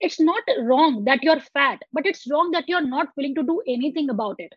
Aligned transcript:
it's 0.00 0.20
not 0.20 0.42
wrong 0.62 1.04
that 1.04 1.22
you're 1.22 1.40
fat 1.54 1.78
but 1.92 2.06
it's 2.06 2.26
wrong 2.30 2.50
that 2.52 2.68
you're 2.68 2.86
not 2.86 3.08
willing 3.16 3.34
to 3.34 3.42
do 3.42 3.62
anything 3.66 4.10
about 4.10 4.36
it. 4.38 4.52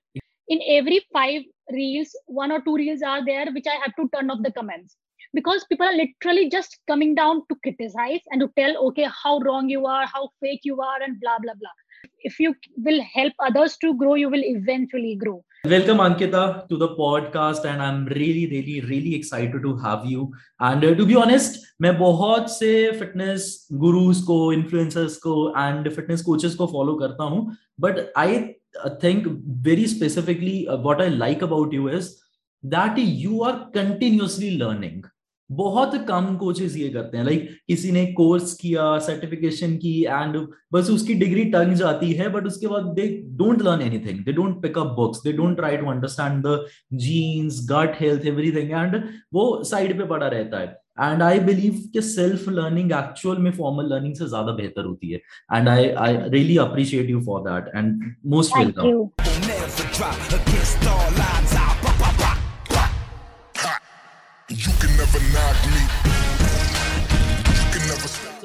In 0.50 0.60
every 0.68 1.06
five 1.14 1.42
reels 1.72 2.16
one 2.26 2.52
or 2.52 2.62
two 2.62 2.76
reels 2.76 3.02
are 3.02 3.26
there 3.26 3.48
which 3.54 3.68
i 3.68 3.76
have 3.84 3.96
to 3.96 4.10
turn 4.16 4.30
off 4.30 4.44
the 4.44 4.52
comments. 4.52 4.98
Because 5.34 5.66
people 5.66 5.88
are 5.88 5.96
literally 5.96 6.50
just 6.50 6.78
coming 6.88 7.16
down 7.16 7.42
to 7.50 7.56
criticize 7.64 8.22
and 8.30 8.42
to 8.42 8.52
tell 8.58 8.78
okay 8.90 9.08
how 9.24 9.40
wrong 9.40 9.70
you 9.70 9.86
are 9.86 10.06
how 10.06 10.30
fake 10.40 10.62
you 10.64 10.80
are 10.82 11.02
and 11.02 11.20
blah 11.22 11.38
blah 11.40 11.54
blah. 11.54 11.76
If 12.20 12.40
you 12.40 12.56
will 12.78 13.02
help 13.14 13.34
others 13.40 13.78
to 13.78 13.96
grow 13.98 14.16
you 14.16 14.30
will 14.30 14.44
eventually 14.44 15.16
grow 15.16 15.44
welcome 15.64 16.00
ankita 16.00 16.68
to 16.68 16.76
the 16.76 16.88
podcast 16.96 17.64
and 17.64 17.82
i'm 17.82 18.00
really 18.08 18.48
really 18.48 18.82
really 18.82 19.16
excited 19.16 19.62
to 19.62 19.78
have 19.78 20.06
you. 20.06 20.30
And 20.60 20.84
uh, 20.84 20.94
to 20.96 21.06
be 21.06 21.16
honest 21.16 21.60
मैं 21.82 21.98
बहुत 22.00 22.50
से 22.52 22.72
fitness 23.00 23.46
gurus 23.84 24.22
को 24.22 24.38
influencers 24.54 25.16
को 25.18 25.36
and 25.60 25.90
fitness 25.90 26.22
coaches 26.22 26.56
को 26.56 26.68
follow 26.68 26.96
करता 26.96 27.24
हूँ 27.24 27.56
but 27.80 28.00
I 28.18 28.40
think 29.04 29.28
very 29.68 29.88
specifically 29.88 30.66
what 30.84 31.02
I 31.02 31.10
like 31.10 31.44
about 31.44 31.74
you 31.74 31.90
is 31.90 32.10
that 32.64 33.00
you 33.00 33.42
are 33.42 33.54
continuously 33.76 34.50
learning 34.58 35.04
बहुत 35.56 35.96
कम 36.08 36.36
कोचेस 36.38 36.76
ये 36.78 36.90
करते 36.90 37.18
हैं। 37.18 37.24
लाइक 37.26 37.40
like, 37.40 37.54
किसी 37.68 37.92
ने 37.92 38.06
कोर्स 38.14 38.54
किया 38.54 38.98
सर्टिफिकेशन 39.02 39.76
की 39.78 39.94
एंड 40.04 40.38
बस 40.74 40.90
उसकी 40.90 41.14
डिग्री 41.16 41.44
टंग 41.52 41.74
जाती 41.76 42.12
है 42.14 42.30
बट 42.34 42.46
उसके 42.48 42.68
बाद 42.68 42.94
they 42.96 43.08
don't 43.38 43.62
learn 43.62 43.82
anything 43.84 44.20
they 44.26 44.34
don't 44.34 44.62
pick 44.62 44.78
up 44.78 44.94
books 44.98 45.24
they 45.24 45.34
don't 45.34 45.56
try 45.58 45.78
to 45.78 45.90
understand 45.92 46.44
the 46.46 46.66
genes 47.00 47.60
gut 47.72 48.00
health 48.00 48.26
everything 48.28 48.72
and 48.72 49.04
वो 49.34 49.64
साइड 49.66 49.98
पे 49.98 50.06
पड़ा 50.06 50.28
रहता 50.28 50.60
है। 50.60 50.68
एंड 51.02 51.22
आई 51.24 51.40
बिलीव 51.42 51.78
कि 51.94 52.02
सेल्फ 52.04 52.48
लर्निंग 52.50 52.92
एक्चुअल 52.94 53.38
में 53.38 53.52
फॉर्मल 53.52 53.86
लर्निंग 53.94 54.16
से 54.16 54.28
ज़्यादा 54.28 54.52
बेहतर 54.54 54.86
होती 54.86 55.12
है। 55.12 55.20
And 55.54 55.70
I 55.70 55.90
I 55.90 56.18
really 56.28 56.58
appreciate 56.60 57.10
you 57.10 57.22
for 57.26 57.42
that 57.50 57.72
and 57.76 58.04
most 58.28 58.58
welcome 58.58 59.10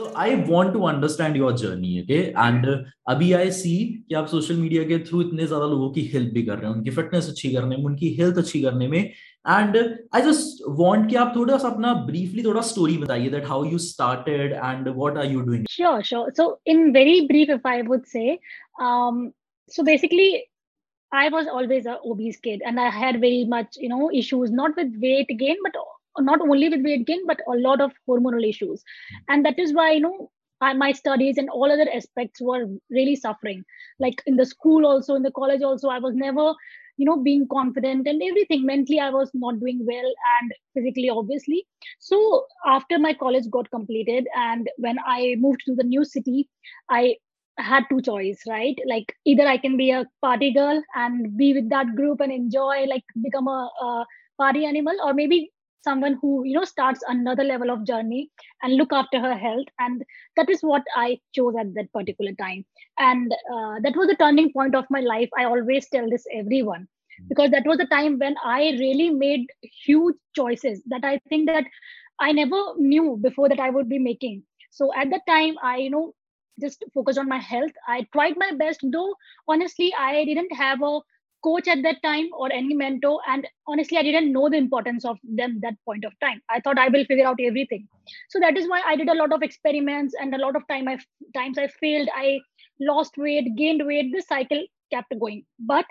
So 0.07 0.11
I 0.15 0.35
want 0.51 0.73
to 0.73 0.85
understand 0.85 1.35
your 1.35 1.51
journey, 1.53 2.01
okay? 2.03 2.33
And 2.33 2.65
uh, 2.65 2.77
अभी 3.09 3.33
I 3.35 3.49
see 3.49 3.77
कि 4.07 4.15
आप 4.15 4.27
सोशल 4.27 4.55
मीडिया 4.57 4.83
के 4.83 4.99
थ्रू 5.09 5.21
इतने 5.21 5.47
ज्यादा 5.47 5.65
लोगों 5.73 5.91
की 5.93 6.05
हेल्प 6.13 6.33
भी 6.33 6.43
कर 6.43 6.57
रहे 6.57 6.69
हैं 6.69 6.75
उनकी 6.77 6.91
फिटनेस 6.97 7.29
अच्छी 7.29 7.53
करने 7.53 7.77
में 7.77 7.83
उनकी 7.85 8.13
हेल्थ 8.19 8.37
अच्छी 8.37 8.61
करने 8.61 8.87
में 8.87 8.99
एंड 8.99 9.77
आई 10.15 10.21
जस्ट 10.21 10.63
वांट 10.79 11.09
कि 11.09 11.15
आप 11.23 11.33
थोड़ा 11.35 11.57
सा 11.57 11.67
अपना 11.67 11.93
ब्रीफली 12.09 12.43
थोड़ा 12.43 12.61
स्टोरी 12.71 12.97
बताइए 12.97 13.29
that 13.29 13.47
how 13.47 13.63
you 13.71 13.77
started 13.85 14.53
and 14.53 14.87
what 14.87 15.17
are 15.17 15.31
you 15.31 15.41
doing 15.49 15.65
sure 15.71 16.01
sure 16.11 16.31
so 16.37 16.47
in 16.73 16.91
very 16.93 17.19
brief 17.27 17.49
if 17.49 17.67
I 17.67 17.81
would 17.91 18.05
से 18.15 18.37
um 18.81 19.33
so 19.67 19.83
basically 19.83 20.45
i 21.11 21.29
was 21.29 21.47
always 21.47 21.85
a 21.85 21.97
obese 22.03 22.37
kid 22.37 22.61
and 22.65 22.79
i 22.79 22.89
had 22.89 23.19
very 23.21 23.45
much 23.45 23.77
you 23.77 23.89
know 23.89 24.11
issues 24.11 24.51
not 24.51 24.75
with 24.75 24.95
weight 24.99 25.27
gain 25.37 25.55
but 25.63 25.75
not 26.20 26.40
only 26.40 26.68
with 26.68 26.84
weight 26.84 27.06
gain 27.06 27.26
but 27.26 27.40
a 27.48 27.56
lot 27.56 27.80
of 27.80 27.92
hormonal 28.08 28.48
issues. 28.48 28.82
And 29.28 29.44
that 29.44 29.58
is 29.58 29.72
why 29.72 29.92
you 29.92 30.00
know 30.00 30.30
I, 30.60 30.72
my 30.74 30.92
studies 30.92 31.38
and 31.38 31.48
all 31.50 31.70
other 31.70 31.88
aspects 31.94 32.40
were 32.40 32.66
really 32.90 33.16
suffering. 33.16 33.64
Like 34.00 34.22
in 34.26 34.36
the 34.36 34.46
school 34.46 34.86
also 34.86 35.14
in 35.14 35.22
the 35.22 35.30
college 35.30 35.62
also 35.62 35.88
i 35.88 35.98
was 35.98 36.14
never 36.14 36.52
you 36.96 37.06
know 37.06 37.16
being 37.22 37.46
confident 37.50 38.06
and 38.08 38.22
everything. 38.22 38.66
Mentally 38.66 39.00
i 39.00 39.10
was 39.10 39.30
not 39.34 39.60
doing 39.60 39.84
well 39.86 40.12
and 40.40 40.52
physically 40.74 41.10
obviously. 41.10 41.66
So 41.98 42.46
after 42.66 42.98
my 42.98 43.14
college 43.14 43.48
got 43.50 43.70
completed 43.70 44.26
and 44.36 44.68
when 44.78 44.98
i 45.06 45.36
moved 45.38 45.62
to 45.66 45.74
the 45.74 45.84
new 45.84 46.04
city 46.04 46.48
i 46.90 47.16
had 47.58 47.84
two 47.90 48.00
choice 48.00 48.42
right? 48.48 48.78
Like 48.86 49.14
either 49.24 49.46
i 49.46 49.56
can 49.58 49.76
be 49.76 49.90
a 49.90 50.06
party 50.22 50.52
girl 50.52 50.82
and 50.94 51.36
be 51.36 51.54
with 51.54 51.68
that 51.70 51.94
group 51.96 52.20
and 52.20 52.32
enjoy 52.32 52.84
like 52.86 53.04
become 53.22 53.48
a, 53.48 53.70
a 53.82 54.06
party 54.38 54.64
animal 54.64 54.96
or 55.04 55.14
maybe 55.14 55.50
someone 55.82 56.18
who 56.20 56.44
you 56.44 56.54
know 56.54 56.64
starts 56.64 57.02
another 57.08 57.44
level 57.44 57.70
of 57.70 57.84
journey 57.86 58.30
and 58.62 58.76
look 58.76 58.92
after 58.92 59.20
her 59.20 59.36
health. 59.36 59.66
And 59.78 60.02
that 60.36 60.48
is 60.50 60.60
what 60.62 60.82
i 60.96 61.18
chose 61.34 61.54
at 61.60 61.74
that 61.74 61.92
particular 61.92 62.32
time. 62.40 62.64
And 62.98 63.32
uh, 63.54 63.76
that 63.82 63.96
was 63.96 64.08
the 64.08 64.16
turning 64.16 64.52
point 64.52 64.74
of 64.74 64.86
my 64.90 65.00
life. 65.00 65.28
I 65.38 65.44
always 65.44 65.88
tell 65.88 66.08
this 66.10 66.26
everyone 66.34 66.88
because 67.28 67.50
that 67.50 67.66
was 67.66 67.78
the 67.78 67.86
time 67.86 68.18
when 68.18 68.36
i 68.44 68.60
really 68.80 69.10
made 69.10 69.46
huge 69.84 70.16
choices 70.36 70.82
that 70.86 71.04
i 71.04 71.18
think 71.24 71.46
that 71.46 71.58
i 72.14 72.26
never 72.28 72.54
knew 72.76 73.10
before 73.22 73.44
that 73.48 73.58
i 73.60 73.68
would 73.70 73.88
be 73.88 73.98
making. 73.98 74.42
So 74.70 74.90
at 74.94 75.10
that 75.10 75.26
time 75.28 75.56
i 75.62 75.76
you 75.76 75.90
know 75.90 76.14
just 76.60 76.84
focused 76.94 77.18
on 77.18 77.28
my 77.28 77.38
health. 77.38 77.72
I 77.88 78.06
tried 78.12 78.36
my 78.36 78.52
best 78.52 78.80
though 78.92 79.14
honestly 79.48 79.92
i 79.98 80.24
didn't 80.24 80.52
have 80.54 80.82
a 80.82 81.00
coach 81.42 81.68
at 81.68 81.82
that 81.82 82.02
time 82.02 82.28
or 82.32 82.52
any 82.52 82.74
mentor? 82.74 83.20
And 83.28 83.46
honestly 83.66 83.98
i 83.98 84.02
didn't 84.02 84.32
know 84.32 84.48
the 84.48 84.56
importance 84.56 85.04
of 85.04 85.18
them 85.22 85.58
that 85.62 85.74
point 85.84 86.04
of 86.04 86.12
time. 86.20 86.40
I 86.48 86.60
thought 86.60 86.78
i 86.78 86.88
will 86.88 87.04
figure 87.04 87.26
out 87.26 87.38
everything. 87.40 87.88
So 88.28 88.40
that 88.40 88.56
is 88.56 88.68
why 88.68 88.82
i 88.86 88.96
did 88.96 89.08
a 89.08 89.14
lot 89.14 89.32
of 89.32 89.42
experiments 89.42 90.14
and 90.20 90.34
a 90.34 90.38
lot 90.38 90.56
of 90.56 90.66
time 90.68 90.88
i 90.88 90.98
times 91.34 91.58
i 91.58 91.68
failed. 91.68 92.08
I 92.14 92.40
lost 92.80 93.16
weight 93.16 93.54
gained 93.56 93.84
weight. 93.86 94.12
The 94.12 94.22
cycle 94.22 94.64
kept 94.92 95.18
going. 95.18 95.44
But 95.58 95.84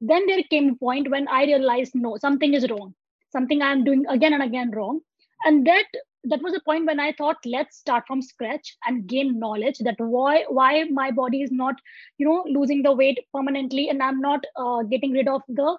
then 0.00 0.26
there 0.26 0.42
came 0.50 0.70
a 0.70 0.76
point 0.76 1.10
when 1.10 1.28
i 1.28 1.44
realized 1.44 1.92
no 1.94 2.16
something 2.16 2.54
is 2.54 2.68
wrong. 2.70 2.94
Something 3.30 3.62
i'm 3.62 3.84
doing 3.84 4.04
again 4.08 4.32
and 4.32 4.42
again 4.42 4.70
wrong. 4.70 5.00
And 5.44 5.66
that 5.66 5.86
that 6.24 6.42
was 6.42 6.54
a 6.54 6.60
point 6.60 6.86
when 6.86 7.00
i 7.00 7.12
thought 7.18 7.36
let's 7.44 7.76
start 7.78 8.04
from 8.06 8.20
scratch 8.22 8.76
and 8.86 9.06
gain 9.06 9.38
knowledge 9.38 9.78
that 9.78 9.96
why 9.98 10.44
why 10.48 10.84
my 10.90 11.10
body 11.10 11.42
is 11.42 11.50
not 11.50 11.74
you 12.18 12.26
know 12.26 12.44
losing 12.46 12.82
the 12.82 12.92
weight 12.92 13.18
permanently 13.34 13.88
and 13.88 14.02
i'm 14.02 14.20
not 14.20 14.44
uh, 14.56 14.82
getting 14.82 15.12
rid 15.12 15.28
of 15.28 15.42
the 15.48 15.76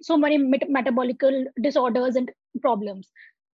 so 0.00 0.16
many 0.16 0.36
met- 0.38 0.68
metabolical 0.68 1.44
disorders 1.60 2.16
and 2.16 2.30
problems. 2.60 3.10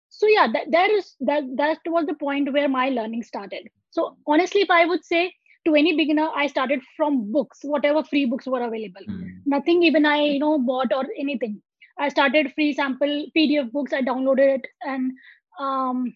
So 0.10 0.28
yeah 0.28 0.48
that 0.54 0.72
there 0.72 0.96
is 0.98 1.16
that 1.22 1.44
that 1.58 1.80
was 1.86 2.06
the 2.06 2.14
point 2.16 2.52
where 2.54 2.70
my 2.70 2.90
learning 2.90 3.24
started. 3.24 3.68
So 3.92 4.18
honestly 4.28 4.62
if 4.62 4.70
i 4.72 4.86
would 4.86 5.04
say 5.04 5.34
to 5.66 5.76
any 5.76 5.96
beginner 5.98 6.30
i 6.36 6.48
started 6.48 6.82
from 6.96 7.32
books 7.32 7.60
whatever 7.64 8.04
free 8.04 8.26
books 8.26 8.46
were 8.48 8.62
available. 8.62 9.02
Mm. 9.10 9.42
nothing 9.46 9.84
even 9.84 10.06
i 10.06 10.22
you 10.22 10.40
know 10.40 10.58
bought 10.60 10.94
or 10.94 11.06
anything. 11.18 11.62
I 12.00 12.10
started 12.10 12.54
free 12.54 12.74
sample 12.74 13.26
pdf 13.36 13.72
books 13.72 13.94
i 13.94 14.02
downloaded 14.02 14.56
it 14.60 14.68
and 14.84 15.12
um, 15.60 16.14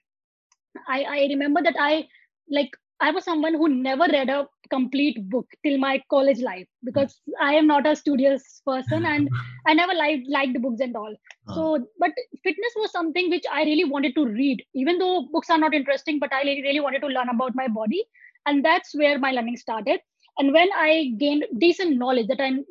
I, 0.88 1.04
I 1.04 1.28
remember 1.30 1.62
that 1.64 1.76
I 1.80 2.08
like 2.50 2.72
I 3.00 3.10
was 3.10 3.24
someone 3.24 3.56
who 3.56 3.68
never 3.68 4.06
read 4.12 4.30
a 4.30 4.48
complete 4.70 5.28
book 5.30 5.48
till 5.66 5.80
my 5.80 6.02
college 6.10 6.40
life 6.40 6.68
because 6.84 7.20
I 7.42 7.56
am 7.56 7.66
not 7.66 7.88
a 7.88 7.96
studious 7.96 8.62
person 8.66 9.06
and 9.06 9.28
I 9.68 9.74
never 9.74 9.94
liked 9.94 10.28
liked 10.30 10.62
books 10.62 10.82
and 10.82 10.96
all. 10.96 11.16
So, 11.56 11.80
but 11.98 12.12
fitness 12.44 12.74
was 12.76 12.92
something 12.92 13.30
which 13.32 13.44
I 13.52 13.64
really 13.64 13.86
wanted 13.86 14.14
to 14.16 14.26
read, 14.28 14.64
even 14.76 15.00
though 15.00 15.28
books 15.32 15.50
are 15.50 15.58
not 15.58 15.74
interesting. 15.74 16.20
But 16.20 16.32
I 16.32 16.44
really, 16.44 16.62
really 16.62 16.80
wanted 16.80 17.02
to 17.02 17.08
learn 17.08 17.30
about 17.30 17.56
my 17.56 17.68
body, 17.68 18.06
and 18.46 18.64
that's 18.64 18.96
where 18.96 19.18
my 19.18 19.32
learning 19.32 19.58
started 19.58 20.00
and 20.38 20.54
when 20.54 20.70
i 20.76 21.12
gained 21.18 21.46
decent 21.58 21.98
knowledge 21.98 22.28
that 22.28 22.42
i'm 22.42 22.64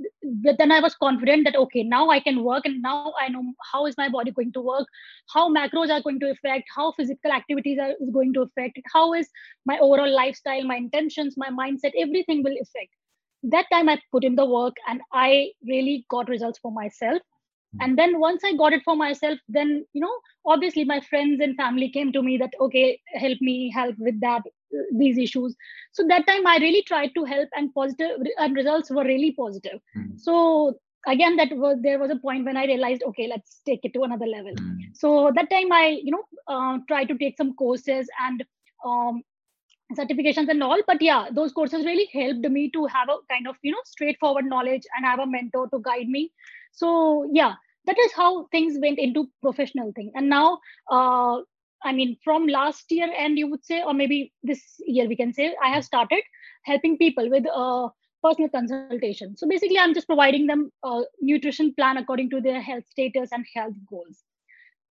then 0.61 0.73
i 0.73 0.81
was 0.81 0.95
confident 0.95 1.45
that 1.45 1.57
okay 1.57 1.83
now 1.83 2.09
i 2.11 2.21
can 2.21 2.43
work 2.45 2.65
and 2.65 2.81
now 2.83 3.13
i 3.21 3.29
know 3.29 3.43
how 3.73 3.87
is 3.87 3.97
my 3.97 4.09
body 4.09 4.31
going 4.31 4.53
to 4.53 4.61
work 4.61 4.87
how 5.35 5.49
macros 5.53 5.91
are 5.91 6.03
going 6.03 6.21
to 6.21 6.31
affect 6.31 6.65
how 6.75 6.93
physical 6.93 7.33
activities 7.33 7.79
are 7.79 7.91
is 8.01 8.11
going 8.11 8.33
to 8.33 8.43
affect 8.43 8.79
how 8.95 9.13
is 9.15 9.29
my 9.67 9.79
overall 9.79 10.15
lifestyle 10.15 10.65
my 10.65 10.77
intentions 10.77 11.37
my 11.37 11.51
mindset 11.51 11.93
everything 11.99 12.43
will 12.43 12.57
affect 12.63 12.91
that 13.43 13.67
time 13.73 13.89
i 13.89 13.99
put 14.13 14.25
in 14.25 14.35
the 14.37 14.45
work 14.45 14.77
and 14.89 15.01
i 15.13 15.51
really 15.67 16.05
got 16.11 16.29
results 16.29 16.59
for 16.59 16.73
myself. 16.73 17.23
And 17.81 17.97
then 17.97 18.19
once 18.19 18.43
i 18.45 18.53
got 18.55 18.73
it 18.73 18.83
for 18.85 18.97
myself 18.97 19.39
then 19.49 19.85
you 19.93 20.01
know 20.01 20.15
obviously 20.45 20.85
my 20.85 21.01
friends 21.01 21.41
and 21.41 21.57
family 21.57 21.89
came 21.89 22.13
to 22.13 22.23
me 22.23 22.37
that 22.37 22.53
okay 22.61 23.01
help 23.15 23.39
me 23.41 23.71
help 23.71 23.95
with 23.99 24.21
that 24.21 24.43
these 24.93 25.19
issues. 25.19 25.57
So 25.93 26.05
that 26.09 26.27
time 26.27 26.47
i 26.47 26.59
really 26.59 26.83
tried 26.83 27.15
to 27.15 27.25
help 27.25 27.49
and 27.55 27.75
positive 27.75 28.19
and 28.39 28.57
results 28.57 28.91
were 28.91 29.05
really 29.05 29.33
positive. 29.33 29.81
Mm-hmm. 29.97 30.17
so 30.17 30.79
again 31.09 31.37
that 31.37 31.51
was 31.57 31.79
there 31.83 31.99
was 31.99 32.11
a 32.11 32.17
point 32.17 32.45
when 32.45 32.59
i 32.59 32.67
realized 32.67 33.03
okay 33.03 33.27
let's 33.27 33.63
take 33.65 33.85
it 33.85 33.95
to 33.95 34.03
another 34.03 34.27
level. 34.27 34.53
Mm-hmm. 34.53 34.93
so 34.93 35.33
that 35.35 35.49
time 35.51 35.73
i 35.73 35.99
you 36.03 36.13
know 36.13 36.25
uh, 36.47 36.79
tried 36.89 37.09
to 37.09 37.17
take 37.17 37.39
some 37.39 37.55
courses 37.55 38.07
and 38.27 38.45
um, 38.85 39.23
certifications 39.99 40.51
and 40.51 40.63
all 40.63 40.83
but 40.87 41.01
yeah 41.01 41.29
those 41.33 41.53
courses 41.53 41.87
really 41.87 42.07
helped 42.13 42.47
me 42.57 42.71
to 42.71 42.85
have 42.87 43.09
a 43.09 43.17
kind 43.33 43.49
of 43.49 43.57
you 43.63 43.73
know 43.73 43.85
straightforward 43.85 44.45
knowledge 44.45 44.83
and 44.95 45.07
have 45.07 45.21
a 45.21 45.27
mentor 45.27 45.69
to 45.71 45.81
guide 45.81 46.09
me 46.09 46.31
so 46.71 47.29
yeah 47.33 47.55
that 47.87 47.99
is 47.99 48.13
how 48.13 48.47
things 48.49 48.79
went 48.81 48.99
into 48.99 49.29
professional 49.43 49.93
thing 49.93 50.13
and 50.15 50.29
now 50.29 50.59
uh, 50.91 51.39
I 51.83 51.93
mean, 51.93 52.17
from 52.23 52.47
last 52.47 52.91
year, 52.91 53.09
and 53.17 53.39
you 53.39 53.49
would 53.49 53.65
say, 53.65 53.83
or 53.83 53.95
maybe 53.95 54.33
this 54.43 54.61
year, 54.87 55.09
we 55.09 55.17
can 55.17 55.33
say, 55.33 55.55
I 55.63 55.71
have 55.71 55.85
started 55.85 56.23
helping 56.65 56.99
people 56.99 57.31
with 57.31 57.47
uh, 57.47 57.89
personal 58.23 58.51
consultation. 58.51 59.37
So 59.37 59.49
basically, 59.49 59.79
I'm 59.79 59.95
just 59.95 60.07
providing 60.07 60.47
them 60.47 60.71
a 60.85 61.03
nutrition 61.21 61.75
plan 61.75 61.97
according 61.97 62.31
to 62.31 62.41
their 62.41 62.61
health 62.61 62.85
status 62.91 63.31
and 63.33 63.47
health 63.55 63.75
goals. 63.89 64.23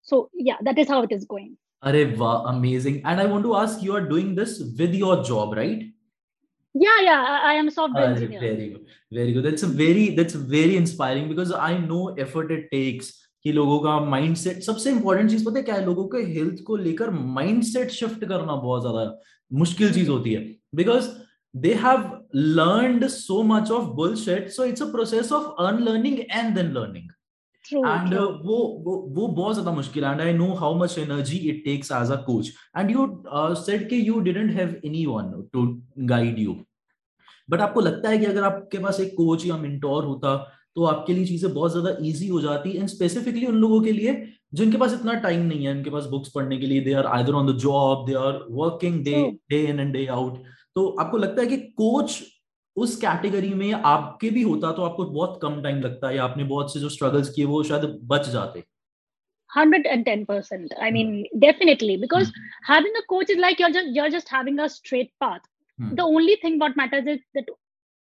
So 0.02 0.30
yeah, 0.34 0.56
that 0.62 0.78
is 0.78 0.88
how 0.88 1.02
it 1.02 1.12
is 1.12 1.24
going. 1.24 1.56
Areva, 1.84 2.50
amazing. 2.50 3.02
And 3.04 3.20
I 3.20 3.26
want 3.26 3.44
to 3.44 3.56
ask, 3.56 3.82
you 3.82 3.94
are 3.94 4.06
doing 4.06 4.34
this 4.34 4.60
with 4.78 4.94
your 4.94 5.22
job, 5.22 5.54
right? 5.54 5.84
Yeah 6.74 7.00
yeah 7.02 7.40
i 7.44 7.54
am 7.54 7.68
a 7.68 7.70
software 7.70 8.04
Uh, 8.04 8.10
engineer. 8.10 8.40
very 8.40 8.68
good, 8.70 8.84
very 9.12 9.32
good. 9.32 9.44
That's 9.44 9.62
a 9.62 9.70
very 9.80 10.04
that's 10.18 10.34
very 10.34 10.76
inspiring 10.76 11.28
because 11.28 11.52
I 11.52 11.78
know 11.78 12.02
effort 12.24 12.52
it 12.56 12.68
takes 12.74 13.10
कि 13.44 13.52
लोगों 13.52 13.78
का 13.80 13.98
mindset 14.10 14.62
सबसे 14.62 14.90
important 14.90 15.30
चीज़ 15.30 15.44
पता 15.44 15.56
है 15.58 15.62
क्या 15.62 15.74
है? 15.74 15.84
लोगों 15.84 16.06
के 16.08 16.18
हेल्थ 16.32 16.62
को 16.66 16.76
लेकर 16.76 17.10
माइंडसेट 17.36 17.90
शिफ्ट 17.90 18.24
करना 18.24 18.54
बहुत 18.54 18.80
ज़्यादा 18.82 19.04
मुश्किल 19.50 19.92
चीज़ 19.94 20.08
होती 20.10 20.32
है। 20.32 20.42
Because 20.74 21.08
they 21.54 21.72
have 21.84 22.10
learned 22.34 23.06
so 23.08 23.42
much 23.52 23.70
of 23.70 23.86
bullshit 24.00 24.48
so 24.56 24.64
it's 24.64 24.82
a 24.82 24.90
process 24.92 25.32
of 25.32 25.46
unlearning 25.66 26.18
and 26.20 26.54
then 26.56 26.72
learning 26.72 27.08
and 27.68 28.14
वो 28.14 28.56
वो 28.84 28.96
वो 29.08 29.26
बहुत 29.26 29.54
ज़्यादा 29.54 29.72
मुश्किल 29.72 30.04
है 30.04 30.12
and 30.12 30.20
I 30.20 30.32
know 30.32 30.52
how 30.54 30.78
much 30.78 30.98
energy 30.98 31.36
it 31.36 31.64
takes 31.64 31.92
as 31.92 32.10
a 32.10 32.16
coach 32.22 32.52
and 32.76 32.90
you 32.90 33.06
said 33.54 33.88
कि 33.88 34.08
you 34.08 34.20
didn't 34.20 34.52
have 34.52 34.74
anyone 34.84 35.32
to 35.52 35.66
guide 36.06 36.38
you 36.38 36.56
but 37.50 37.60
आपको 37.60 37.80
लगता 37.80 38.08
है 38.08 38.18
कि 38.18 38.24
अगर 38.24 38.42
आपके 38.42 38.78
पास 38.78 39.00
एक 39.00 39.14
कोच 39.16 39.46
या 39.46 39.56
मेंटोर 39.56 40.04
होता 40.04 40.36
तो 40.76 40.84
आपके 40.84 41.12
लिए 41.12 41.24
चीज़ें 41.26 41.52
बहुत 41.54 41.70
ज़्यादा 41.70 41.96
इजी 42.06 42.28
हो 42.28 42.40
जाती 42.40 42.70
एंड 42.70 42.88
स्पेसिफिकली 42.88 43.46
उन 43.46 43.54
लोगों 43.54 43.80
के 43.82 43.92
लिए 43.92 44.12
जिनके 44.54 44.76
पास 44.76 44.92
इतना 44.94 45.14
टाइम 45.14 45.40
नहीं 45.42 45.66
है 45.66 45.74
उनके 45.74 45.90
पास 45.90 46.04
बुक्स 46.04 46.30
पढ़ने 46.34 46.58
के 46.58 46.66
लिए 46.66 46.80
they 46.80 46.92
are 46.92 47.06
either 47.06 47.32
on 47.32 47.52
the 47.52 47.56
job 47.58 48.06
they 48.06 48.14
are 48.14 48.44
working 48.50 49.04
day. 49.04 49.38
Day 49.50 49.60
in 49.66 49.80
and 49.80 49.92
day 49.92 50.06
out 50.06 50.38
तो 50.74 50.88
आपको 51.00 51.18
लगता 51.18 51.42
है 51.42 51.48
कि 51.48 51.56
कोच 51.56 52.20
उस 52.76 52.96
कैटेगरी 52.96 53.54
में 53.54 53.72
आपके 53.72 54.30
भी 54.30 54.42
होता 54.42 54.72
तो 54.72 54.82
आपको 54.82 55.04
बहुत 55.04 55.38
कम 55.42 55.62
टाइम 55.62 55.80
लगता 55.80 56.08
है 56.08 56.18
आपने 56.18 56.44
बहुत 56.44 56.72
से 56.72 56.80
जो 56.80 56.88
स्ट्रगल्स 56.88 57.30
किए 57.30 57.44
वो 57.44 57.62
शायद 57.62 58.00
बच 58.04 58.28
जाते 58.28 58.64
110% 59.58 60.74
i 60.82 60.88
mean 60.96 61.08
definitely 61.44 61.94
because 62.02 62.26
mm. 62.26 62.42
having 62.66 62.98
a 62.98 63.02
coach 63.12 63.30
is 63.30 63.40
like 63.44 63.62
you're 63.62 63.72
just 63.76 63.88
you're 63.96 64.12
just 64.16 64.28
having 64.34 64.60
a 64.64 64.68
straight 64.74 65.08
path 65.24 65.48
Hmm. 65.80 65.94
the 65.94 66.02
only 66.02 66.36
thing 66.36 66.58
what 66.58 66.76
matters 66.76 67.06
is 67.06 67.20
that 67.34 67.44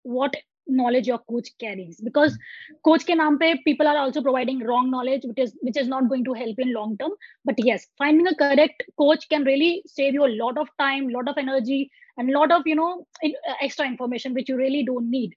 what 0.03 0.35
knowledge 0.67 1.07
your 1.07 1.19
coach 1.29 1.49
carries 1.59 1.99
because 2.01 2.33
mm. 2.33 2.75
coach 2.87 3.05
ke 3.07 3.15
naam 3.19 3.37
pe 3.39 3.49
people 3.63 3.89
are 3.91 3.97
also 4.01 4.21
providing 4.27 4.59
wrong 4.67 4.91
knowledge 4.91 5.25
which 5.29 5.41
is 5.45 5.55
which 5.67 5.79
is 5.81 5.89
not 5.93 6.09
going 6.11 6.23
to 6.27 6.35
help 6.41 6.61
in 6.65 6.71
long 6.73 6.93
term 7.01 7.15
but 7.49 7.63
yes 7.69 7.87
finding 8.03 8.29
a 8.31 8.35
correct 8.43 8.85
coach 9.03 9.25
can 9.33 9.47
really 9.51 9.71
save 9.95 10.19
you 10.19 10.27
a 10.27 10.35
lot 10.43 10.61
of 10.63 10.69
time 10.83 11.09
lot 11.17 11.31
of 11.33 11.41
energy 11.43 11.79
and 12.17 12.31
lot 12.31 12.51
of 12.51 12.67
you 12.67 12.75
know 12.75 12.91
in- 13.21 13.39
uh, 13.51 13.57
extra 13.63 13.85
information 13.87 14.33
which 14.33 14.49
you 14.49 14.57
really 14.57 14.83
don't 14.91 15.09
need. 15.11 15.31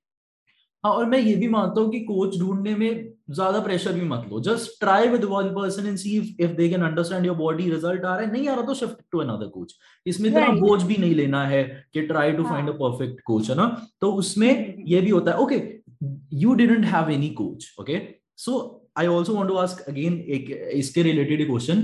हाँ 0.85 0.93
और 0.95 1.07
मैं 1.11 1.19
ये 1.19 1.35
भी 1.37 1.47
मानता 1.49 1.81
हूँ 1.81 1.91
कि 1.91 2.01
coach 2.05 2.39
ढूँढने 2.41 2.75
में 2.77 3.13
ज़्यादा 3.31 3.61
प्रेशर 3.61 3.93
भी 3.93 4.01
मत 4.09 4.27
लो। 4.31 4.41
Just 4.41 4.79
try 4.81 5.09
with 5.09 5.25
one 5.31 5.49
person 5.55 5.87
and 5.87 5.97
see 5.99 6.17
if 6.41 6.51
they 6.57 6.69
can 6.69 6.83
understand 6.89 7.27
your 7.27 7.37
body 7.37 7.71
result 7.71 8.05
आ 8.05 8.15
रहा 8.15 8.27
है। 8.27 8.31
नहीं 8.33 8.49
आ 8.49 8.55
रहा 8.55 8.65
तो 8.67 8.75
शिफ्ट 8.75 9.01
टू 9.13 9.19
अनदर 9.21 9.49
कोच 9.55 9.75
इसमें 10.07 10.29
इतना 10.29 10.47
Right. 10.47 10.61
बोझ 10.61 10.83
भी 10.83 10.97
नहीं 10.97 11.15
लेना 11.15 11.45
है 11.47 11.63
कि 11.95 12.03
try 12.07 12.33
to. 12.33 12.45
Find 12.45 12.69
a 12.69 12.73
perfect 12.83 13.21
coach 13.27 13.51
है 13.51 13.57
ना? 13.57 13.67
तो 14.01 14.13
उसमें 14.13 14.85
ये 14.89 15.01
भी 15.01 15.11
होता 15.11 15.31
है। 15.31 15.39
Okay 15.39 15.63
you 16.43 16.55
didn't 16.55 16.85
have 16.85 17.11
any 17.11 17.29
coach 17.41 17.75
okay 17.81 18.01
so 18.45 18.59
I 18.99 19.07
also 19.07 19.35
want 19.35 19.49
to 19.49 19.55
ask 19.65 19.83
again 19.89 20.21
एक 20.37 20.51
इसके 20.75 21.03
रिलेटेड 21.03 21.47
क्वेश्चन 21.47 21.83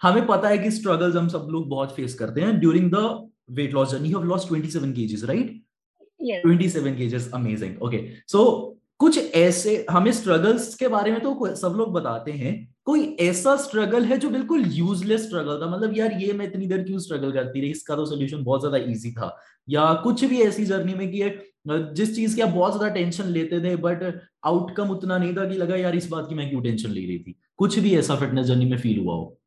हमें 0.00 0.26
पता 0.26 0.48
है 0.48 0.58
कि 0.58 0.70
स्ट्रगल्स 0.70 1.16
हम 1.16 1.28
सब 1.28 1.48
लोग 1.50 1.68
बहुत 1.68 1.96
फेस 1.96 2.14
करते 2.14 2.40
हैं। 2.40 2.58
During 2.60 2.90
the 2.90 2.96
weight 3.50 3.74
loss 3.74 3.90
journey 3.90 4.08
you 4.08 4.18
have 4.18 4.28
lost 4.28 4.52
27 4.52 4.92
kgs 4.94 5.24
right 5.24 5.52
yes. 6.20 6.46
27 6.46 6.96
kgs 6.96 7.30
amazing 7.34 7.82
okay 7.82 8.06
so 8.28 8.74
कुछ 9.00 9.18
ऐसे 9.36 9.84
हमें 9.90 10.10
स्ट्रगल्स 10.12 10.74
के 10.74 10.88
बारे 10.88 11.10
में 11.12 11.20
तो 11.22 11.54
सब 11.56 11.74
लोग 11.78 11.92
बताते 11.92 12.32
हैं। 12.32 12.52
कोई 12.84 13.02
ऐसा 13.20 13.54
स्ट्रगल 13.56 14.04
है 14.04 14.16
जो 14.18 14.28
बिल्कुल 14.30 14.64
यूजलेस 14.74 15.26
स्ट्रगल 15.26 15.60
था? 15.60 15.68
मतलब 15.70 15.96
यार 15.96 16.12
ये 16.22 16.32
मैं 16.32 16.46
इतनी 16.46 16.66
देर 16.66 16.82
क्यों 16.84 16.98
स्ट्रगल 16.98 17.32
करती 17.32 17.60
रही? 17.60 17.70
इसका 17.70 17.96
तो 17.96 18.06
सोल्यूशन 18.06 18.42
बहुत 18.44 18.60
ज़्यादा 18.60 18.78
इजी 18.92 19.12
था। 19.12 19.36
या 19.68 19.92
कुछ 20.04 20.24
भी 20.24 20.40
ऐसी 20.42 20.64
जर्नी 20.64 20.94
में 20.94 21.10
कि 21.12 21.30
जिस 21.94 22.14
चीज़ 22.16 22.34
की 22.36 22.42
आप 22.42 22.48
बहुत 22.48 22.76
ज़्यादा 22.76 22.94
टेंशन 22.94 23.28
लेते 23.28 23.60
थे 23.64 23.76
बट 23.76 24.02
आउटकम 24.46 24.90
उतना 24.90 25.18
नहीं 25.18 25.34
था 25.36 25.48
कि 25.48 25.56
लगा 25.56 25.76
यार 25.76 25.96
इस 25.96 26.08
बात 26.10 26.28
की 26.28 26.34
मैं 26.34 26.48
क्यों 26.50 26.62
टेंशन 26.62 26.90
ले 26.90 27.06
रही 27.06 27.18
थी? 27.18 27.38
कुछ 27.58 27.78
भी 27.78 27.94
ऐसा 27.98 28.16
फिटनेस 28.16 28.46
जर्नी 28.46 28.70
में 28.70 28.78
फील 28.78 28.98
हुआ 28.98 29.14
हो। 29.14 29.38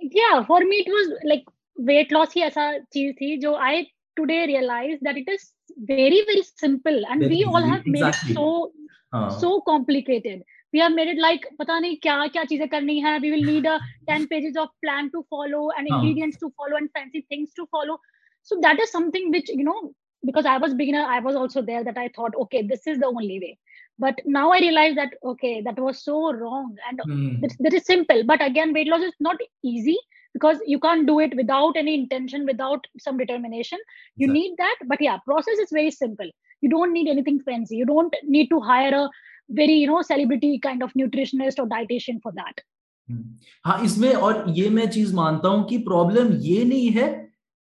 Yeah 0.00 0.44
for 0.46 0.60
me 0.64 0.82
it 0.84 0.92
was 0.92 1.16
like 1.32 1.50
weight 1.89 2.11
loss 2.11 2.35
ही 2.35 2.41
ऐसा 2.41 2.71
चीज 2.93 3.13
थी 3.21 3.35
जो 3.41 3.53
I 3.69 3.85
today 4.17 4.45
realized 4.47 5.03
that 5.03 5.17
it 5.17 5.27
is 5.29 5.51
very 5.89 6.23
very 6.27 6.43
simple 6.43 7.03
and 7.09 7.21
Very 7.21 7.35
we 7.35 7.43
all 7.43 7.59
easy, 7.59 7.69
have 7.69 7.85
made 7.85 8.07
exactly. 8.07 8.31
it 8.31 8.35
so 8.35 8.71
हाँ 9.13 9.39
so 9.39 9.61
complicated 9.61 10.41
we 10.73 10.79
have 10.79 10.93
made 10.93 11.07
it 11.07 11.19
like 11.19 11.45
पता 11.59 11.79
नहीं 11.79 11.97
क्या 12.05 12.15
क्या 12.35 12.43
चीजें 12.51 12.67
करनी 12.69 12.99
है 13.01 13.19
we 13.21 13.31
will 13.31 13.45
need 13.49 13.65
a 13.65 13.79
10 14.09 14.27
pages 14.33 14.57
of 14.63 14.69
plan 14.85 15.11
to 15.11 15.23
follow 15.29 15.69
and 15.77 15.87
हाँ. 15.89 15.97
ingredients 15.97 16.37
to 16.37 16.49
follow 16.57 16.77
and 16.77 16.91
fancy 16.97 17.25
things 17.29 17.53
to 17.53 17.67
follow 17.77 17.99
so 18.43 18.59
that 18.61 18.79
is 18.79 18.91
something 18.91 19.31
which 19.31 19.49
you 19.49 19.63
know 19.63 19.93
because 20.25 20.45
I 20.45 20.57
was 20.57 20.73
beginner 20.73 21.05
I 21.17 21.19
was 21.19 21.35
also 21.35 21.61
there 21.61 21.83
that 21.83 21.97
I 21.97 22.09
thought 22.15 22.35
okay 22.45 22.65
this 22.67 22.87
is 22.87 22.99
the 22.99 23.07
only 23.07 23.39
way 23.39 23.57
but 23.99 24.19
now 24.25 24.51
I 24.51 24.59
realize 24.59 24.95
that 24.95 25.13
okay 25.23 25.61
that 25.61 25.79
was 25.79 26.03
so 26.03 26.33
wrong 26.33 26.75
and 26.89 26.99
hmm, 26.99 27.41
that, 27.41 27.55
that 27.59 27.73
is 27.73 27.85
simple 27.85 28.23
but 28.23 28.41
again 28.41 28.73
weight 28.73 28.87
loss 28.87 29.01
is 29.01 29.13
not 29.19 29.37
easy 29.63 29.97
Because 30.34 30.58
you 30.66 30.78
can't 30.78 31.06
do 31.06 31.20
it 31.20 31.34
without 31.36 31.76
any 31.76 31.94
intention 31.94 32.46
without 32.46 32.86
some 32.98 33.16
determination 33.16 33.78
you 34.16 34.26
Exactly. 34.26 34.40
need 34.40 34.56
that 34.58 34.76
but 34.86 35.00
yeah 35.00 35.18
process 35.24 35.58
is 35.58 35.70
very 35.70 35.90
simple 35.90 36.30
you 36.62 36.68
don't 36.68 36.92
need 36.92 37.08
anything 37.08 37.40
fancy 37.40 37.76
you 37.76 37.86
don't 37.86 38.14
need 38.24 38.48
to 38.48 38.60
hire 38.60 38.94
a 38.94 39.08
very 39.50 39.74
you 39.74 39.86
know 39.86 40.02
celebrity 40.02 40.58
kind 40.58 40.82
of 40.82 40.92
nutritionist 40.94 41.58
or 41.58 41.66
dietitian 41.66 42.22
for 42.22 42.32
that 42.32 42.62
hmm. 43.08 43.38
हाँ 43.64 43.84
इसमें 43.84 44.12
और 44.14 44.44
ये 44.56 44.68
मैं 44.70 44.88
चीज़ 44.90 45.14
मानता 45.14 45.48
हूँ 45.48 45.64
कि 45.68 45.78
problem 45.86 46.32
ये 46.40 46.64
नहीं 46.64 46.90
है 46.90 47.08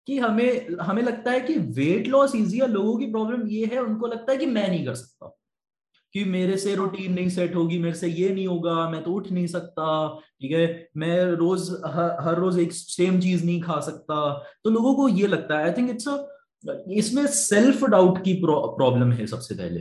कि 0.06 0.18
हमें 0.18 0.76
हमें 0.80 1.02
लगता 1.02 1.30
है 1.30 1.40
कि 1.40 1.54
वेट 1.78 2.08
लॉस 2.08 2.34
इजी 2.34 2.58
है 2.58 2.68
लोगों 2.68 2.96
की 2.98 3.06
प्रॉब्लम 3.10 3.46
ये 3.48 3.66
है 3.66 3.78
उनको 3.82 4.06
लगता 4.06 4.32
है 4.32 4.38
कि 4.38 4.46
मैं 4.46 4.68
नहीं 4.68 4.84
कर 4.86 4.94
सकता 4.94 5.36
कि 6.12 6.24
मेरे 6.24 6.56
से 6.56 6.74
रूटीन 6.74 7.12
नहीं 7.12 7.28
सेट 7.28 7.54
होगी 7.54 7.78
मेरे 7.78 7.94
से 7.94 8.08
ये 8.08 8.28
नहीं 8.28 8.46
होगा 8.46 8.90
मैं 8.90 9.02
तो 9.02 9.12
उठ 9.12 9.30
नहीं 9.30 9.46
सकता 9.46 10.08
ठीक 10.40 10.52
है? 10.52 10.88
मैं 10.96 11.24
रोज 11.24 11.70
हर, 11.86 12.16
हर 12.20 12.34
रोज 12.34 12.58
एक 12.58 12.72
सेम 12.72 13.20
चीज़ 13.20 13.44
नहीं 13.44 13.60
खा 13.60 13.80
सकता। 13.80 14.44
तो 14.64 14.70
लोगों 14.70 14.94
को 14.94 15.08
ये 15.08 15.26
लगता 15.26 15.58
है 15.58 15.64
आई 15.64 15.72
थिंक 15.72 15.90
इट्स 15.90 16.08
इसमें 16.88 17.26
सेल्फ 17.26 17.84
डाउट 17.84 18.24
की 18.24 18.32
प्रॉब्लम 18.44 19.12
है 19.12 19.26
सबसे 19.26 19.54
पहले 19.54 19.80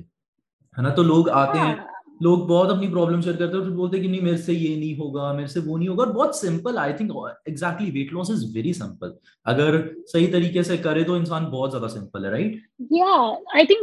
है 0.77 0.83
ना? 0.83 0.89
तो 0.89 1.03
लोग 1.03 1.29
आते 1.29 1.57
हैं 1.59 1.77
हाँ, 1.77 1.98
लोग 2.23 2.47
बहुत 2.47 2.69
अपनी 2.71 2.87
प्रॉब्लम 2.89 3.21
शेयर 3.21 3.35
करते 3.35 3.57
हैं 3.57 3.63
फिर 3.63 3.73
बोलते 3.73 3.97
हैं 3.97 4.05
कि 4.05 4.11
नहीं 4.11 4.21
मेरे 4.21 4.37
से 4.37 4.53
ये 4.53 4.75
नहीं 4.75 4.95
होगा 4.97 5.31
मेरे 5.33 5.47
से 5.47 5.59
वो 5.59 5.77
नहीं 5.77 5.89
होगा। 5.89 6.03
और 6.03 6.11
बहुत 6.13 6.39
simple 6.39 6.77
I 6.77 6.93
think 6.93 7.11
exactly 7.49 7.89
weight 7.91 8.13
loss 8.13 8.31
is 8.31 8.45
very 8.55 8.73
simple 8.73 9.13
अगर 9.53 9.79
सही 10.07 10.27
तरीके 10.33 10.63
से 10.63 10.77
करे 10.77 11.03
तो 11.03 11.17
इंसान 11.17 11.45
बहुत 11.51 11.69
ज़्यादा 11.69 11.87
सिंपल 11.87 12.25
है 12.25 12.31
right 12.31 12.61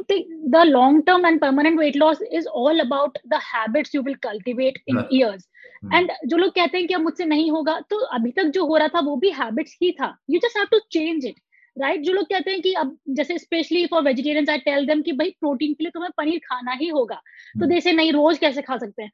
the, 0.08 0.16
the 0.54 0.64
long 0.66 1.02
term 1.04 1.24
and 1.24 1.40
permanent 1.40 1.78
weight 1.78 1.96
loss 1.96 2.20
is 2.38 2.46
all 2.60 2.80
about 2.80 3.18
the 3.32 3.38
habits 3.52 3.94
you 3.94 4.02
will 4.02 4.16
cultivate 4.28 4.78
in 4.86 4.96
Right. 4.96 5.12
years. 5.12 5.42
Hmm. 5.84 5.94
And 5.94 6.10
जो 6.26 6.36
लोग 6.36 6.50
कहते 6.50 6.78
हैं 6.78 6.86
कि 6.86 6.94
अब 6.94 7.00
मुझसे 7.00 7.24
नहीं 7.24 7.50
होगा 7.50 7.78
तो 7.90 7.96
अभी 8.16 8.30
तक 8.36 8.50
जो 8.54 8.64
हो 8.66 8.76
रहा 8.76 8.88
था 8.88 9.00
वो 9.08 9.16
भी 9.24 9.30
हैबिट्स 9.38 9.76
ही 9.82 9.90
था। 10.00 10.06
You 10.30 10.38
just 10.44 10.56
have 10.58 10.66
to 10.70 10.78
change 10.90 11.26
it 11.26 11.34
right 11.78 12.00
जो 12.00 12.12
लोग 12.12 12.24
कहते 12.24 12.50
हैं 12.50 12.60
कि 12.62 12.72
अब 12.72 12.96
जैसे 13.08 13.38
specially 13.38 13.86
for 13.86 14.02
vegetarians 14.02 14.48
I 14.48 14.58
tell 14.58 14.86
them 14.86 15.02
कि 15.02 15.12
भाई 15.12 15.30
प्रोटीन 15.40 15.74
के 15.74 15.84
लिए 15.84 15.90
तुम्हें 15.90 16.10
पनीर 16.16 16.38
खाना 16.38 16.72
ही 16.72 16.88
होगा। 16.88 17.14
तो 17.14 17.64
Hmm. 17.64 17.74
जैसे 17.74 17.92
नहीं 17.92 18.12
रोज 18.12 18.38
कैसे 18.38 18.62
खा 18.62 18.76
सकते 18.76 19.02
हैं? 19.02 19.10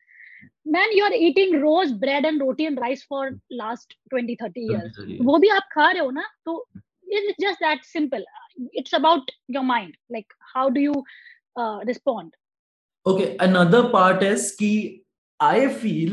man 0.67 0.93
you 0.99 1.05
are 1.05 1.15
eating 1.15 1.55
rose 1.63 1.93
bread 2.01 2.27
and 2.27 2.41
roti 2.43 2.65
and 2.65 2.79
rice 2.81 3.07
for 3.11 3.31
last 3.53 3.93
twenty 4.11 4.35
thirty 4.43 4.67
years 4.73 4.99
वो 5.27 5.39
भी 5.39 5.49
आप 5.49 5.69
खा 5.73 5.91
रहे 5.91 6.03
हो 6.03 6.11
ना 6.11 6.25
तो 6.45 6.69
it's 7.13 7.35
just 7.41 7.65
that 7.65 7.85
simple 7.85 8.25
it's 8.75 8.95
about 8.95 9.31
your 9.51 9.65
mind 9.65 9.93
like 10.13 10.33
how 10.55 10.69
do 10.69 10.81
you 10.81 11.05
respond 11.59 12.31
okay 13.11 13.25
another 13.45 13.79
part 13.93 14.21
is 14.27 14.43
ki 14.59 14.67
i 15.41 15.61
feel 15.85 16.11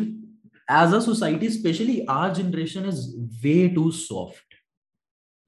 as 0.77 0.94
a 0.98 1.01
society 1.08 1.50
especially 1.53 1.98
our 2.13 2.29
generation 2.38 2.88
is 2.91 3.01
way 3.44 3.60
too 3.75 3.91
soft 3.98 4.49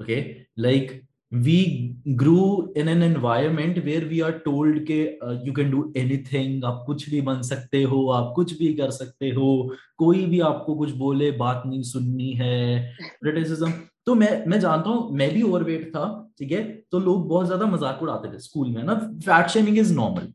okay 0.02 0.20
like 0.58 0.94
we 1.32 1.96
grew 2.16 2.72
in 2.76 2.90
an 2.90 3.02
environment 3.02 3.78
where 3.86 4.06
we 4.08 4.22
are 4.22 4.40
told 4.40 4.80
ke 4.88 4.98
uh, 5.22 5.36
you 5.44 5.54
can 5.60 5.72
do 5.76 5.84
anything 5.96 6.60
आप 6.66 6.84
कुछ 6.88 7.10
भी 7.10 7.22
बन 7.30 7.42
सकते 7.52 7.84
हो 7.84 8.08
आप 8.14 8.34
कुछ 8.36 8.58
भी 8.60 8.74
कर 8.82 8.92
सकते 8.92 9.30
हो 9.38 9.52
कोई 9.98 10.26
भी 10.26 10.40
आपको 10.50 10.76
कुछ 10.76 10.92
बोले 10.98 11.32
बात 11.46 11.64
नहीं 11.66 11.82
सुननी 11.92 12.32
है 12.42 12.58
क्रिटिसिज्म 13.00 13.72
तो 14.06 14.16
मैं 14.16 14.30
मैं 14.48 14.60
जानता 14.60 14.90
हूँ 14.90 15.18
मैं 15.18 15.34
भी 15.34 15.42
ओवरवेट 15.42 15.90
था 15.96 16.06
ठीक 16.40 16.52
है 16.52 16.64
तो 16.92 17.00
लोग 17.00 17.28
बहुत 17.30 17.46
ज़्यादा 17.46 17.66
मज़ाक 17.66 18.02
उड़ाते 18.04 18.34
थे 18.34 18.40
स्कूल 18.40 18.70
में 18.76 18.84
ना 18.84 18.96
fat 19.26 19.50
shaming 19.50 19.78
is 19.80 19.94
normal 19.94 20.32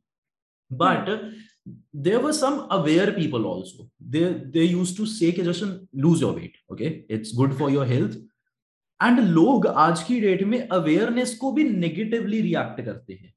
but 0.71 1.09
there 1.93 2.21
were 2.21 2.33
some 2.33 2.67
aware 2.71 3.13
people 3.13 3.47
also 3.47 3.89
they 4.01 4.23
they 4.55 4.65
used 4.65 4.97
to 4.97 5.07
say 5.07 5.31
कि 5.33 5.45
just 5.45 5.65
lose 5.93 6.21
your 6.21 6.33
weight 6.33 6.57
okay 6.73 7.05
it's 7.09 7.33
good 7.33 7.55
for 7.55 7.71
your 7.71 7.85
health 7.85 8.17
and 9.01 9.21
लोग 9.21 9.67
आज 9.67 10.03
की 10.03 10.21
डेट 10.21 10.43
में 10.43 10.69
अवेयरनेस 10.69 11.35
को 11.37 11.53
भी 11.53 11.65
नेगेटिवली 11.65 12.41
रिएक्ट 12.41 12.81
करते 12.85 13.13
हैं। 13.13 13.35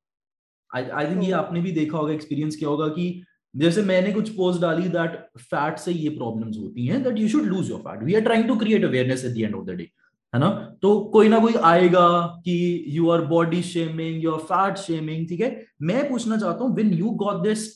आई 0.76 1.06
think 1.06 1.24
ये 1.24 1.32
आपने 1.32 1.62
भी 1.62 1.72
देखा 1.72 1.98
होगा 1.98 2.14
एक्सपीरियंस 2.14 2.56
किया 2.56 2.70
होगा 2.70 2.88
कि 2.88 3.24
जैसे 3.56 3.82
मैंने 3.82 4.12
कुछ 4.12 4.30
पोस्ट 4.30 4.62
डाली 4.62 4.90
दैट 4.90 5.16
फैट 5.40 5.78
से 5.78 5.92
ये 5.92 6.10
प्रॉब्लम्स 6.10 6.58
होती 6.58 6.86
हैं 6.86 7.04
that 7.04 7.20
you 7.20 7.28
should 7.28 7.46
lose 7.46 7.70
your 7.70 7.80
fat 7.80 8.04
we 8.04 8.16
are 8.16 8.22
trying 8.22 8.48
to 8.48 8.56
create 8.56 8.86
awareness 8.86 9.26
at 9.26 9.32
the 9.32 9.38
end 9.38 9.56
of 9.56 9.66
the 9.66 9.70
day 9.70 9.90
है 10.34 10.40
ना? 10.40 10.50
तो 10.82 11.00
कोई 11.14 11.30
ना 11.30 11.40
कोई 11.40 11.54
आएगा 11.54 12.08
कि 12.46 12.86
you 12.88 13.10
are 13.10 13.22
body 13.26 13.62
shaming 13.64 14.24
you 14.24 14.32
are 14.32 14.40
fat 14.40 14.78
shaming 14.78 15.28
ठीक 15.30 15.42
है? 15.42 15.66
मैं 15.82 16.10
पूछना 16.10 16.38
चाहता 16.38 16.64
हूँ 16.64 16.76
when 16.76 16.94
you 16.94 17.10
got 17.24 17.44
this 17.44 17.76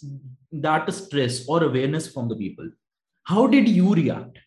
that 0.55 0.89
stress 0.89 1.45
और 1.49 1.63
awareness 1.63 2.09
from 2.13 2.29
the 2.29 2.37
people 2.39 2.71
how 3.27 3.47
did 3.47 3.69
you 3.69 3.93
react 3.93 4.37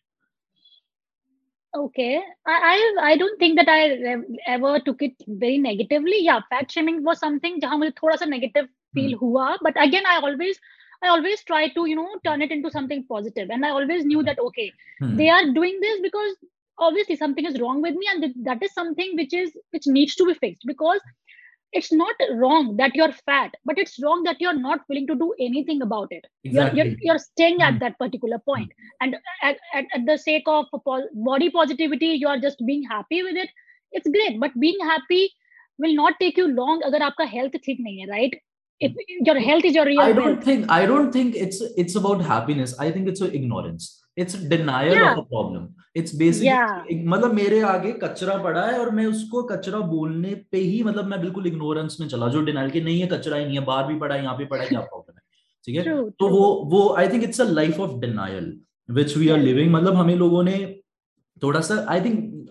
okay 1.76 2.22
I, 2.46 2.56
I 2.72 3.10
i 3.10 3.16
don't 3.16 3.38
think 3.38 3.56
that 3.58 3.68
i 3.68 4.16
ever 4.54 4.78
took 4.80 5.02
it 5.02 5.14
very 5.26 5.58
negatively 5.58 6.18
yeah 6.22 6.40
fat 6.50 6.70
shaming 6.70 7.04
was 7.04 7.20
something 7.26 7.60
jahan 7.60 7.80
mujhe 7.82 7.94
thoda 8.00 8.18
sa 8.22 8.28
negative 8.32 8.68
feel 8.98 9.14
hmm. 9.14 9.22
hua 9.22 9.46
but 9.68 9.80
again 9.86 10.10
i 10.12 10.16
always 10.28 10.60
i 11.04 11.08
always 11.14 11.44
try 11.52 11.62
to 11.78 11.86
you 11.92 11.96
know 12.00 12.10
turn 12.28 12.44
it 12.48 12.54
into 12.58 12.74
something 12.76 13.04
positive 13.14 13.54
and 13.56 13.68
i 13.70 13.72
always 13.78 14.04
knew 14.10 14.22
that 14.30 14.44
okay 14.48 14.68
hmm. 15.00 15.16
they 15.20 15.28
are 15.38 15.44
doing 15.60 15.78
this 15.86 16.00
because 16.08 16.36
obviously 16.88 17.16
something 17.16 17.46
is 17.50 17.60
wrong 17.60 17.82
with 17.82 17.94
me 17.94 18.08
and 18.12 18.26
that 18.48 18.62
is 18.62 18.72
something 18.80 19.14
which 19.20 19.34
is 19.42 19.52
which 19.76 19.86
needs 19.98 20.14
to 20.14 20.26
be 20.30 20.34
fixed 20.34 20.66
because 20.66 21.00
it's 21.72 21.92
not 21.92 22.14
wrong 22.34 22.76
that 22.76 22.94
you're 22.94 23.12
fat 23.12 23.52
but 23.64 23.78
it's 23.78 23.98
wrong 24.02 24.22
that 24.22 24.40
you're 24.40 24.58
not 24.58 24.80
willing 24.88 25.06
to 25.06 25.14
do 25.14 25.34
anything 25.40 25.82
about 25.82 26.08
it. 26.10 26.24
Exactly. 26.44 26.78
you're, 26.78 26.86
you're, 26.86 26.96
you're 27.02 27.18
staying 27.18 27.60
at 27.62 27.74
hmm. 27.74 27.78
that 27.80 27.98
particular 27.98 28.38
point. 28.38 28.70
And 29.00 29.16
at, 29.42 29.56
at, 29.74 29.84
at 29.94 30.06
the 30.06 30.16
sake 30.16 30.44
of 30.46 30.66
body 31.14 31.50
positivity 31.50 32.06
you 32.06 32.28
are 32.28 32.38
just 32.38 32.64
being 32.66 32.82
happy 32.84 33.22
with 33.22 33.36
it 33.36 33.50
it's 33.92 34.08
great. 34.08 34.40
But 34.40 34.58
being 34.58 34.78
happy 34.82 35.30
will 35.78 35.94
not 35.94 36.14
take 36.20 36.36
you 36.36 36.48
long 36.48 36.82
agar 36.86 37.00
aapka 37.00 37.28
health 37.28 37.52
theek 37.66 37.80
nahi 37.80 38.04
hai 38.04 38.10
right? 38.10 38.34
If 38.78 38.92
your 39.26 39.38
health 39.40 39.64
is 39.64 39.74
your 39.74 39.86
real 39.86 40.00
i 40.00 40.12
don't 40.12 40.42
think 40.44 40.70
i 40.70 40.84
don't 40.88 41.10
think 41.10 41.34
it's 41.34 41.62
it's 41.82 41.94
about 41.96 42.20
happiness. 42.20 42.78
I 42.78 42.90
think 42.90 43.08
it's 43.08 43.22
ignorance 43.22 44.02
it's 44.16 44.34
denial 44.34 44.94
yeah. 44.94 45.12
of 45.12 45.18
a 45.18 45.26
problem. 45.26 45.66
It's 45.96 46.14
basic 46.14 46.48
yeah. 46.48 47.06
मतलब 47.06 47.32
मेरे 47.34 47.60
आगे 47.60 47.92
कचरा 47.92 48.36
पड़ा 48.36 48.66
है 48.66 48.78
और 48.78 48.90
मैं 48.90 49.06
उसको 49.06 49.42
कचरा 49.42 49.78
बोलने 49.78 50.34
पे 50.34 50.58
ही 50.58 50.82
मतलब 50.84 51.04
मैं 51.04 51.20
बिल्कुल 51.20 51.46
इग्नोरेंस 51.46 51.96
में 52.00 52.08
चला 52.08 52.28
जो 52.28 52.40
डिनाइल 52.40 52.70
की 52.70 52.80
नहीं 52.80 53.00
है 53.00 53.06
कचरा 53.06 53.36
ही 53.36 53.44
नहीं 53.44 53.58
है 53.58 53.64
बाहर 53.64 53.86
भी 53.86 53.98
पड़ा 53.98 54.14
है 54.14 54.22
यहाँ 54.22 54.36
पे 54.36 54.44
पड़ा 54.44 54.62
है 54.62 54.68
क्या 54.68 54.80
प्रॉब्लम 54.80 55.16
है? 55.16 55.22
ठीक 55.64 55.76
है? 55.76 56.10
तो 56.10 56.28
वो 56.28 56.64
वो 56.64 56.94
I 56.96 57.08
think 57.08 57.24
it's 57.24 57.40
a 57.40 57.44
life 57.44 57.80
of 57.80 58.00
denial 58.00 58.60
which 58.90 59.16
we 59.16 59.28
are 59.28 59.38
living 59.38 59.72
मतलब 59.72 59.94
हमें 59.94 60.16
लोगों 60.16 60.42
ने 60.42 60.82
थोड़ा 61.42 61.60
सा 61.60 61.86
आई 61.88 62.00
थिंक 62.00 62.46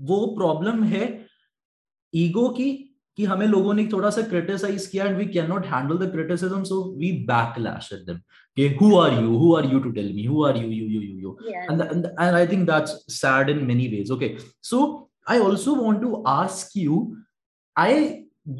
वो 0.00 0.26
प्रॉब्लम 0.26 0.82
है 0.84 1.26
ईगो 2.14 2.48
की 2.48 2.91
कि 3.18 3.24
हमें 3.24 3.46
लोगों 3.46 3.74
ने 3.74 3.86
थोड़ा 3.92 4.10
सा 4.10 4.22
क्रिटिसाइज 4.28 4.86
किया 4.86 5.04
and 5.04 5.16
we 5.16 5.24
can 5.28 5.48
not 5.48 5.66
handle 5.66 5.98
the 5.98 6.10
criticism 6.12 6.62
so 6.64 6.82
we 6.98 7.10
backlash 7.26 7.92
at 7.92 8.04
them 8.06 8.20
कि 8.56 8.68
who 8.76 8.96
are 8.98 9.22
you 9.22 9.36
who 9.38 9.54
are 9.56 9.66
you 9.72 9.80
to 9.80 9.90
tell 9.90 10.12
me 10.14 10.24
who 10.24 10.44
are 10.44 10.56
you 10.56 10.68
you 10.70 10.86
you 10.88 11.00
you 11.00 11.18
you 11.18 11.36
and 11.70 11.82
and 11.82 12.34
I 12.34 12.46
think 12.46 12.66
that's 12.70 13.04
sad 13.14 13.50
in 13.50 13.64
many 13.66 13.88
ways 13.88 14.10
okay 14.10 14.36
so 14.70 14.80
I 15.30 15.40
also 15.40 15.74
want 15.76 16.00
to 16.02 16.22
ask 16.28 16.76
you 16.76 17.04
I 17.76 18.08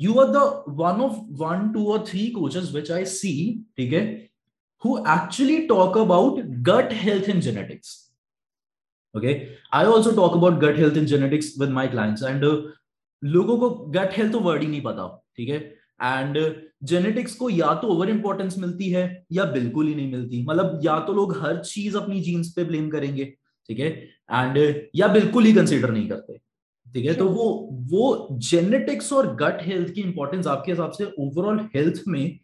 you 0.00 0.18
are 0.20 0.28
the 0.28 0.44
one 0.80 1.00
of 1.00 1.16
one 1.38 1.72
two 1.72 1.86
और 1.92 2.04
three 2.08 2.26
coaches 2.30 2.70
which 2.72 2.90
I 2.92 3.04
see 3.14 3.34
ठीक 3.76 3.92
है 3.92 4.04
who 4.82 4.96
actually 5.08 5.58
talk 5.66 5.98
about 5.98 6.40
gut 6.68 6.92
health 7.02 7.28
in 7.28 7.40
genetics 7.40 7.98
okay 9.14 9.34
I 9.74 9.86
also 9.86 10.10
talk 10.16 10.36
about 10.36 10.60
gut 10.60 10.78
health 10.78 10.96
in 10.96 11.06
genetics 11.06 11.54
with 11.60 11.70
my 11.70 11.88
clients 11.88 12.22
and 12.22 12.44
uh, 12.44 12.56
लोगों 13.22 13.58
को 13.58 13.70
gut 13.90 14.16
health 14.16 14.32
तो 14.32 14.40
word 14.40 14.62
ही 14.62 14.68
नहीं 14.68 14.82
पता, 14.82 15.06
ठीक 15.36 15.48
है? 15.48 15.58
एंड 16.00 16.38
जेनेटिक्स 16.84 17.34
को 17.34 17.48
या 17.50 17.74
तो 17.74 17.88
ओवर 17.88 18.10
इंपॉर्टेंस 18.10 18.58
मिलती 18.58 18.90
है, 18.90 19.24
या 19.32 19.44
बिल्कुल 19.46 19.86
ही 19.86 19.94
नहीं 19.94 20.10
मिलती। 20.12 20.44
मतलब 20.44 20.80
या 20.84 20.98
तो 21.00 21.12
लोग 21.12 21.36
हर 21.40 21.58
चीज़ 21.64 21.96
अपनी 21.96 22.20
जीन्स 22.20 22.52
पे 22.52 22.64
ब्लेम 22.64 22.88
करेंगे, 22.90 23.24
ठीक 23.68 23.78
है? 23.80 23.88
एंड 24.32 24.88
या 24.96 25.08
बिल्कुल 25.08 25.44
ही 25.44 25.52
कंसिडर 25.54 25.90
नहीं 25.90 26.08
करते, 26.08 26.38
ठीक 26.86 27.06
है? 27.06 27.14
तो 27.14 27.28
वो 27.28 27.68
वो 27.90 28.28
जेनेटिक्स 28.42 29.12
और 29.12 29.34
गट 29.36 29.62
हेल्थ 29.66 29.92
की 29.94 30.00
इंपॉर्टेंस 30.00 30.46
आपके 30.46 30.72
हिसाब 30.72 30.90
से 30.90 31.04
ओवरऑल 31.18 31.60
हेल्थ 31.76 32.02
में 32.08 32.38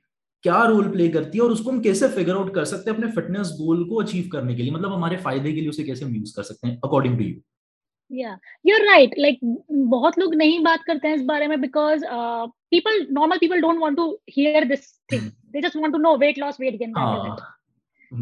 क्या 0.45 0.63
रोल 0.65 0.89
प्ले 0.91 1.09
करती 1.09 1.39
है 1.39 1.45
और 1.45 1.51
उसको 1.51 1.71
हम 1.71 1.81
कैसे 1.81 2.09
फिगर 2.09 2.37
आउट 2.37 2.55
कर 2.55 2.65
सकते 2.65 2.91
हैं 2.91 2.97
अपने 2.97 3.11
फिटनेस 3.13 3.49
गोल 3.61 3.85
को 3.89 4.03
अचीव 4.03 4.29
करने 4.33 4.55
के 4.55 4.63
लिए? 4.63 4.73
मतलब 4.73 4.93
हमारे 4.93 5.17
फ़ायदे 5.17 5.53
के 5.53 5.61
लिए 5.61 5.69
उसे 5.69 5.85
कैसे 5.85 6.05
हम 6.05 6.15
यूज़ 6.15 6.35
कर 6.37 6.43
सकते 6.43 6.69
हैं 6.69 6.81
अकॉर्डिंग 6.85 7.19
टू 7.19 7.25
यू 7.25 7.35
या 8.13 8.39
यूर 8.67 8.87
राइट 8.87 9.15
लाइक 9.19 9.39
बहुत 9.71 10.19
लोग 10.19 10.35
नहीं 10.35 10.63
बात 10.65 10.83
करते 10.87 11.09
हैं 11.09 11.15
इस 11.15 11.23
बारे 11.23 11.47
में 11.47 11.61
because 11.61 12.05
people 12.71 13.07
normal 13.11 13.39
people 13.39 13.61
don't 13.61 13.79
want 13.79 13.97
to 13.97 14.11
hear 14.31 14.65
this 14.65 14.93
thing 15.13 15.31
they 15.53 15.61
just 15.61 15.77
want 15.77 15.93
to 15.93 15.99
know 15.99 16.17
weight 16.17 16.39
loss 16.39 16.61
weight 16.61 16.79
gain 16.83 16.95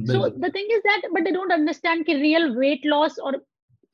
so 0.06 0.28
the 0.44 0.48
thing 0.50 0.70
is 0.70 0.80
that 0.82 1.02
but 1.12 1.24
they 1.24 1.32
don't 1.34 1.52
understand 1.52 2.06
ki 2.06 2.14
real 2.20 2.46
weight 2.60 2.84
loss 2.84 3.18
or 3.18 3.32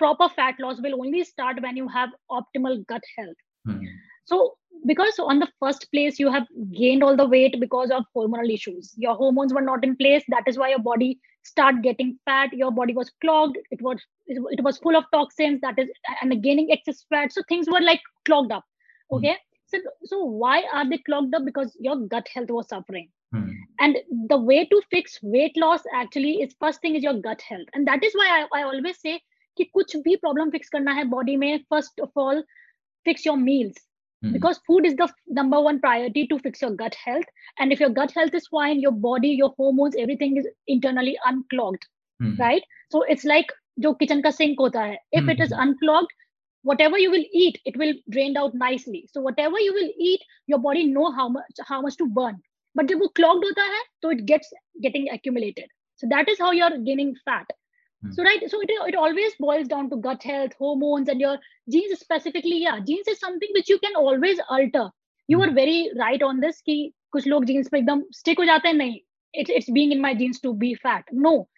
proper 0.01 0.29
fat 0.37 0.61
loss 0.65 0.79
will 0.81 0.95
only 0.99 1.25
start 1.25 1.59
when 1.65 1.77
you 1.77 1.89
have 1.97 2.15
optimal 2.31 2.79
gut 2.93 3.09
health 3.17 3.43
hmm. 3.65 3.83
so 4.25 4.39
because 4.86 5.20
on 5.20 5.40
the 5.40 5.48
first 5.60 5.90
place 5.92 6.20
you 6.20 6.32
have 6.32 6.48
gained 6.72 7.04
all 7.04 7.16
the 7.16 7.28
weight 7.28 7.60
because 7.60 7.92
of 7.92 8.06
hormonal 8.16 8.52
issues 8.54 8.94
your 8.98 9.16
hormones 9.16 9.54
were 9.54 9.66
not 9.70 9.84
in 9.84 9.96
place 9.96 10.24
that 10.30 10.44
is 10.48 10.58
why 10.58 10.70
your 10.70 10.80
body 10.80 11.20
start 11.44 11.82
getting 11.82 12.18
fat 12.26 12.54
your 12.54 12.72
body 12.72 12.94
was 12.94 13.12
clogged 13.22 13.58
it 13.72 13.82
was 13.82 14.00
it 14.28 14.64
was 14.64 14.78
full 14.78 14.96
of 14.96 15.04
toxins 15.12 15.60
that 15.62 15.78
is 15.80 15.90
and 16.22 16.42
gaining 16.44 16.72
excess 16.72 17.06
fat 17.10 17.32
so 17.32 17.42
things 17.50 17.68
were 17.70 17.82
like 17.82 18.02
clogged 18.26 18.52
up 18.52 18.64
hmm. 19.10 19.18
okay 19.18 19.32
mm. 19.32 19.38
so 19.68 19.78
so 20.04 20.24
why 20.24 20.64
are 20.74 20.90
they 20.90 20.98
clogged 21.00 21.34
up 21.36 21.46
because 21.46 21.76
your 21.80 21.96
gut 22.16 22.28
health 22.34 22.50
was 22.50 22.68
suffering 22.68 23.10
mm. 23.36 23.50
and 23.80 23.98
the 24.30 24.38
way 24.38 24.66
to 24.66 24.82
fix 24.92 25.20
weight 25.22 25.58
loss 25.58 25.82
actually 25.94 26.36
is 26.42 26.56
first 26.60 26.82
thing 26.82 26.96
is 26.96 27.04
your 27.04 27.20
gut 27.30 27.42
health 27.42 27.68
and 27.74 27.88
that 27.88 28.04
is 28.04 28.14
why 28.14 28.28
i, 28.38 28.60
I 28.60 28.64
always 28.64 29.02
say 29.02 29.20
कि 29.58 29.64
कुछ 29.74 29.96
भी 30.06 30.16
problem 30.16 30.50
fix 30.50 30.70
करना 30.70 30.92
है 30.94 31.04
body 31.12 31.36
में 31.36 31.58
first 31.70 32.02
of 32.02 32.18
all 32.18 32.42
fix 33.06 33.26
your 33.28 33.38
meals 33.38 33.88
Mm. 34.26 34.34
Because 34.34 34.60
food 34.66 34.86
is 34.86 34.96
the 34.96 35.12
number 35.28 35.62
one 35.62 35.80
priority 35.80 36.26
to 36.28 36.40
fix 36.40 36.62
your 36.62 36.72
gut 36.72 36.96
health. 36.96 37.26
And 37.60 37.72
if 37.72 37.80
your 37.80 37.90
gut 37.90 38.12
health 38.12 38.34
is 38.34 38.48
fine, 38.48 38.80
your 38.80 38.92
body, 38.92 39.30
your 39.30 39.54
hormones, 39.58 39.96
everything 39.98 40.38
is 40.38 40.48
internally 40.68 41.18
unclogged. 41.26 41.86
Mm. 42.22 42.40
Right? 42.40 42.64
So 42.92 43.04
it's 43.04 43.26
like 43.26 43.46
जो 43.80 43.98
kitchen 44.00 44.24
का 44.24 44.34
sink 44.34 44.58
होता 44.60 44.84
है. 44.86 44.98
If 45.12 45.24
mm. 45.24 45.32
it 45.32 45.40
is 45.40 45.54
hmm. 45.54 45.62
unclogged, 45.62 46.12
whatever 46.64 46.98
you 46.98 47.12
will 47.12 47.26
eat, 47.32 47.60
it 47.66 47.78
will 47.78 47.94
drain 48.10 48.36
out 48.38 48.56
nicely. 48.56 49.08
So 49.12 49.22
whatever 49.22 49.60
you 49.60 49.74
will 49.74 49.92
eat, 49.98 50.22
your 50.48 50.60
body 50.60 50.86
know 50.86 51.12
how 51.12 51.30
much 51.30 51.62
how 51.68 51.82
much 51.82 51.98
to 51.98 52.08
burn. 52.08 52.42
But 52.76 52.88
जब 52.88 53.00
वो 53.00 53.14
clogged 53.20 53.46
होता 53.46 53.64
है, 53.76 53.84
so 54.02 54.10
it 54.10 54.26
gets 54.26 54.52
getting 54.82 55.10
accumulated. 55.10 55.70
So 55.96 56.08
that 56.10 56.30
is 56.30 56.40
how 56.40 56.52
you're 56.52 56.78
gaining 56.90 57.16
fat. 57.26 57.46
Hmm. 58.03 58.13
So 58.13 58.25
right, 58.25 58.51
so 58.51 58.61
it, 58.61 58.71
it 58.71 58.95
always 58.95 59.35
boils 59.39 59.69
down 59.69 59.91
to 59.91 59.97
gut 59.97 60.23
health, 60.23 60.53
hormones, 60.59 61.09
and 61.09 61.21
your 61.21 61.39
genes 61.69 61.99
specifically. 61.99 62.59
Yeah, 62.59 62.81
genes 62.81 63.07
is 63.07 63.21
something 63.21 63.49
which 63.55 63.69
you 63.69 63.79
can 63.79 63.95
always 63.97 64.41
alter. 64.49 64.91
You 65.29 65.39
hmm. 65.39 65.45
are 65.45 65.53
very 65.53 65.91
right 65.99 66.23
on 66.23 66.41
this. 66.41 66.61
कि 66.67 66.93
कुछ 67.13 67.27
लोग 67.27 67.47
genes 67.47 67.71
पे 67.71 67.79
एकदम 67.79 68.03
stick 68.19 68.39
हो 68.39 68.45
जाते 68.45 68.69
हैं 68.69 68.75
नहीं. 68.75 68.99
It's 69.35 69.51
it's 69.51 69.71
being 69.71 69.93
in 69.93 70.01
my 70.01 70.15
genes 70.15 70.41
to 70.41 70.55
be 70.55 70.75
fat. 70.75 71.05
No, 71.13 71.49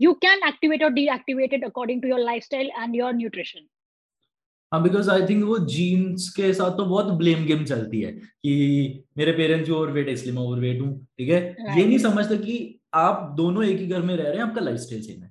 you 0.00 0.14
can 0.22 0.48
activate 0.52 0.82
or 0.82 0.90
deactivate 0.90 1.52
it 1.52 1.68
according 1.72 2.00
to 2.02 2.08
your 2.08 2.24
lifestyle 2.30 2.72
and 2.78 3.02
your 3.02 3.12
nutrition. 3.12 3.68
हाँ 4.72 4.82
बिकॉज़ 4.82 5.08
आई 5.10 5.22
थिंक 5.28 5.42
वो 5.44 5.58
जीन्स 5.68 6.28
के 6.34 6.52
साथ 6.54 6.76
तो 6.78 6.84
बहुत 6.86 7.06
ब्लेम 7.18 7.44
गेम 7.46 7.64
चलती 7.64 8.00
है 8.00 8.12
कि 8.12 9.04
मेरे 9.18 9.32
पेरेंट्स 9.32 9.66
जो 9.66 9.76
ओवरवेट 9.76 10.08
है 10.08 10.12
इसलिए 10.14 10.34
मैं 10.34 10.42
ओवरवेट 10.42 10.80
हूँ 10.80 11.06
ठीक 11.18 11.28
है 11.28 11.40
right. 11.40 11.78
ये 11.78 11.86
नहीं 11.86 11.98
समझते 11.98 12.36
कि 12.38 12.58
आप 12.94 13.32
दोनों 13.36 13.64
एक 13.64 13.78
ही 13.78 13.86
घर 13.86 14.02
में 14.02 14.14
रह 14.16 14.28
रहे 14.28 14.36
हैं 14.36 14.44
आपका 14.44 14.60
लाइफस्टाइल 14.60 15.02
सेम 15.02 15.22
है 15.22 15.29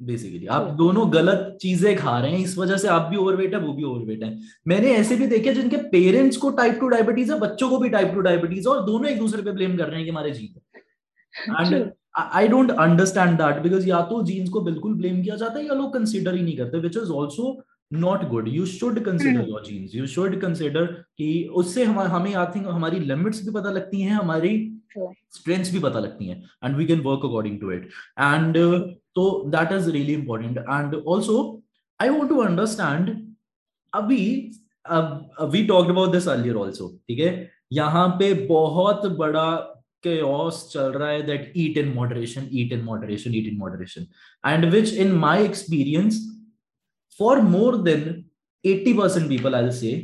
बेसिकली 0.00 0.46
आप 0.46 0.70
दोनों 0.70 1.12
गलत 1.12 1.56
चीज़ें 1.60 1.96
खा 1.96 2.18
रहे 2.18 2.30
हैं 2.30 2.38
इस 2.38 2.56
वजह 2.58 2.76
से 2.76 2.88
आप 2.88 3.08
भी 3.10 3.16
ओवरवेट 3.16 3.54
है 3.54 3.60
वो 3.60 3.72
भी 3.72 3.84
ओवरवेट 3.84 4.22
है। 4.22 4.38
मैंने 4.68 4.90
ऐसे 4.94 5.16
भी 5.16 5.26
देखे 5.26 5.54
जिनके 5.54 5.76
पेरेंट्स 5.90 6.36
को 6.36 6.50
टाइप 6.50 6.78
टू 6.80 6.88
डायबिटीज़ 6.88 7.32
है 7.32 7.38
बच्चों 7.40 7.68
को 7.70 7.78
भी 7.78 7.88
टाइप 7.88 8.14
टू 8.14 8.20
डायबिटीज़ 8.20 8.68
है 8.68 8.74
और 8.74 8.84
दोनों 8.86 9.10
एक 9.10 9.18
दूसरे 9.18 9.42
पे 9.42 9.52
ब्लेम 9.52 9.76
कर 9.76 9.86
रहे 9.86 9.96
हैं 9.96 10.04
कि 10.04 10.10
हमारे 10.10 10.30
gene 10.30 11.74
and 11.74 11.90
I 12.16 12.48
don't 12.48 12.70
understand 12.70 13.38
that 13.38 13.62
because 13.62 13.88
या 13.88 14.00
तो 14.02 14.22
जीन्स 14.22 14.50
को 14.50 14.60
बिल्कुल 14.60 14.94
ब्लेम 14.94 15.22
किया 15.22 15.36
जाता 15.36 15.58
है 15.58 15.66
या 15.66 15.74
लोग 15.74 15.92
कंसिडर 15.94 16.34
ही 16.34 16.42
नहीं 16.42 16.56
करते 16.56 16.78
which 16.78 16.96
is 16.96 17.10
also 17.12 17.58
not 17.92 18.28
good 18.28 18.48
you 18.48 18.66
should 18.66 19.04
consider 19.04 19.48
your 19.48 19.64
genes 19.66 19.94
you 19.94 20.06
should 20.06 20.40
consider 20.40 20.84
कि 21.18 21.48
उससे 21.54 21.84
हम 21.84 22.00
हमें 22.00 22.34
आई 22.34 22.46
थिंक 22.54 22.66
हमारी 22.66 22.98
लिमिट्स 23.00 23.44
भी 23.44 23.52
पता 23.52 23.70
लगती 23.70 24.00
हैं 24.00 24.14
हमारी 24.14 24.56
स्ट्रेंथ्स 24.96 25.72
भी 25.72 25.78
पता 25.80 26.00
लगती 26.00 26.26
हैं 26.28 26.42
and 26.64 26.76
we 26.76 26.86
can 26.86 27.00
work 27.00 27.24
according 27.24 27.60
to 27.60 27.72
it 27.72 27.88
and 28.18 28.56
तो 29.14 29.30
that 29.56 29.72
is 29.72 29.90
really 29.90 30.14
important 30.14 30.58
and 30.58 30.94
also 30.94 31.38
I 32.00 32.08
want 32.08 32.30
to 32.30 32.40
understand 32.42 33.16
अभी 33.92 34.20
we 35.52 35.64
talked 35.66 35.90
about 35.90 36.12
this 36.12 36.28
earlier 36.28 36.56
also 36.56 36.88
ठीक 37.08 37.18
है 37.20 37.32
यहाँ 37.72 38.08
पे 38.18 38.32
बहुत 38.46 39.06
बड़ा 39.16 39.48
chaos 40.06 40.58
चल 40.72 40.92
रहा 40.92 41.08
है 41.10 41.22
that 41.28 41.56
eat 41.60 41.78
in 41.82 41.88
moderation 41.94 42.48
eat 42.50 42.72
in 42.72 42.84
moderation 42.88 43.34
eat 43.34 43.48
in 43.52 43.58
moderation 43.58 44.06
and 44.44 44.72
which 44.72 44.92
in 45.04 45.14
my 45.24 45.36
experience 45.40 46.18
for 47.20 47.32
more 47.44 47.76
than 47.78 48.04
80% 48.64 49.28
people 49.28 49.56
i'll 49.56 49.72
say 49.72 49.94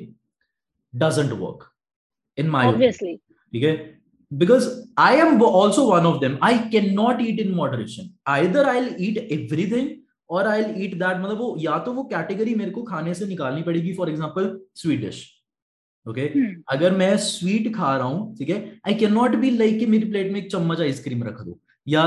doesn't 0.94 1.36
work 1.38 1.68
in 2.38 2.48
my 2.48 2.64
obviously 2.66 3.14
okay 3.52 3.74
because 4.38 4.66
i 4.96 5.12
am 5.16 5.42
also 5.42 5.82
one 5.88 6.06
of 6.06 6.20
them. 6.20 6.38
I 6.42 6.54
cannot 6.72 7.20
eat 7.20 7.40
in 7.40 7.54
moderation. 7.54 8.10
Either 8.26 8.64
i'll 8.72 8.90
eat 9.08 9.22
everything 9.38 9.92
और 10.30 10.46
I 10.48 10.62
eat 10.84 10.94
that 10.98 11.18
मतलब 11.20 11.38
वो 11.38 11.56
या 11.60 11.78
तो 11.86 11.92
वो 11.92 12.02
category 12.12 12.54
मेरे 12.54 12.70
को 12.70 12.82
खाने 12.82 13.14
से 13.14 13.26
निकालनी 13.26 13.62
पड़ेगी 13.62 13.92
for 13.94 14.10
example 14.10 14.48
sweet 14.76 15.00
dish 15.00 15.18
okay 16.06 16.26
अगर 16.72 16.94
मैं 16.96 17.16
स्वीट 17.24 17.74
खा 17.74 17.96
रहा 17.96 18.06
हूँ 18.06 18.36
ठीक 18.36 18.48
है? 18.50 18.56
I 18.86 18.94
can 18.94 19.12
not 19.12 19.34
be 19.42 19.50
like 19.58 19.78
कि 19.78 19.86
मेरी 19.86 20.08
प्लेट 20.10 20.32
में 20.32 20.40
एक 20.40 20.50
चम्मच 20.52 20.80
आइसक्रीम 20.80 21.22
रख 21.24 21.40
दो 21.40 21.58
या 21.86 22.02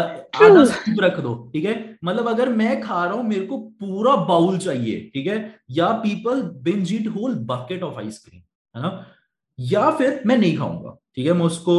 आधा 0.46 0.64
स्कूप 0.66 1.02
रख 1.04 1.20
दो 1.20 1.36
ठीक 1.54 1.66
है? 1.66 1.76
मतलब 2.04 2.28
अगर 2.30 2.50
मैं 2.50 2.80
खा 2.82 3.04
रहा 3.06 3.14
हूँ 3.14 3.24
मेरे 3.28 3.46
को 3.46 3.58
पूरा 3.84 4.16
बाउल 4.26 4.58
चाहिए 4.58 5.10
ठीक 5.14 5.28
है? 5.28 5.38
या 5.72 5.92
people 6.04 6.42
binge 6.68 6.94
it 6.94 7.08
whole 7.16 7.36
bucket 7.54 7.84
of 7.84 8.00
ice cream 8.00 8.42
है 8.76 8.82
ना? 8.82 8.92
या 9.60 9.90
फिर 9.98 10.22
मैं 10.26 10.38
नहीं 10.38 10.58
खाऊँगा 10.58 10.98
ठीक 11.16 11.26
है? 11.26 11.34
मैं 11.34 11.46
उसको 11.46 11.76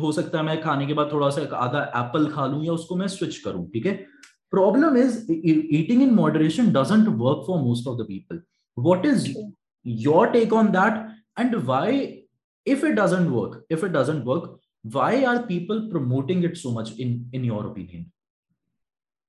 हो 0.00 0.12
सकता 0.12 0.38
है 0.38 0.44
मैं 0.44 0.60
खाने 0.62 0.86
के 0.86 0.94
बाद 0.94 1.12
थोड़ा 1.12 1.28
सा 1.30 1.42
आधा 1.56 1.82
एप्पल 1.96 2.26
खा 2.32 2.46
लूँ 2.46 2.64
या 2.64 2.72
उसको 2.72 2.96
मैं 2.96 3.08
स्विच 3.08 3.36
करूँ 3.38 3.68
ठीक 3.70 3.86
है? 3.86 3.92
Problem 4.52 4.96
is 4.96 5.32
eating 5.32 6.02
in 6.02 6.14
moderation 6.14 6.72
doesn't 6.72 7.08
work 7.08 7.44
for 7.46 7.60
most 7.62 7.86
of 7.88 7.98
the 7.98 8.06
people 8.08 8.42
what 8.76 9.06
is 9.06 9.28
your 9.86 10.30
take 10.30 10.52
on 10.52 10.70
that 10.72 11.06
and 11.38 11.54
why 11.64 12.00
if 12.66 12.86
it 12.86 12.94
doesn't 12.94 13.28
work 13.30 13.64
if 13.70 13.86
it 13.86 13.92
doesn't 13.92 14.24
work 14.26 14.58
why 14.84 15.24
are 15.24 15.42
people 15.46 15.88
promoting 15.90 16.42
it 16.42 16.56
so 16.56 16.70
much 16.72 16.88
in 16.98 17.28
in 17.32 17.44
your 17.44 17.66
opinion? 17.66 18.10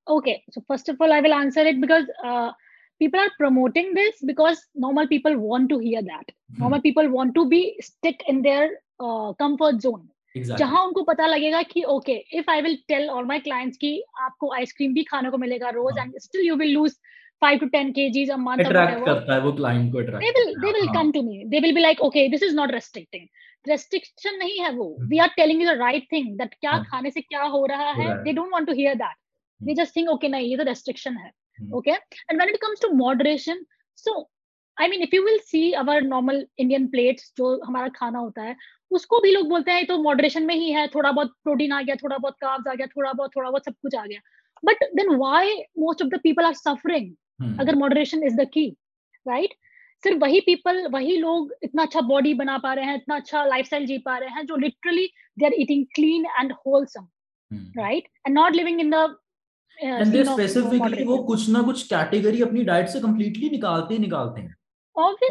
Okay 0.08 0.44
so 0.52 0.62
first 0.68 0.90
of 0.90 1.00
all 1.00 1.14
i 1.14 1.22
will 1.22 1.34
answer 1.34 1.62
it 1.62 1.80
because 1.80 2.06
uh, 2.26 2.52
people 3.04 3.26
are 3.26 3.36
promoting 3.38 3.94
this 4.00 4.26
because 4.32 4.66
normal 4.88 5.12
people 5.14 5.38
want 5.38 5.70
to 5.76 5.80
hear 5.86 6.02
that. 6.02 6.26
Mm-hmm. 6.26 6.64
normal 6.64 6.82
people 6.82 7.14
want 7.20 7.36
to 7.36 7.46
be 7.54 7.62
stick 7.92 8.28
in 8.34 8.42
their 8.50 8.66
uh, 9.00 9.30
comfort 9.46 9.86
zone. 9.88 10.04
जहाँ 10.36 10.84
उनको 10.86 11.02
पता 11.08 11.26
लगेगा 11.28 11.62
कि 11.72 11.84
okay 11.96 12.14
if 12.38 12.50
I 12.52 12.62
will 12.62 12.78
tell 12.88 13.10
all 13.10 13.26
my 13.26 13.40
clients 13.40 13.78
कि 13.78 13.92
आपको 14.22 14.54
ice cream 14.54 14.94
भी 14.94 15.04
खाने 15.10 15.30
को 15.30 15.38
मिलेगा 15.38 15.70
रोज 15.76 16.00
and 16.00 16.14
still 16.20 16.48
you 16.48 16.56
will 16.62 16.72
lose 16.74 16.96
5 17.42 17.60
to 17.60 17.68
10 17.76 17.92
kgs 17.98 18.30
a 18.32 18.38
month 18.46 18.64
restriction 23.68 24.38
नहीं 24.38 24.60
है 24.60 24.72
वो. 24.76 24.96
We 25.10 25.18
are 25.18 25.28
telling 25.38 25.62
you 25.62 25.68
the 25.68 25.78
right 25.78 26.08
thing 26.12 26.38
that 26.38 26.54
क्या 26.54 26.78
खाने 26.90 27.12
से 27.12 27.22
क्या 27.22 27.44
हो 27.44 27.66
रहा 27.66 27.92
है. 27.92 28.24
They 28.24 28.34
don't 28.34 28.52
want 28.54 28.68
to 28.68 28.74
hear 28.74 28.96
that 28.96 29.16
they 29.62 29.74
just 29.84 29.96
think 29.96 30.10
okay 30.10 30.28
नहीं 30.28 30.50
ये 30.50 30.58
तो 30.58 30.64
रेस्ट्रिक्शन 30.64 31.18
है. 31.18 31.32
Okay? 31.60 31.98
And 32.30 32.38
when 32.38 32.50
it 32.50 32.60
comes 32.60 32.80
to 32.80 32.94
moderation 32.94 33.66
so 33.96 34.28
I 34.78 34.88
mean, 34.88 35.02
if 35.02 35.14
you 35.14 35.24
will 35.24 35.40
see 35.46 35.76
our 35.76 36.02
normal 36.02 36.46
Indian 36.58 36.88
plates 36.92 37.34
जो 37.38 37.66
हमारा 37.66 37.90
खाना 37.90 38.20
होता 38.20 38.42
है 38.42 38.56
उसको 38.92 39.20
भी 39.20 39.32
लोग 39.32 39.50
बोलते 39.50 39.72
हैं 39.72 39.86
तो 39.86 39.98
मॉडरेशन 39.98 40.44
में 40.44 40.56
ही 40.56 40.72
है 40.72 40.88
थोड़ा 40.88 41.12
बहुत 41.12 41.34
प्रोटीन 41.44 41.72
आ 41.72 41.82
गया 41.82 41.96
थोड़ा 41.96 42.18
बहुत 42.18 42.36
कार्ब्स 42.42 42.68
आ 42.68 42.74
गया 42.74 42.88
थोड़ा 42.88 43.14
बहुत 43.14 43.32
थोड़ा 43.36 43.50
बहुत 43.50 43.66
सब 43.66 43.74
कुछ 43.74 43.96
आ 43.96 44.06
गया. 44.06 44.20
But 44.66 44.84
then 44.96 45.10
why 45.10 45.54
most 45.80 46.02
of 46.02 46.10
the 46.10 46.20
people 46.24 46.46
are 46.46 46.54
suffering 46.54 47.12
hmm. 47.12 47.60
अगर 47.62 47.76
moderation 47.76 48.24
is 48.24 48.36
the 48.36 48.48
key 48.54 48.70
right 49.28 49.54
सिर्फ़ 50.04 50.18
वही 50.20 50.40
पीपल 50.40 50.88
वही 50.88 51.18
लोग 51.18 51.54
इतना 51.64 51.82
अच्छा 51.82 52.02
बॉडी 52.02 52.34
बना 52.34 52.58
पा 52.58 52.74
रहे 52.74 52.86
हैं 52.86 52.96
इतना 52.96 53.16
अच्छा 53.16 53.46
लाइफस्टाइल 53.46 53.86
जी 53.86 53.98
पा 53.98 54.18
रहे 54.18 54.30
हैं 54.30 54.46
जो 54.46 54.56
literally 54.56 55.10
they 55.40 55.46
are 55.46 55.54
eating 55.60 55.86
clean 55.96 56.26
and 56.40 56.52
wholesome 56.52 57.08
right 57.78 58.08
and 58.28 58.36
not 58.36 58.56
living 58.56 58.80
in 58.80 58.90
the 58.90 59.18
end 59.78 60.12
they 60.14 60.24
specifically 60.26 61.04
वो 61.06 61.18
कुछ 61.24 61.50
ना 61.50 61.62
कुछ 61.62 61.84
कैटेगरी 61.88 62.42
अपनी 62.42 62.64
डाइट 62.64 62.88
से 62.88 63.00
कंप्लीटली 63.00 63.50
निकालते 63.50 63.94
ही 63.94 64.00
निकालते 64.00 64.42
हैं। 64.42 64.56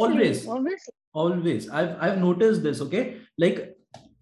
Always 0.01 0.47
always 1.17 1.69
I 1.73 1.85
I 1.85 2.09
have 2.11 2.19
noticed 2.19 2.63
this 2.63 2.83
okay 2.83 3.03
like 3.41 3.61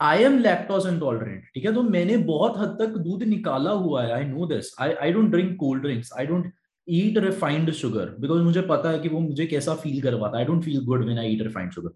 I 0.00 0.23
am 0.25 0.39
lactose 0.39 0.87
intolerant 0.87 1.45
ठीक 1.55 1.65
है? 1.65 1.75
तो 1.75 1.83
मैंने 1.83 2.17
बहुत 2.17 2.59
हद 2.59 2.77
तक 2.81 2.97
दूध 2.99 3.23
निकाला 3.23 3.71
हुआ 3.71 4.03
है 4.05 4.12
I 4.12 4.25
know 4.25 4.47
this 4.47 4.75
I 4.81 4.93
I 4.93 5.12
don't 5.12 5.31
drink 5.31 5.57
cold 5.61 5.83
drinks 5.83 6.12
I 6.19 6.27
don't 6.27 6.53
eat 6.89 7.19
refined 7.19 7.71
sugar 7.73 8.15
because 8.21 8.43
मुझे 8.43 8.62
पता 8.62 8.91
है 8.91 8.99
कि 8.99 9.09
वो 9.09 9.21
मुझे 9.21 9.47
कैसा 9.47 9.75
फील 9.75 10.00
करवाता 10.03 10.39
है। 10.39 10.45
I 10.45 10.47
don't 10.47 10.65
feel 10.65 10.85
good 10.85 11.05
when 11.05 11.19
I 11.19 11.33
eat 11.33 11.43
refined 11.43 11.73
sugar 11.73 11.91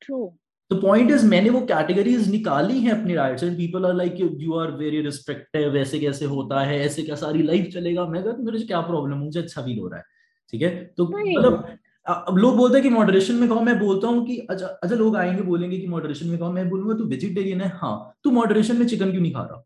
true 0.00 0.24
तो 0.70 0.76
पॉइंट 0.76 1.10
इज़ 1.10 1.24
मैंने 1.26 1.50
वो 1.50 1.60
कैटेगरीज 1.66 2.30
निकाली 2.30 2.80
हैं 2.80 2.92
अपनी 2.92 3.14
diet 3.14 3.42
and 3.42 3.56
people 3.58 3.84
are 3.86 3.94
like 3.94 4.14
you 4.20 4.54
are 4.54 4.70
very 4.78 5.00
restrictive 5.02 5.76
ऐसे 5.76 5.98
कैसे 5.98 6.24
होता 6.32 6.60
है 6.60 6.78
ऐसे 6.86 7.02
क्या 7.02 7.14
सारी 7.16 7.42
लाइफ 7.42 7.68
चलेगा। 7.74 8.06
मैं 8.06 8.22
कहता 8.24 8.42
मेरे 8.44 8.58
क्या 8.66 8.80
प्रॉब्लम 8.88 9.18
मुझे 9.18 9.40
अच्छा 9.40 9.62
फील 9.62 9.78
हो 9.78 9.88
रहा 9.88 9.98
है 9.98 10.04
ठीक 10.52 10.62
है? 10.62 10.70
तो 10.96 11.04
मतलब 11.04 11.78
अब 12.06 12.36
लोग 12.38 12.56
बोलते 12.56 12.78
हैं 12.78 12.82
कि 12.82 12.88
मॉडरेशन 12.94 13.34
में 13.34 13.48
कहो 13.48 13.60
मैं 13.60 13.78
बोलता 13.78 14.08
हूँ 14.08 14.24
कि 14.26 14.36
अच्छा 14.50 14.66
अच्छा 14.66 14.96
लोग 14.96 15.16
आएँगे 15.16 15.42
बोलेंगे 15.42 15.78
कि 15.78 15.86
मॉडरेशन 15.86 16.26
में 16.26 16.38
कहो 16.38 16.52
मैं 16.52 16.68
बोलूँगा 16.70 16.94
तू 16.98 17.04
वेजिटेरियन 17.08 17.60
है? 17.60 17.68
हाँ 17.74 18.14
तू 18.24 18.30
मॉडरेशन 18.30 18.76
में 18.76 18.86
चिकन 18.86 19.10
क्यों 19.10 19.22
नहीं 19.22 19.32
खा 19.32 19.42
रहा? 19.42 19.64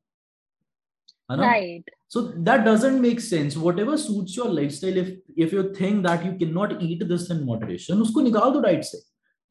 है 1.31 1.37
ना? 1.37 1.53
Right. 1.53 1.91
so 2.15 2.21
that 2.47 2.65
doesn't 2.67 3.01
make 3.03 3.21
sense. 3.21 3.57
Whatever 3.67 3.97
suits 3.99 4.37
your 4.38 4.49
lifestyle 4.57 4.99
if 5.03 5.12
if 5.45 5.53
you 5.57 5.62
think 5.79 6.03
that 6.07 6.25
you 6.27 6.33
cannot 6.41 6.75
eat 6.88 7.05
this 7.12 7.31
in 7.35 7.38
moderation 7.51 8.03
उसको 8.03 8.21
निकाल 8.21 8.51
दो 8.53 8.61
डाइट 8.61 8.85
से। 8.85 8.99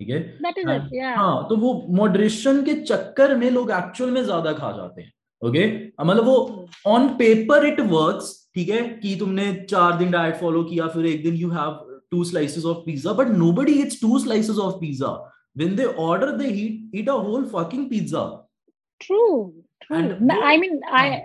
ठीक 0.01 0.09
है 0.09 1.15
हाँ 1.15 1.47
तो 1.49 1.57
वो 1.63 1.73
मॉडरेशन 1.97 2.63
के 2.63 2.75
चक्कर 2.81 3.35
में 3.37 3.49
लोग 3.51 3.71
एक्चुअल 3.71 4.11
में 4.11 4.23
ज़्यादा 4.23 4.53
खा 4.53 4.71
जाते 4.77 5.01
हैं 5.01 5.11
ओके 5.41 5.67
मतलब 6.03 6.25
वो 6.25 6.67
ऑन 6.87 7.07
पेपर 7.21 7.65
इट 7.67 7.79
वर्क्स 7.93 8.35
ठीक 8.55 8.69
है 8.69 8.81
कि 9.03 9.15
तुमने 9.19 9.53
चार 9.69 9.97
दिन 9.97 10.11
डाइट 10.11 10.35
फॉलो 10.41 10.63
किया 10.63 10.87
फिर 10.95 11.05
एक 11.05 11.23
दिन 11.23 11.35
you 11.35 11.49
have 11.51 11.79
two 12.11 12.25
slices 12.25 12.65
of 12.65 12.85
pizza, 12.85 13.13
but 13.13 13.29
nobody 13.31 13.73
eats 13.81 13.99
two 13.99 14.19
slices 14.19 14.59
of 14.59 14.79
pizza. 14.79 15.17
When 15.55 15.75
they 15.75 15.85
order, 15.85 16.37
they 16.37 16.49
eat, 16.49 16.89
eat 16.93 17.07
a 17.07 17.13
whole 17.13 17.45
fucking 17.45 17.89
pizza. 17.89 18.41
True. 19.01 19.53
True. 19.83 19.97
And 19.97 20.31
I 20.31 20.57
mean, 20.57 20.81
I 20.85 21.23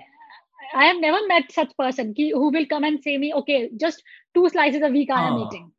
I 0.74 0.84
have 0.86 1.00
never 1.00 1.18
met 1.28 1.52
such 1.52 1.76
person 1.76 2.14
who 2.16 2.50
will 2.50 2.66
come 2.66 2.84
and 2.84 3.02
say 3.02 3.18
me, 3.18 3.32
okay, 3.34 3.70
just 3.76 4.02
two 4.34 4.48
slices 4.48 4.82
a 4.82 4.88
week 4.88 5.10
I 5.10 5.28
am 5.28 5.38
eating. 5.38 5.72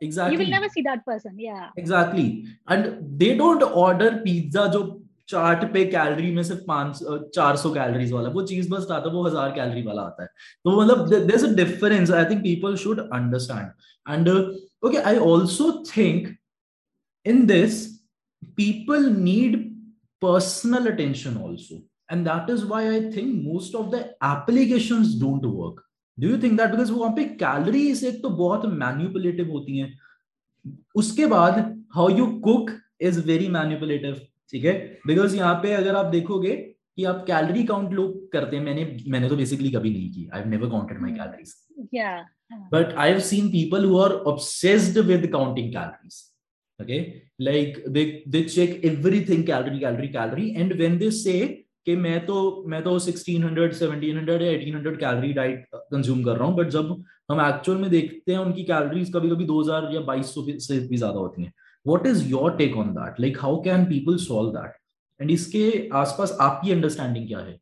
Exactly. 0.00 0.34
You 0.34 0.38
will 0.40 0.50
never 0.50 0.68
see 0.68 0.82
that 0.82 1.04
person. 1.06 1.38
Yeah. 1.38 1.68
Exactly. 1.76 2.44
And 2.68 3.18
they 3.18 3.36
don't 3.36 3.62
order 3.62 4.10
pizza 4.26 4.68
जो 4.68 4.82
chart 5.28 5.64
पे 5.72 5.84
calorie 5.90 6.30
में 6.34 6.42
सिर्फ 6.44 6.64
पांच 6.68 6.98
चार 7.34 7.56
सौ 7.56 7.70
calories 7.74 8.10
वाला 8.12 8.28
वो 8.30 8.42
चीज 8.46 8.68
बस 8.70 8.86
आता 8.90 9.08
है 9.08 9.14
वो 9.14 9.22
हजार 9.26 9.50
कैलोरी 9.54 9.82
वाला 9.82 10.02
आता 10.02 10.22
है 10.22 10.28
तो 10.64 10.80
मतलब 10.80 11.08
there 11.08 11.34
is 11.34 11.44
a 11.44 11.54
difference 11.56 12.10
I 12.10 12.24
think 12.30 12.42
people 12.42 12.76
should 12.82 13.00
understand 13.00 14.12
and 14.12 14.28
okay 14.86 14.98
I 15.10 15.16
also 15.28 15.70
think 15.96 16.28
in 17.26 17.46
this 17.46 17.84
people 18.56 19.08
need 19.12 19.62
personal 20.24 20.86
attention 20.90 21.34
also 21.46 21.78
and 22.08 22.26
that 22.26 22.50
is 22.52 22.64
why 22.68 22.82
i 22.90 23.00
think 23.14 23.42
most 23.46 23.74
of 23.80 23.90
the 23.94 24.02
applications 24.28 25.10
don't 25.24 25.46
work 25.56 25.82
Do 26.19 26.29
you 26.29 26.37
think 26.43 26.59
that? 26.59 26.71
Because 26.71 26.91
वहाँ 26.91 27.11
पे 27.15 27.23
calories 27.43 28.03
एक 28.05 28.21
तो 28.23 28.29
बहुत 28.29 28.65
manipulative 28.83 29.51
होती 29.51 29.77
हैं। 29.77 29.89
उसके 30.95 31.25
बाद 31.33 31.59
how 31.95 32.09
you 32.17 32.25
cook 32.47 32.71
is 33.01 33.19
very 33.27 33.47
manipulative 33.57 34.21
ठीक 34.51 34.65
है? 34.65 34.73
बिकॉज़ 35.07 35.35
यहाँ 35.35 35.55
पे 35.63 35.73
अगर 35.73 35.95
आप 35.95 36.05
देखोगे 36.15 36.55
कि 36.55 37.03
आप 37.11 37.23
कैलोरी 37.27 37.63
काउंट 37.65 37.93
लोग 37.93 38.31
करते 38.31 38.55
हैं 38.55 38.63
मैंने 38.63 38.85
मैंने 39.07 39.29
तो 39.29 39.35
बेसिकली 39.35 39.71
कभी 39.71 39.89
नहीं 39.89 40.09
की। 40.13 40.29
I 40.33 40.49
never 40.49 40.69
counted 40.69 41.01
my 41.01 41.11
calories 41.11 41.55
but 42.73 42.95
I 42.97 43.09
have 43.09 43.19
seen 43.29 43.49
people 43.51 43.85
who 43.85 43.99
are 43.99 44.11
obsessed 44.33 44.99
with 45.11 45.31
counting 45.31 45.71
calories 45.73 46.25
okay? 46.79 46.97
Like 47.45 47.79
they 47.95 48.01
they 48.33 48.41
check 48.51 48.75
everything 48.89 49.41
calorie 49.47 49.79
calorie 49.79 50.11
calorie 50.11 50.51
and 50.61 50.75
when 50.81 50.93
they 51.01 51.09
say 51.15 51.39
कि 51.89 51.95
मैं 51.95 52.25
तो 52.25 52.63
मैं 52.67 52.81
तो 52.83 52.97
1600 52.99 53.63
1700 53.73 54.41
या 54.41 54.51
1800 54.51 54.95
कैलोरी 54.99 55.31
डाइट 55.33 55.65
कंज्यूम 55.75 56.23
कर 56.23 56.37
रहा 56.37 56.47
हूँ 56.47 56.55
but 56.57 56.69
जब 56.69 56.91
हम 57.31 57.41
एक्चुअल 57.41 57.77
में 57.77 57.89
देखते 57.91 58.31
हैं 58.31 58.39
उनकी 58.39 58.63
कैलोरीज 58.63 59.11
कभी 59.15 59.29
कभी 59.29 59.45
2000 59.45 59.93
या 59.93 60.01
2200 60.01 60.59
से 60.59 60.79
भी 60.87 60.97
ज़्यादा 60.97 61.19
होती 61.19 61.43
हैं। 61.43 61.53
What 61.85 62.05
is 62.07 62.27
your 62.27 62.55
take 62.57 62.77
on 62.77 62.93
that 62.93 63.19
like 63.19 63.37
how 63.41 63.61
can 63.61 63.85
people 63.85 64.17
solve 64.17 64.49
that 64.51 64.77
and 65.19 65.31
इसके 65.31 65.89
आसपास 65.93 66.37
आपकी 66.41 66.71
अंडरस्टैंडिंग 66.71 67.27
क्या 67.27 67.39
है? 67.39 67.57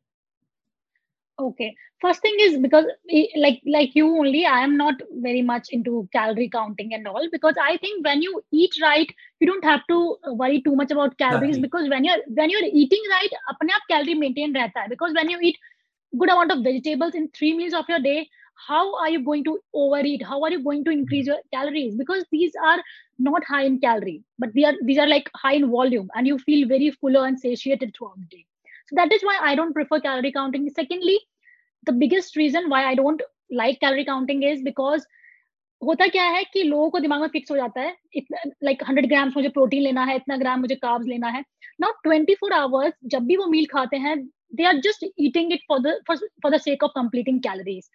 Okay 1.38 1.74
first 2.00 2.20
thing 2.22 2.36
is 2.40 2.58
because 2.58 2.86
eh, 3.10 3.26
like 3.36 3.60
like 3.74 3.94
you 3.94 4.06
only 4.22 4.44
i 4.46 4.60
am 4.60 4.76
not 4.76 4.94
very 5.26 5.42
much 5.42 5.68
into 5.70 6.08
calorie 6.12 6.48
counting 6.48 6.94
and 6.94 7.06
all 7.06 7.28
because 7.32 7.54
i 7.64 7.76
think 7.78 8.04
when 8.04 8.22
you 8.22 8.42
eat 8.52 8.74
right 8.82 9.12
you 9.40 9.46
don't 9.46 9.64
have 9.64 9.86
to 9.88 10.16
uh, 10.26 10.34
worry 10.34 10.60
too 10.62 10.74
much 10.76 10.90
about 10.90 11.16
calories 11.18 11.56
exactly. 11.56 11.62
because 11.68 11.88
when 11.88 12.04
you're 12.04 12.22
when 12.40 12.50
you're 12.50 12.68
eating 12.82 13.06
right 13.16 13.38
apne 13.52 13.76
aap 13.78 13.88
calorie 13.92 14.18
maintain 14.24 14.58
rehta 14.60 14.84
hai 14.84 14.92
because 14.96 15.14
when 15.20 15.30
you 15.34 15.38
eat 15.50 15.62
good 16.22 16.34
amount 16.36 16.56
of 16.56 16.64
vegetables 16.70 17.20
in 17.22 17.28
three 17.38 17.54
meals 17.60 17.78
of 17.82 17.94
your 17.94 18.02
day 18.10 18.18
how 18.68 18.84
are 19.02 19.10
you 19.16 19.24
going 19.24 19.44
to 19.50 19.58
overeat 19.84 20.24
how 20.30 20.42
are 20.46 20.52
you 20.56 20.62
going 20.70 20.84
to 20.86 20.96
increase 21.00 21.32
your 21.32 21.40
calories 21.56 21.94
because 22.04 22.24
these 22.38 22.62
are 22.70 22.78
not 23.18 23.44
high 23.44 23.64
in 23.64 23.80
calorie, 23.80 24.24
but 24.38 24.54
they 24.54 24.64
are 24.64 24.74
these 24.84 24.98
are 24.98 25.08
like 25.08 25.30
high 25.36 25.54
in 25.54 25.70
volume, 25.70 26.08
and 26.14 26.26
you 26.26 26.38
feel 26.38 26.68
very 26.68 26.90
fuller 26.90 27.26
and 27.26 27.38
satiated 27.38 27.94
throughout 27.96 28.20
the 28.20 28.36
day. 28.38 28.47
So 28.87 28.95
that 28.95 29.11
is 29.11 29.23
why 29.23 29.37
I 29.41 29.55
don't 29.55 29.73
prefer 29.73 29.99
calorie 29.99 30.31
counting. 30.31 30.69
Secondly, 30.69 31.19
the 31.87 31.93
biggest 31.93 32.35
reason 32.35 32.69
why 32.69 32.85
I 32.85 32.95
don't 32.95 33.21
like 33.51 33.79
calorie 33.79 34.05
counting 34.05 34.43
is 34.43 34.61
because 34.61 35.05
होता 35.81 36.05
क्या 36.07 36.23
है 36.23 36.43
कि 36.43 36.61
लोगों 36.63 36.89
को 36.89 36.99
दिमाग 36.99 37.21
में 37.21 37.27
fix 37.29 37.51
हो 37.51 37.55
जाता 37.55 37.81
है 37.81 37.95
इतना 38.15 38.41
लाइक 38.63 38.83
हंड्रेड 38.87 39.07
ग्राम्स 39.09 39.33
मुझे 39.37 39.49
प्रोटीन 39.55 39.81
लेना 39.83 40.03
है 40.05 40.15
इतना 40.15 40.37
ग्राम 40.37 40.59
मुझे 40.61 40.75
कार्ब्स 40.75 41.07
लेना 41.07 41.29
है 41.29 41.43
नाउ 41.81 41.91
ट्वेंटी 42.03 42.35
फोर 42.41 42.53
आवर्स 42.53 42.93
जब 43.13 43.25
भी 43.27 43.37
वो 43.37 43.47
मील 43.47 43.65
खाते 43.71 43.97
हैं 44.05 44.17
they 44.55 44.63
are 44.65 44.79
just 44.85 45.05
eating 45.27 45.51
it 45.53 45.63
for 45.69 45.79
the 45.87 45.99
for 46.07 46.55
the 46.55 46.59
sake 46.61 46.83
of 46.83 46.91
completing 46.95 47.41
calories 47.47 47.89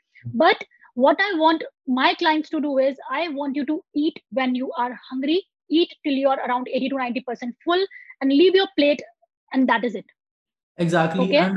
but 0.45 0.65
what 1.03 1.21
i 1.25 1.27
want 1.39 1.63
my 1.97 2.13
clients 2.21 2.51
to 2.53 2.61
do 2.63 2.71
is 2.85 2.97
i 3.17 3.29
want 3.35 3.59
you 3.59 3.65
to 3.67 3.75
eat 4.05 4.17
when 4.39 4.55
you 4.61 4.71
are 4.85 4.89
hungry 5.09 5.37
eat 5.81 5.93
till 6.07 6.17
you 6.21 6.31
are 6.31 6.39
around 6.47 6.71
80 6.79 6.89
to 6.89 6.97
90 7.03 7.23
percent 7.29 7.55
full 7.67 7.85
and 8.21 8.33
leave 8.33 8.57
your 8.61 8.67
plate 8.79 9.05
and 9.53 9.69
that 9.73 9.85
is 9.89 9.99
it 10.01 10.17
exactly 10.79 11.25
okay? 11.25 11.37
and 11.37 11.57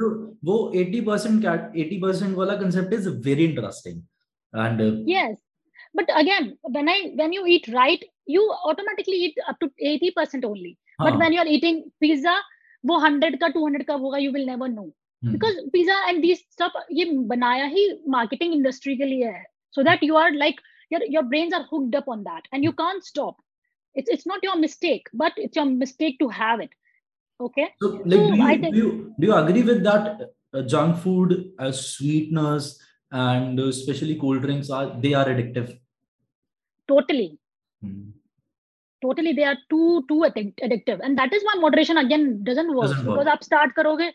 wo 0.50 0.58
80 0.74 1.02
percent 1.10 1.46
80 1.46 2.00
percent 2.06 2.38
wala 2.42 2.58
concept 2.62 2.94
is 2.94 3.08
very 3.30 3.46
interesting 3.50 3.98
and 4.54 4.82
uh, 4.82 4.94
yes 5.16 5.36
but 5.94 6.08
again 6.22 6.48
when 6.78 6.90
i 6.96 6.98
when 7.20 7.34
you 7.38 7.44
eat 7.56 7.68
right 7.80 8.04
you 8.36 8.44
automatically 8.70 9.20
eat 9.28 9.38
up 9.50 9.60
to 9.60 9.70
80 9.80 10.12
percent 10.18 10.46
only 10.46 10.74
huh. 11.00 11.06
but 11.06 11.20
when 11.22 11.38
you 11.38 11.44
are 11.46 11.52
eating 11.58 11.84
pizza 12.06 12.36
वो 12.90 12.96
100 13.00 13.38
का 13.42 13.48
200 13.56 13.86
का 13.88 13.94
होगा 14.04 14.20
you 14.26 14.34
will 14.36 14.52
never 14.54 14.68
know 14.76 14.90
because 15.24 15.58
pizza 15.74 15.96
and 16.10 16.22
this 16.22 16.40
सब 16.60 16.84
ये 16.92 17.04
बनाया 17.32 17.66
ही 17.74 17.84
marketing 18.10 18.54
industry 18.54 18.96
के 18.98 19.06
लिए 19.06 19.26
है 19.26 19.44
so 19.76 19.84
that 19.84 20.04
you 20.04 20.16
are 20.16 20.32
like 20.34 20.62
your 20.92 21.02
your 21.16 21.24
brains 21.24 21.54
are 21.58 21.64
hooked 21.68 21.96
up 21.96 22.08
on 22.14 22.24
that 22.24 22.48
and 22.52 22.66
you 22.68 22.72
can't 22.80 23.06
stop 23.10 23.36
it's 23.96 24.10
it's 24.16 24.26
not 24.32 24.48
your 24.48 24.56
mistake 24.64 25.06
but 25.22 25.38
it's 25.44 25.60
your 25.60 25.66
mistake 25.66 26.18
to 26.24 26.28
have 26.38 26.64
it 26.66 26.74
okay 27.40 27.68
so, 27.82 27.88
like, 27.88 28.20
so 28.20 28.32
do, 28.32 28.38
you, 28.38 28.48
think, 28.48 28.74
do, 28.76 28.78
you, 28.78 29.16
do 29.20 29.28
you 29.28 29.36
agree 29.36 29.64
with 29.64 29.84
that 29.84 30.32
uh, 30.54 30.62
junk 30.64 30.98
food 30.98 31.52
as 31.60 31.86
sweeteners 31.94 32.80
and 33.12 33.60
uh, 33.60 33.68
especially 33.68 34.16
cold 34.16 34.42
drinks 34.42 34.70
are 34.70 34.96
they 35.00 35.14
are 35.14 35.26
addictive 35.26 35.78
totally 36.88 37.38
hmm. 37.82 38.10
totally 39.02 39.34
they 39.34 39.44
are 39.44 39.58
too 39.70 40.04
too 40.08 40.26
addictive 40.30 41.00
and 41.04 41.18
that 41.18 41.34
is 41.34 41.44
why 41.44 41.56
moderation 41.60 41.98
again 41.98 42.44
doesn't 42.44 42.76
work 42.76 42.90
doesn't 42.90 43.06
because 43.06 43.26
work. 43.26 43.34
आप 43.36 43.50
start 43.50 43.74
करोगे 43.76 44.12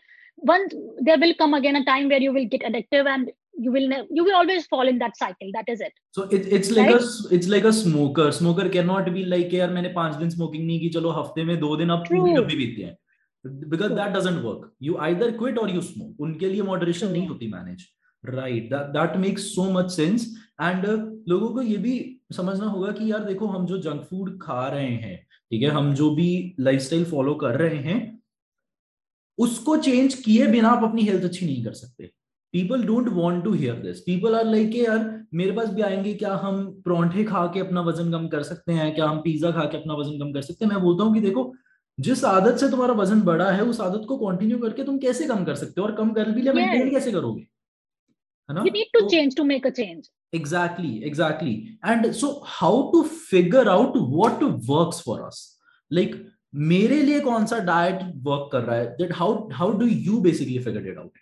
once 0.53 0.73
there 1.01 1.19
will 1.19 1.33
come 1.35 1.53
again 1.55 1.75
a 1.75 1.85
time 1.85 2.09
where 2.09 2.21
you 2.21 2.31
will 2.31 2.45
get 2.45 2.61
addictive 2.61 3.07
and 3.07 3.31
you 3.59 3.71
will 3.71 3.87
ne- 3.87 4.07
you 4.11 4.23
will 4.23 4.35
always 4.35 4.67
fall 4.67 4.87
in 4.87 4.99
that 4.99 5.17
cycle 5.17 5.49
that 5.53 5.67
is 5.67 5.81
it 5.81 5.93
so 6.11 6.23
it, 6.23 6.45
it's 6.57 6.69
like 6.69 6.91
right? 6.91 7.01
a 7.01 7.35
it's 7.35 7.47
like 7.47 7.63
a 7.63 7.73
smoker 7.73 8.31
smoker 8.31 8.69
cannot 8.69 9.11
be 9.13 9.25
like 9.25 9.53
यार 9.53 9.69
मैंने 9.73 9.89
पांच 9.95 10.15
दिन 10.15 10.29
smoking 10.29 10.65
नहीं 10.65 10.79
की 10.79 10.89
चलो 10.97 11.11
हफ्ते 11.19 11.43
में 11.43 11.59
दो 11.59 11.75
दिन 11.77 11.91
आप 11.91 12.05
पूरी 12.09 12.33
डब्बी 12.33 12.55
पीते 12.55 12.83
हैं 12.83 12.95
because 13.44 13.94
that 13.96 14.14
doesn't 14.14 14.42
work. 14.44 14.68
You 14.80 14.98
either 14.98 15.32
quit 15.32 15.58
or 15.58 15.68
you 15.68 15.82
smoke. 15.82 16.14
उनके 16.20 16.48
लिए 16.48 16.62
moderation 16.62 17.12
नहीं 17.12 17.26
होती 17.28 17.50
manage. 17.52 17.84
Right. 18.24 18.70
That 18.70 18.92
that 18.92 19.18
makes 19.20 19.46
so 19.54 19.70
much 19.72 19.90
sense. 19.90 20.26
And 20.60 20.86
uh, 20.86 20.98
लोगों 21.28 21.48
को 21.48 21.62
ये 21.62 21.76
भी 21.76 22.20
समझना 22.32 22.66
होगा 22.66 22.92
कि 22.92 23.10
यार 23.12 23.24
देखो 23.24 23.46
हम 23.46 23.66
जो 23.66 23.78
जंक 23.78 24.02
फ़ूड 24.02 24.38
खा 24.42 24.68
रहे 24.68 24.90
हैं 24.90 25.16
ठीक 25.50 25.62
है 25.62 25.68
हम 25.68 25.94
जो 25.94 26.10
भी 26.14 26.56
लाइफस्टाइल 26.60 27.04
फॉलो 27.04 27.34
कर 27.34 27.56
रहे 27.56 27.76
हैं 27.76 28.22
उसको 29.38 29.76
चेंज 29.76 30.14
किए 30.14 30.46
बिना 30.46 30.68
आप 30.68 30.84
अपनी 30.84 31.02
हेल्थ 31.02 31.24
अच्छी 31.24 31.46
नहीं 31.46 31.64
कर 31.64 31.72
सकते। 31.72 32.10
People 32.52 32.84
don't 32.84 33.08
want 33.08 33.44
to 33.44 33.52
hear 33.52 33.74
this 33.74 34.00
people 34.00 34.34
are 34.34 34.44
like 34.44 34.74
यार 34.74 35.24
मेरे 35.34 35.52
पास 35.52 35.68
भी 35.68 35.82
आएँगे 35.82 36.14
क्या 36.14 36.34
हम 36.34 36.82
परौंठे 36.84 37.24
खा 37.24 37.46
के 37.46 37.60
अपना 37.60 37.80
वज़न 37.80 38.10
कम 38.12 38.28
कर 38.28 38.42
सकते 38.42 38.72
हैं? 38.72 38.94
क्या 38.94 39.08
हम 39.08 39.18
पिज्जा 39.18 39.50
खा 39.50 39.64
के 39.64 39.76
अपना 39.76 39.94
वज़न 39.94 40.18
कम 40.18 40.32
कर 40.32 40.42
सकते 40.42 40.64
हैं? 40.64 40.72
मैं 40.72 40.82
बोलता 40.82 41.04
हूँ 41.04 41.14
कि 41.14 41.20
देखो 41.20 41.54
जिस 41.98 42.24
आदत 42.24 42.58
से 42.58 42.68
तुम्हारा 42.70 42.94
वज़न 42.94 43.20
बढ़ा 43.22 43.50
है 43.50 43.62
उस 43.64 43.80
आदत 43.80 44.04
को 44.08 44.16
कंटिन्यू 44.18 44.58
करके 44.58 44.84
तुम 44.84 44.98
कैसे 44.98 45.26
कम 45.26 45.44
कर 45.44 45.54
सकते 45.54 45.80
हो? 45.80 45.86
और 45.86 45.94
कम 45.96 46.10
कर 46.12 46.30
भी 46.30 46.40
लिया 46.42 46.52
मेंटेन 46.52 46.82
yes. 46.82 46.94
कैसे 46.94 47.12
करोगे? 47.12 47.40
है 48.48 48.54
ना? 48.54 48.62
You 48.66 48.72
need 48.72 48.92
to 48.92 49.08
change 49.08 49.36
to 49.36 49.44
make 49.44 49.66
a 49.66 49.70
change 49.70 50.10
exactly 50.34 50.96
exactly 51.06 51.54
and 51.86 52.10
so 52.12 52.30
how 52.46 52.82
to 52.92 53.02
figure 53.02 53.68
out 53.68 53.96
what 53.96 54.42
works 54.70 55.02
for 55.06 55.20
us 55.20 55.40
like 55.90 56.16
मेरे 56.54 57.02
लिए 57.02 57.20
कौन 57.20 57.46
सा 57.46 57.58
डाइट 57.58 58.00
वर्क 58.24 58.48
कर 58.52 58.62
रहा 58.62 58.76
है? 58.76 58.86
That 58.96 59.12
how 59.16 59.48
how 59.52 59.72
do 59.78 59.86
you 59.86 60.20
basically 60.20 60.58
figure 60.58 60.86
it 60.86 60.98
out 60.98 61.18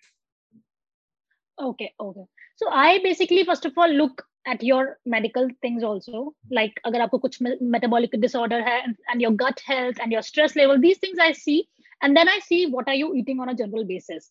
okay 1.58 1.90
okay 2.00 2.24
so 2.60 2.70
I 2.78 2.98
basically 2.98 3.42
first 3.42 3.66
of 3.66 3.80
all 3.80 3.90
look 3.94 4.22
at 4.46 4.62
your 4.62 4.98
medical 5.04 5.48
things 5.62 5.82
also 5.82 6.34
like 6.58 6.80
agar 6.86 7.00
aapko 7.04 7.20
kuch 7.24 7.38
metabolic 7.74 8.16
disorder 8.24 8.60
hai 8.68 8.78
and 8.86 9.24
your 9.24 9.32
gut 9.42 9.62
health 9.70 10.00
and 10.02 10.16
your 10.16 10.22
stress 10.30 10.56
level 10.60 10.80
these 10.86 11.00
things 11.04 11.22
i 11.28 11.30
see 11.44 11.58
and 12.02 12.16
then 12.16 12.32
i 12.34 12.38
see 12.48 12.60
what 12.76 12.88
are 12.92 12.98
you 13.02 13.14
eating 13.20 13.40
on 13.44 13.52
a 13.52 13.58
general 13.62 13.86
basis 13.92 14.30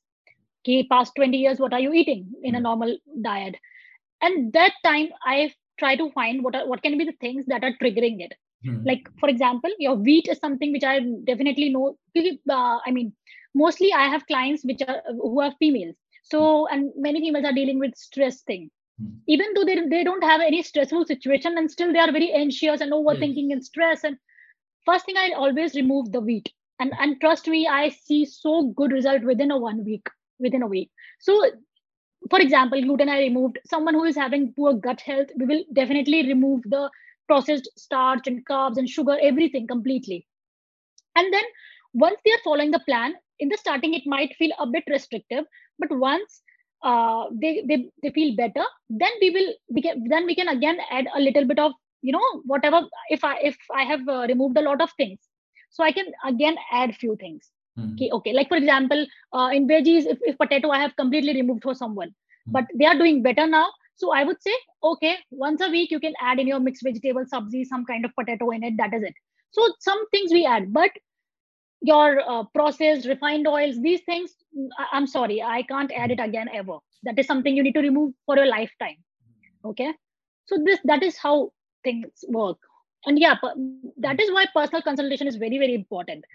okay 0.62 0.80
past 0.94 1.16
20 1.22 1.44
years 1.46 1.64
what 1.66 1.78
are 1.78 1.84
you 1.86 1.94
eating 2.02 2.28
in 2.52 2.60
a 2.60 2.66
normal 2.68 2.98
diet 3.30 3.56
and 4.28 4.54
that 4.60 4.84
time 4.90 5.10
i 5.34 5.40
try 5.82 5.96
to 5.96 6.12
find 6.12 6.44
what 6.44 6.56
are, 6.56 6.68
what 6.68 6.82
can 6.86 6.98
be 6.98 7.06
the 7.10 7.20
things 7.26 7.46
that 7.52 7.64
are 7.64 7.76
triggering 7.82 8.18
it 8.28 8.34
Hmm. 8.66 8.84
Like 8.86 9.08
for 9.20 9.30
example, 9.30 9.70
your 9.80 9.96
wheat 9.96 10.28
is 10.30 10.40
something 10.40 10.72
which 10.72 10.84
I 10.84 11.00
definitely 11.24 11.70
know. 11.70 11.98
Uh, 12.18 12.80
I 12.86 12.92
mean, 12.92 13.14
mostly 13.56 13.94
I 13.94 14.08
have 14.08 14.28
clients 14.28 14.66
which 14.66 14.82
are 14.88 15.02
who 15.08 15.42
are 15.42 15.54
females. 15.60 15.96
So 16.24 16.68
hmm. 16.68 16.74
and 16.74 16.92
many 16.96 17.22
females 17.22 17.46
are 17.46 17.54
dealing 17.54 17.80
with 17.80 17.96
stress 17.96 18.42
thing. 18.42 18.70
Hmm. 19.00 19.18
Even 19.28 19.48
though 19.54 19.64
they, 19.64 19.76
they 19.88 20.04
don't 20.04 20.24
have 20.24 20.42
any 20.42 20.62
stressful 20.62 21.06
situation 21.06 21.58
and 21.58 21.72
still 21.72 21.94
they 21.94 22.00
are 22.00 22.12
very 22.12 22.32
anxious 22.32 22.82
and 22.82 22.92
overthinking 22.92 23.50
yes. 23.50 23.54
and 23.54 23.66
stress. 23.66 24.04
And 24.04 24.18
first 24.86 25.06
thing 25.06 25.18
I 25.18 25.32
always 25.32 25.76
remove 25.76 26.12
the 26.12 26.22
wheat. 26.22 26.52
And 26.80 26.94
and 27.00 27.20
trust 27.20 27.48
me, 27.48 27.68
I 27.68 27.90
see 27.90 28.26
so 28.26 28.68
good 28.76 28.92
result 28.92 29.24
within 29.24 29.52
a 29.52 29.58
one 29.58 29.84
week, 29.84 30.08
within 30.40 30.64
a 30.64 30.68
week. 30.68 30.92
So 31.20 31.52
for 32.30 32.40
example, 32.40 32.82
gluten 32.82 33.10
I 33.10 33.20
removed. 33.20 33.60
Someone 33.66 33.94
who 33.94 34.04
is 34.04 34.16
having 34.16 34.54
poor 34.54 34.74
gut 34.74 35.02
health, 35.02 35.30
we 35.38 35.46
will 35.46 35.64
definitely 35.74 36.28
remove 36.28 36.64
the 36.64 36.90
processed 37.28 37.70
starch 37.78 38.28
and 38.28 38.46
carbs 38.46 38.78
and 38.78 38.90
sugar, 38.90 39.18
everything 39.22 39.68
completely. 39.68 40.28
And 41.16 41.32
then 41.34 41.44
once 41.94 42.20
they 42.26 42.32
are 42.32 42.44
following 42.44 42.72
the 42.72 42.80
plan, 42.80 43.16
in 43.40 43.50
the 43.50 43.58
starting, 43.58 43.94
it 43.94 44.04
might 44.06 44.36
feel 44.36 44.52
a 44.60 44.68
bit 44.68 44.84
restrictive, 44.90 45.46
but 45.78 45.90
once 45.92 46.42
uh, 46.84 47.26
they, 47.42 47.64
they 47.68 47.90
they 48.02 48.12
feel 48.12 48.36
better, 48.36 48.64
then 48.90 49.12
we 49.22 49.30
will 49.30 49.54
we 49.70 49.82
can, 49.82 50.08
then 50.08 50.26
we 50.26 50.36
can 50.36 50.48
again 50.48 50.78
add 50.90 51.08
a 51.16 51.20
little 51.20 51.46
bit 51.46 51.60
of 51.60 51.74
you 52.02 52.12
know 52.12 52.42
whatever 52.46 52.82
if 53.10 53.24
I 53.24 53.38
if 53.42 53.58
I 53.74 53.84
have 53.84 54.08
uh, 54.08 54.26
removed 54.28 54.58
a 54.58 54.62
lot 54.62 54.82
of 54.82 54.92
things, 54.94 55.20
so 55.70 55.84
I 55.84 55.92
can 55.92 56.06
again 56.26 56.56
add 56.72 56.96
few 56.96 57.16
things. 57.18 57.50
Mm-hmm. 57.78 57.94
Okay, 57.94 58.10
okay. 58.12 58.34
Like 58.34 58.50
for 58.50 58.58
example, 58.58 59.06
uh, 59.34 59.50
in 59.54 59.68
veggies, 59.68 60.06
if, 60.06 60.18
if 60.22 60.38
potato 60.38 60.70
I 60.70 60.80
have 60.80 60.96
completely 60.96 61.34
removed 61.34 61.64
for 61.64 61.76
someone, 61.76 62.10
mm-hmm. 62.10 62.52
but 62.52 62.66
they 62.76 62.86
are 62.86 62.98
doing 62.98 63.22
better 63.24 63.48
now, 63.48 63.68
so 63.96 64.14
I 64.14 64.24
would 64.24 64.42
say, 64.42 64.54
okay, 64.84 65.18
once 65.32 65.62
a 65.62 65.70
week 65.70 65.92
you 65.92 66.00
can 66.00 66.14
add 66.22 66.40
in 66.40 66.48
your 66.48 66.60
mixed 66.60 66.84
vegetable 66.84 67.26
sabzi, 67.26 67.66
some 67.66 67.86
kind 67.86 68.06
of 68.06 68.16
potato 68.16 68.52
in 68.52 68.64
it. 68.64 68.78
That 68.78 68.94
is 68.94 69.04
it. 69.04 69.14
So 69.52 69.74
some 69.80 70.08
things 70.10 70.32
we 70.32 70.46
add, 70.46 70.72
but 70.72 70.92
your 71.82 72.22
uh, 72.30 72.44
processed 72.54 73.08
refined 73.08 73.48
oils, 73.48 73.82
these 73.82 74.02
things, 74.02 74.36
I- 74.78 74.88
I'm 74.94 75.08
sorry, 75.08 75.42
I 75.42 75.64
can't 75.64 75.92
add 75.92 76.12
it 76.12 76.20
again 76.20 76.50
ever. 76.54 76.78
That 77.04 77.18
is 77.18 77.28
something 77.28 77.56
you 77.56 77.64
need 77.64 77.76
to 77.76 77.82
remove 77.82 78.14
for 78.26 78.36
your 78.36 78.48
lifetime. 78.48 78.98
Okay. 79.66 79.94
So 80.46 80.58
this 80.66 80.80
that 80.84 81.04
is 81.04 81.18
how 81.18 81.52
things 81.84 82.26
work. 82.28 82.58
And 83.06 83.18
yeah, 83.18 83.36
that 83.98 84.20
is 84.20 84.32
why 84.32 84.46
personal 84.54 84.82
consultation 84.82 85.28
is 85.28 85.38
very, 85.38 85.58
very 85.58 85.74
important. 85.74 86.26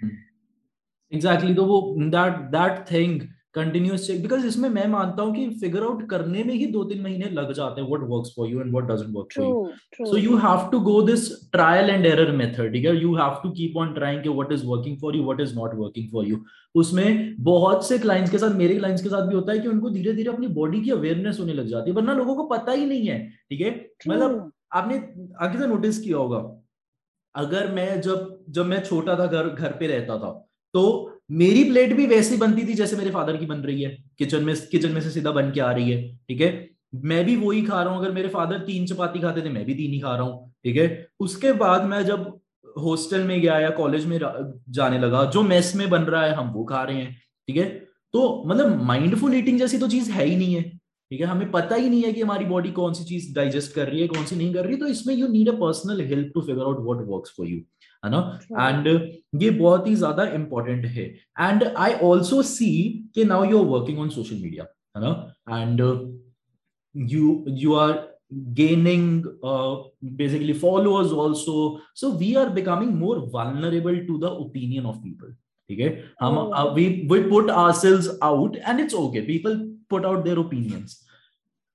Exactly. 1.10 1.54
So 1.54 1.94
that 2.10 2.50
that 2.52 2.88
thing 2.88 3.30
continuous 3.54 4.06
check 4.06 4.22
because 4.22 4.46
इसमें 4.46 4.68
मैं 4.68 4.86
मानता 4.88 5.22
हूँ 5.22 5.34
कि 5.34 5.48
figure 5.60 5.82
out 5.82 6.08
करने 6.10 6.42
में 6.44 6.52
ही 6.54 6.66
दो 6.66 6.82
तीन 6.84 7.02
महीने 7.02 7.28
लग 7.32 7.52
जाते 7.52 7.80
हैं 7.80 7.88
what 7.88 8.08
works 8.10 8.32
for 8.36 8.48
you 8.48 8.60
and 8.60 8.70
what 8.72 8.84
doesn't 8.84 9.16
work 9.16 9.28
for 9.32 9.44
you 9.46 10.06
so 10.06 10.16
you 10.16 10.36
have 10.38 10.68
to 10.72 10.80
go 10.80 11.00
this 11.02 11.28
trial 11.52 11.90
and 11.90 12.06
error 12.06 12.32
method 12.32 12.72
ठीक 12.72 12.84
है? 12.86 12.96
You 13.02 13.14
have 13.14 13.38
to 13.42 13.50
keep 13.50 13.76
on 13.76 13.92
trying 13.94 14.22
कि 14.22 14.28
what 14.30 14.52
is 14.52 14.66
working 14.66 14.96
for 15.00 15.16
you 15.16 15.22
what 15.24 15.40
is 15.40 15.54
not 15.54 15.74
working 15.74 16.10
for 16.12 16.26
you 16.28 16.38
उसमें 16.74 17.34
बहुत 17.44 17.86
से 17.88 17.98
clients 17.98 18.30
के 18.30 18.38
साथ 18.38 18.54
मेरे 18.56 18.76
clients 18.76 19.02
के 19.02 19.08
साथ 19.08 19.26
भी 19.26 19.34
होता 19.34 19.52
है 19.52 19.58
कि 19.58 19.68
उनको 19.68 19.90
धीरे 19.90 20.12
धीरे 20.12 20.32
अपनी 20.32 20.46
बॉडी 20.54 20.80
की 20.80 20.90
अवेयरनेस 20.90 21.40
होने 21.40 21.52
लग 21.52 21.66
जाती 21.66 21.90
है 21.90 21.96
वरना 21.96 22.14
लोगों 22.14 22.34
को 22.36 22.44
पता 22.48 22.72
ही 22.72 22.86
नहीं 22.86 23.06
है 23.08 23.18
ठीक 23.50 23.60
है? 23.60 23.70
मतलब 24.08 24.50
आपने 24.72 24.96
आगे 25.40 25.58
से 25.58 25.66
नोटिस 25.66 25.98
किया 26.00 26.16
होगा 26.16 26.38
अगर 27.34 27.72
मैं 27.72 28.00
जब 28.00 28.44
जब 28.50 28.66
मैं 28.66 28.82
छोटा 28.84 29.14
था 29.18 29.26
घर 29.26 29.48
घर 29.48 29.76
पे 29.80 29.86
रहता 29.86 30.18
था 30.18 30.30
तो 30.74 30.82
मेरी 31.30 31.64
प्लेट 31.64 31.92
भी 31.96 32.06
वैसी 32.06 32.36
बनती 32.36 32.66
थी 32.68 32.74
जैसे 32.74 32.96
मेरे 32.96 33.10
फादर 33.10 33.36
की 33.36 33.46
बन 33.46 33.58
रही 33.58 33.82
है। 33.82 33.96
किचन 34.18 34.44
में 34.44 34.54
किचन 34.70 34.90
में 34.90 35.00
से 35.00 35.10
सीधा 35.10 35.30
बन 35.32 35.50
के 35.50 35.60
आ 35.60 35.70
रही 35.72 35.90
है, 35.90 36.16
ठीक 36.28 36.40
है? 36.40 36.68
मैं 36.94 37.24
भी 37.24 37.36
वही 37.36 37.62
खा 37.62 37.82
रहा 37.82 37.92
हूँ। 37.92 38.00
अगर 38.00 38.12
मेरे 38.12 38.28
फादर 38.28 38.58
तीन 38.66 38.86
चपाती 38.86 39.20
खाते 39.20 39.42
थे, 39.42 39.50
मैं 39.50 39.64
भी 39.64 39.74
तीन 39.74 39.92
ही 39.92 39.98
खा 40.00 40.14
रहा 40.16 40.26
हूँ, 40.26 40.52
ठीक 40.64 40.76
है? 40.76 41.06
उसके 41.20 41.52
बाद 41.54 41.84
मैं 41.84 42.04
जब 42.04 42.32
हॉस्टल 42.78 43.22
में 43.22 43.40
गया 43.40 43.58
या 43.60 43.70
कॉलेज 43.72 44.06
में 44.06 44.18
जाने 44.18 44.98
लगा, 44.98 45.24
जो 45.26 45.42
मेस 45.44 45.74
में 45.76 45.88
बन 45.90 46.02
रहा 46.02 46.24
है, 46.24 46.34
हम 46.34 46.52
वो 46.52 46.64
खा 46.64 46.82
रहे 46.82 46.96
हैं, 46.96 47.16
ठीक 47.48 47.56
है? 47.56 47.68
तो 48.14 48.42
मतलब 48.46 48.82
माइंडफुल 48.84 49.34
ईटिंग 49.34 49.58
जैसी 49.58 49.78
तो 49.78 49.88
चीज़ 49.88 50.10
है 50.12 50.24
ही 50.24 50.36
नहीं 50.36 50.54
है, 50.54 50.62
ठीक 50.62 51.20
है? 51.20 51.26
हमें 51.26 51.50
पता 51.50 51.74
ही 51.74 51.88
नहीं 51.88 52.02
है 52.02 52.12
कि 52.12 52.20
हमारी 52.20 52.44
बॉडी 52.44 52.70
कौन 52.72 52.92
सी 52.92 53.04
चीज़ 53.04 53.34
डाइजेस्ट 53.34 53.74
कर 53.74 53.88
रही 53.88 54.00
है, 54.00 54.06
कौन 54.08 54.24
सी 54.24 54.36
नहीं 54.36 54.52
कर 54.54 54.66
रही 54.66 54.76
तो 54.76 54.86
इसमें 54.86 55.14
you 55.14 55.28
need 55.28 55.48
a 55.48 55.56
personal 55.60 56.00
help 56.06 56.30
to 56.34 56.40
figure 56.42 56.62
out 56.62 56.80
what 56.80 57.06
works 57.08 57.34
for 57.36 57.46
you 57.46 57.60
है 58.04 58.10
ना 58.10 58.68
एंड 58.68 58.88
ये 59.42 59.50
बहुत 59.50 59.86
ही 59.86 59.94
ज़्यादा 59.96 60.24
इंपॉर्टेंट 60.38 60.86
है 60.96 61.04
एंड 61.40 61.64
आई 61.64 61.92
ऑल्सो 62.08 62.42
सी 62.48 62.72
कि 63.14 63.24
now 63.24 63.44
you 63.50 63.58
are 63.58 63.68
working 63.68 63.98
on 64.00 64.08
social 64.16 64.42
media 64.42 64.66
है 64.96 65.02
ना 65.04 65.62
and 65.62 65.80
you 67.12 67.44
you 67.62 67.74
are 67.84 68.02
gaining 68.54 69.24
uh, 69.42 69.82
basically 70.16 70.52
followers 70.52 71.12
also 71.12 71.80
so 71.94 72.10
we 72.10 72.36
are 72.36 72.48
becoming 72.50 72.94
more 72.96 73.16
vulnerable 73.34 73.98
to 74.06 74.18
the 74.18 74.30
opinion 74.44 74.86
of 74.86 75.02
people 75.02 75.28
okay 75.70 75.90
um, 76.20 76.38
uh, 76.52 76.72
we 76.74 77.06
we 77.08 77.22
put 77.24 77.50
ourselves 77.50 78.08
out 78.22 78.56
and 78.64 78.80
it's 78.80 78.94
okay 78.94 79.22
people 79.22 79.60
put 79.88 80.04
out 80.04 80.24
their 80.24 80.38
opinions 80.38 81.00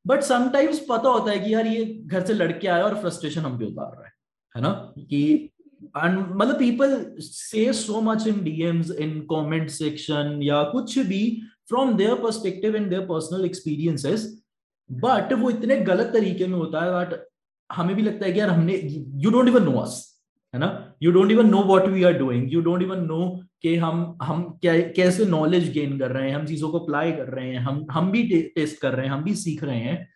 but 0.05 0.21
sometimes 0.23 0.79
पता 0.89 1.09
होता 1.09 1.31
है 1.31 1.39
कि 1.39 1.53
यार 1.53 1.67
ये 1.67 1.83
घर 2.05 2.25
से 2.25 2.33
लड़के 2.33 2.67
आया 2.67 2.83
और 2.83 2.95
फ्रस्ट्रेशन 3.01 3.41
हम 3.41 3.57
पे 3.59 3.65
उतार 3.65 3.91
रहा 3.95 4.05
है 4.05 4.11
है 4.55 4.61
ना 4.61 4.69
कि 4.99 5.49
मतलब 5.83 6.59
पीपल 6.59 7.15
से 7.19 7.73
so 7.73 8.01
much 8.01 8.27
in 8.27 8.43
DMs 8.43 8.91
in 8.91 9.19
comment 9.21 9.69
section 9.69 10.39
या 10.43 10.63
कुछ 10.63 10.99
भी 10.99 11.41
from 11.69 11.93
their 11.93 12.13
perspective 12.13 12.75
and 12.75 12.89
their 12.89 13.01
personal 13.01 13.45
experiences 13.45 14.43
but 14.91 15.33
वो 15.33 15.49
इतने 15.49 15.75
गलत 15.75 16.11
तरीके 16.13 16.47
में 16.47 16.57
होता 16.57 16.81
है 16.81 16.91
बट 16.91 17.27
हमें 17.71 17.95
भी 17.95 18.01
लगता 18.01 18.25
है 18.25 18.33
कि 18.33 18.39
यार 18.39 18.49
हमने 18.49 18.81
you 19.15 19.31
don't 19.31 19.47
even 19.47 19.63
know 19.63 19.71
us 19.71 20.21
है 20.55 20.59
ना? 20.59 20.93
You 21.03 21.11
don't 21.11 21.31
even 21.31 21.49
know 21.49 21.63
what 21.63 21.85
we 21.85 22.03
are 22.03 22.13
doing 22.13 22.53
you 22.53 22.61
don't 22.61 22.81
even 22.81 22.99
know 22.99 23.41
कि 23.61 23.75
हम 23.75 24.17
हम 24.21 24.43
क्या, 24.61 24.79
कैसे 24.79 25.25
नॉलेज 25.25 25.71
गेन 25.71 25.99
कर 25.99 26.11
रहे 26.11 26.29
हैं, 26.29 26.35
हम 26.37 26.45
चीज़ों 26.45 26.69
को 26.69 26.79
अप्लाई 26.79 27.11
कर 27.11 27.27
रहे 27.27 27.49
हैं, 27.49 27.59
हम 27.59 27.85
हम 27.91 28.11
भी 28.11 28.51
टेस्ट 28.55 28.81
कर 28.81 28.93
रहे 28.93 29.05
हैं, 29.05 29.13
हम 29.13 29.23
भी 29.23 29.35
सीख 29.35 29.63
रहे 29.63 29.79
हैं। 29.79 30.07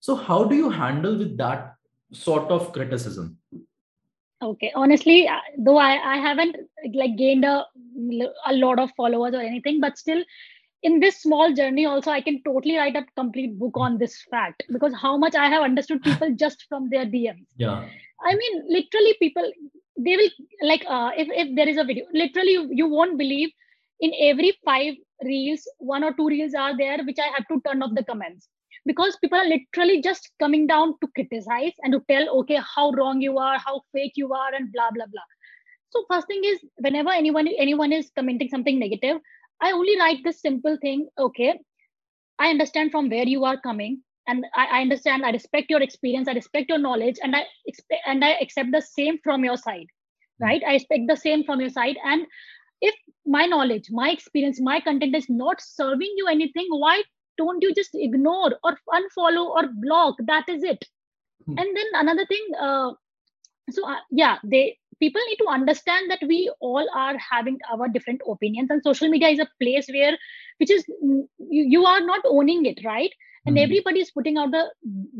So 0.00 0.14
how 0.14 0.44
do 0.44 0.56
you 0.56 0.70
handle 0.70 1.16
with 1.16 1.28
that 1.28 1.74
sort 2.12 2.50
of 2.50 2.60
criticism? 2.76 3.24
Okay. 4.42 4.72
Honestly 4.74 5.28
though 5.58 5.78
i 5.78 5.92
i 6.14 6.16
haven't 6.16 6.56
like 6.94 7.16
gained 7.16 7.44
a, 7.44 7.64
a 8.46 8.52
lot 8.54 8.78
of 8.78 8.90
followers 8.96 9.34
or 9.34 9.40
anything 9.40 9.80
but 9.80 9.98
still 9.98 10.22
in 10.82 11.00
this 11.00 11.22
small 11.22 11.52
journey 11.52 11.86
also 11.86 12.10
i 12.10 12.20
can 12.20 12.40
totally 12.44 12.76
write 12.76 12.96
a 12.96 13.04
complete 13.16 13.58
book 13.58 13.76
on 13.76 13.98
this 13.98 14.22
fact. 14.30 14.62
Because 14.72 14.94
how 14.94 15.16
much 15.16 15.34
i 15.34 15.48
have 15.48 15.62
understood 15.62 16.02
people 16.02 16.34
just 16.44 16.66
from 16.68 16.88
their 16.90 17.06
dms 17.06 17.46
yeah. 17.56 17.88
I 18.20 18.34
mean 18.34 18.64
literally 18.68 19.16
people 19.20 19.50
they 19.98 20.16
will 20.16 20.30
like 20.62 20.84
uh, 20.88 21.10
if, 21.16 21.28
if 21.30 21.56
there 21.56 21.68
is 21.68 21.76
a 21.76 21.84
video 21.84 22.04
literally 22.12 22.52
you, 22.52 22.68
you 22.70 22.88
won't 22.88 23.18
believe 23.18 23.50
in 24.00 24.12
every 24.20 24.56
five 24.64 24.94
reels 25.24 25.68
one 25.78 26.04
or 26.04 26.12
two 26.14 26.28
reels 26.28 26.54
are 26.54 26.76
there 26.76 26.98
which 27.04 27.18
i 27.18 27.28
have 27.36 27.46
to 27.48 27.60
turn 27.66 27.82
off 27.82 27.94
the 27.94 28.04
comments 28.04 28.48
because 28.88 29.18
people 29.22 29.38
are 29.38 29.48
literally 29.48 30.00
just 30.00 30.30
coming 30.40 30.66
down 30.66 30.94
to 31.00 31.08
criticize 31.14 31.74
and 31.82 31.92
to 31.92 32.02
tell 32.10 32.28
okay 32.40 32.60
how 32.74 32.90
wrong 32.98 33.20
you 33.20 33.38
are 33.46 33.58
how 33.64 33.80
fake 33.92 34.20
you 34.22 34.32
are 34.32 34.54
and 34.58 34.72
blah 34.72 34.90
blah 34.98 35.08
blah 35.14 35.28
so 35.90 36.04
first 36.10 36.26
thing 36.26 36.42
is 36.52 36.58
whenever 36.86 37.10
anyone 37.10 37.48
anyone 37.66 37.92
is 38.00 38.10
commenting 38.16 38.52
something 38.54 38.78
negative 38.84 39.20
i 39.68 39.72
only 39.72 39.98
write 40.00 40.22
this 40.24 40.40
simple 40.48 40.78
thing 40.86 41.06
okay 41.26 41.52
i 42.38 42.50
understand 42.56 42.90
from 42.96 43.10
where 43.14 43.28
you 43.34 43.44
are 43.44 43.60
coming 43.68 44.00
and 44.26 44.44
I, 44.54 44.66
I, 44.78 44.80
understand 44.80 45.24
i 45.24 45.30
respect 45.30 45.70
your 45.70 45.82
experience 45.82 46.28
i 46.28 46.38
respect 46.40 46.68
your 46.68 46.82
knowledge 46.86 47.22
and 47.22 47.36
i 47.36 47.44
expect 47.66 48.02
and 48.06 48.24
i 48.24 48.34
accept 48.46 48.70
the 48.72 48.82
same 48.82 49.18
from 49.24 49.44
your 49.44 49.56
side 49.56 49.86
hmm. 50.38 50.46
right 50.46 50.62
i 50.66 50.74
expect 50.80 51.08
the 51.08 51.20
same 51.26 51.44
from 51.44 51.60
your 51.60 51.74
side 51.78 51.96
and 52.04 52.26
if 52.80 52.94
my 53.26 53.44
knowledge 53.52 53.88
my 54.00 54.10
experience 54.10 54.60
my 54.72 54.80
content 54.80 55.16
is 55.22 55.28
not 55.28 55.60
serving 55.60 56.12
you 56.16 56.26
anything 56.34 56.66
why 56.84 57.02
don't 57.38 57.62
you 57.62 57.74
just 57.74 57.90
ignore 57.94 58.52
or 58.64 58.76
unfollow 58.98 59.46
or 59.46 59.64
block 59.86 60.16
that 60.26 60.48
is 60.48 60.62
it 60.62 60.84
hmm. 61.46 61.58
and 61.58 61.76
then 61.76 61.86
another 61.94 62.26
thing 62.26 62.44
uh, 62.60 62.90
so 63.70 63.88
uh, 63.88 64.00
yeah 64.10 64.36
they 64.44 64.76
people 65.00 65.20
need 65.28 65.36
to 65.36 65.48
understand 65.48 66.10
that 66.10 66.22
we 66.26 66.50
all 66.60 66.88
are 66.94 67.16
having 67.30 67.58
our 67.72 67.88
different 67.88 68.20
opinions 68.28 68.70
and 68.70 68.82
social 68.82 69.08
media 69.08 69.28
is 69.28 69.38
a 69.38 69.48
place 69.60 69.86
where 69.92 70.16
which 70.58 70.70
is 70.70 70.84
you, 70.88 71.28
you 71.48 71.84
are 71.84 72.00
not 72.00 72.20
owning 72.26 72.66
it 72.66 72.80
right 72.84 73.12
and 73.46 73.56
mm. 73.56 73.62
everybody 73.62 74.00
is 74.00 74.10
putting 74.10 74.38
out 74.38 74.50
the 74.50 74.64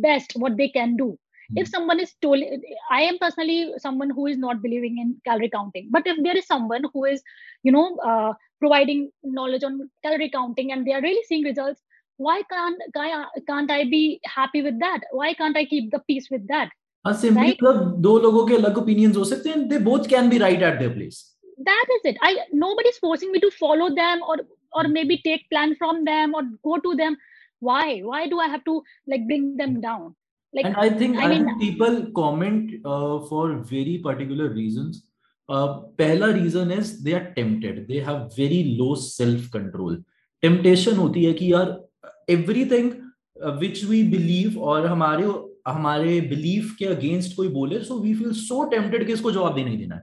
best 0.08 0.32
what 0.36 0.56
they 0.56 0.68
can 0.68 0.96
do 0.96 1.08
mm. 1.52 1.60
if 1.62 1.68
someone 1.68 2.00
is 2.00 2.14
told 2.22 2.42
i 2.90 3.00
am 3.02 3.18
personally 3.18 3.72
someone 3.78 4.10
who 4.10 4.26
is 4.26 4.38
not 4.38 4.62
believing 4.62 4.98
in 4.98 5.14
calorie 5.24 5.50
counting 5.50 5.88
but 5.90 6.06
if 6.06 6.22
there 6.22 6.36
is 6.36 6.46
someone 6.46 6.84
who 6.92 7.04
is 7.04 7.22
you 7.62 7.72
know 7.72 7.86
uh, 8.10 8.32
providing 8.60 9.10
knowledge 9.22 9.62
on 9.62 9.78
calorie 10.04 10.30
counting 10.30 10.72
and 10.72 10.86
they 10.86 10.92
are 10.92 11.02
really 11.02 11.24
seeing 11.28 11.44
results 11.44 11.82
why 12.19 12.41
can't 12.53 12.81
can't 13.47 13.71
i 13.71 13.83
be 13.83 14.21
happy 14.37 14.61
with 14.61 14.79
that 14.79 15.05
why 15.11 15.33
can't 15.33 15.57
i 15.57 15.65
keep 15.65 15.91
the 15.91 16.01
peace 16.11 16.31
with 16.31 16.47
that 16.47 16.69
simply 17.05 17.41
right? 17.41 17.61
मतलब 17.61 17.95
दो 18.01 18.17
लोगों 18.19 18.45
के 18.47 18.55
अलग 18.55 18.77
opinions 18.77 19.17
हो 19.17 19.23
सकते 19.25 19.49
हैं 19.49 19.67
they 19.69 19.77
both 19.87 20.07
can 20.09 20.29
be 20.29 20.37
right 20.37 20.61
eight 20.63 20.79
their 20.79 20.93
place 20.93 21.21
that 21.65 21.91
is 21.95 22.05
it 22.09 22.17
i 22.27 22.29
nobody 22.61 22.91
is 22.93 22.99
forcing 23.01 23.31
me 23.31 23.39
to 23.41 23.49
follow 23.57 23.87
them 23.97 24.21
or 24.31 24.37
or 24.79 24.83
maybe 24.93 25.17
take 25.25 25.43
plan 25.49 25.75
from 25.81 26.03
them 26.05 26.33
or 26.39 26.43
go 26.67 26.77
to 26.85 26.93
them 27.01 27.17
why 27.67 27.99
why 28.11 28.21
do 28.31 28.39
i 28.45 28.47
have 28.53 28.63
to 28.69 28.75
like 29.13 29.27
bring 29.27 29.45
them 29.57 29.75
down 29.83 30.07
like 30.53 30.65
and 30.69 30.79
i 30.85 30.89
think 31.01 31.17
i, 31.17 31.25
I 31.25 31.27
mean 31.33 31.45
think 31.45 31.61
people 31.61 31.99
comment 32.15 32.73
uh, 32.93 33.19
for 33.29 33.43
very 33.73 33.97
particular 34.07 34.49
reasons 34.49 35.03
uh, 35.49 35.67
pehla 36.01 36.33
reason 36.39 36.71
is 36.79 37.03
they 37.03 37.15
are 37.19 37.27
tempted 37.37 37.87
they 37.87 38.01
have 38.09 38.35
very 38.35 38.61
low 38.81 38.95
self 38.95 39.49
control 39.57 39.97
temptation 40.47 41.01
hoti 41.03 41.25
hai 41.29 41.33
ki 41.41 41.51
yaar 41.53 41.67
everything 42.28 42.90
uh, 43.42 43.52
which 43.56 43.84
we 43.84 44.02
believe 44.16 44.58
or 44.58 44.80
हमारे 44.86 45.26
हमारे 45.68 46.20
belief 46.28 46.74
के 46.78 46.84
against 46.86 47.36
कोई 47.36 47.48
बोले 47.56 47.78
so 47.84 47.98
we 48.00 48.14
feel 48.14 48.32
so 48.42 48.62
tempted 48.70 49.06
कि 49.06 49.12
इसको 49.12 49.30
जवाब 49.32 49.58
नहीं 49.58 49.78
देना 49.78 49.94
है 49.94 50.02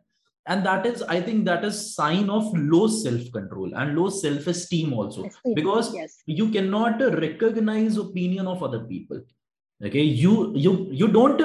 and 0.53 0.65
that 0.65 0.85
is 0.85 1.01
i 1.13 1.19
think 1.27 1.45
that 1.45 1.63
is 1.67 1.77
sign 1.95 2.29
of 2.29 2.49
low 2.73 2.87
self 2.95 3.29
control 3.35 3.71
and 3.81 3.95
low 3.99 4.09
self 4.17 4.47
esteem 4.47 4.93
also 4.93 5.23
esteem, 5.29 5.55
because 5.59 5.93
yes. 5.93 6.17
you 6.25 6.49
cannot 6.55 7.01
recognize 7.21 7.97
opinion 7.97 8.47
of 8.47 8.61
other 8.67 8.81
people 8.91 9.21
okay 9.83 10.03
you 10.23 10.35
you 10.55 10.73
you 10.91 11.07
don't 11.07 11.41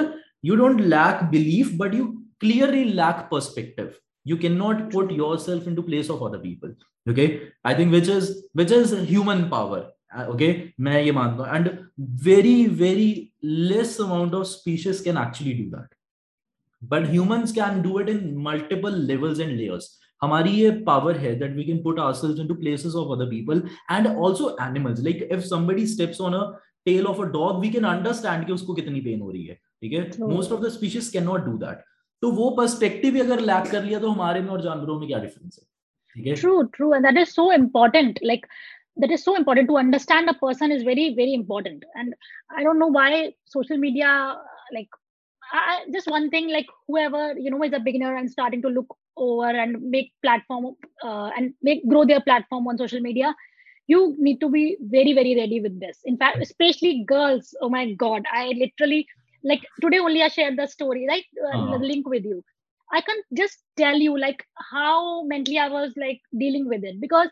you 0.49 0.55
don't 0.55 0.85
lack 0.87 1.31
belief 1.31 1.71
but 1.77 1.93
you 1.93 2.05
clearly 2.39 2.83
lack 3.01 3.29
perspective 3.31 3.97
you 4.23 4.37
cannot 4.37 4.89
put 4.91 5.11
yourself 5.11 5.65
into 5.67 5.87
place 5.89 6.09
of 6.09 6.21
other 6.21 6.39
people 6.45 6.71
okay 7.09 7.27
i 7.63 7.73
think 7.73 7.91
which 7.91 8.07
is 8.19 8.31
which 8.53 8.71
is 8.71 8.95
human 9.13 9.49
power 9.49 9.81
Uh, 10.11 10.27
okay 10.29 10.47
मैं 10.79 11.01
ये 11.01 11.11
मानता 11.11 11.43
हूँ 11.43 11.55
and 11.55 11.69
very 12.23 12.65
very 12.79 13.11
less 13.43 13.97
amount 14.01 14.33
of 14.33 14.47
species 14.47 14.99
can 15.01 15.17
actually 15.17 15.53
do 15.53 15.69
that 15.75 15.93
but 16.81 17.07
humans 17.09 17.51
can 17.51 17.81
do 17.81 17.99
it 17.99 18.09
in 18.09 18.33
multiple 18.47 18.95
levels 19.07 19.39
and 19.39 19.51
layers 19.51 19.89
हमारी 20.21 20.51
ये 20.51 20.71
power 20.87 21.17
है 21.17 21.33
that 21.39 21.55
we 21.55 21.63
can 21.63 21.81
put 21.83 21.99
ourselves 21.99 22.39
into 22.39 22.55
places 22.55 22.95
of 22.95 23.13
other 23.17 23.29
people 23.29 23.61
and 23.91 24.07
also 24.07 24.49
animals 24.61 24.99
like 25.03 25.27
if 25.31 25.45
somebody 25.45 25.85
steps 25.87 26.21
on 26.21 26.33
a 26.33 26.43
tail 26.85 27.05
of 27.07 27.21
a 27.21 27.25
dog 27.31 27.61
we 27.61 27.69
can 27.69 27.83
understand 27.85 28.45
कि 28.45 28.53
उसको 28.53 28.73
कितनी 28.73 29.01
pain 29.01 29.21
हो 29.21 29.31
रही 29.31 29.45
है. 29.45 29.55
ठीक 29.81 29.93
है? 29.93 30.09
Most 30.19 30.51
of 30.51 30.61
the 30.61 30.69
species 30.69 31.07
can 31.09 31.23
not 31.23 31.45
do 31.45 31.57
that 31.57 31.83
तो 32.23 32.31
वो 32.31 32.49
पर्सपेक्टिव 32.57 33.19
अगर 33.23 33.39
लैक 33.41 33.71
कर 33.71 33.83
लिया 33.83 33.99
तो 33.99 34.09
हमारे 34.09 34.41
में 34.41 34.49
और 34.49 34.61
जानवरों 34.61 34.99
में 34.99 35.07
क्या 35.07 35.19
डिफरेंस 35.19 35.59
है? 35.59 35.65
ठीक 36.15 36.27
है? 36.27 36.35
True 36.35 36.61
true 36.75 36.93
and 36.93 37.05
that 37.05 37.17
is 37.17 37.29
so 37.29 37.51
important 37.53 38.19
like 38.23 38.45
that 38.97 39.11
is 39.11 39.23
so 39.23 39.35
important 39.35 39.67
to 39.69 39.77
understand 39.77 40.29
a 40.29 40.33
person 40.33 40.71
is 40.71 40.83
very 40.83 41.13
very 41.15 41.33
important. 41.33 41.83
And 41.95 42.13
i 42.57 42.63
don't 42.63 42.79
know 42.79 42.87
why 42.87 43.33
social 43.45 43.77
media 43.77 44.37
like 44.73 44.87
I, 45.53 45.85
just 45.91 46.09
one 46.09 46.29
thing 46.29 46.49
like 46.49 46.67
whoever 46.87 47.33
you 47.37 47.51
know 47.51 47.63
is 47.63 47.73
a 47.73 47.79
beginner 47.79 48.15
and 48.15 48.29
starting 48.29 48.61
to 48.61 48.69
look 48.69 48.95
over 49.17 49.49
and 49.49 49.81
make 49.89 50.13
platform 50.21 50.75
uh, 51.03 51.29
and 51.37 51.53
make 51.61 51.87
grow 51.87 52.05
their 52.05 52.21
platform 52.21 52.67
on 52.67 52.77
social 52.77 53.01
media 53.01 53.35
you 53.87 54.15
need 54.17 54.39
to 54.39 54.49
be 54.49 54.77
very 54.81 55.13
very 55.13 55.35
ready 55.35 55.59
with 55.59 55.79
this. 55.79 55.99
In 56.05 56.17
fact 56.17 56.37
especially 56.41 57.03
girls 57.05 57.53
oh 57.61 57.69
my 57.69 57.93
god 57.93 58.23
i 58.31 58.47
literally 58.57 59.05
like 59.43 59.61
today 59.81 59.99
only 59.99 60.21
i 60.23 60.27
shared 60.29 60.57
the 60.57 60.67
story 60.67 61.05
right? 61.07 61.25
Uh, 61.43 61.57
uh-huh. 61.57 61.77
the 61.77 61.85
link 61.85 62.07
with 62.07 62.23
you. 62.23 62.43
I 62.93 63.01
can't 63.01 63.25
just 63.37 63.63
tell 63.77 63.95
you 63.95 64.17
like 64.17 64.45
how 64.71 65.23
mentally 65.23 65.57
i 65.57 65.67
was 65.69 65.93
like 65.97 66.21
dealing 66.37 66.67
with 66.67 66.83
it. 66.83 67.01
Because 67.01 67.29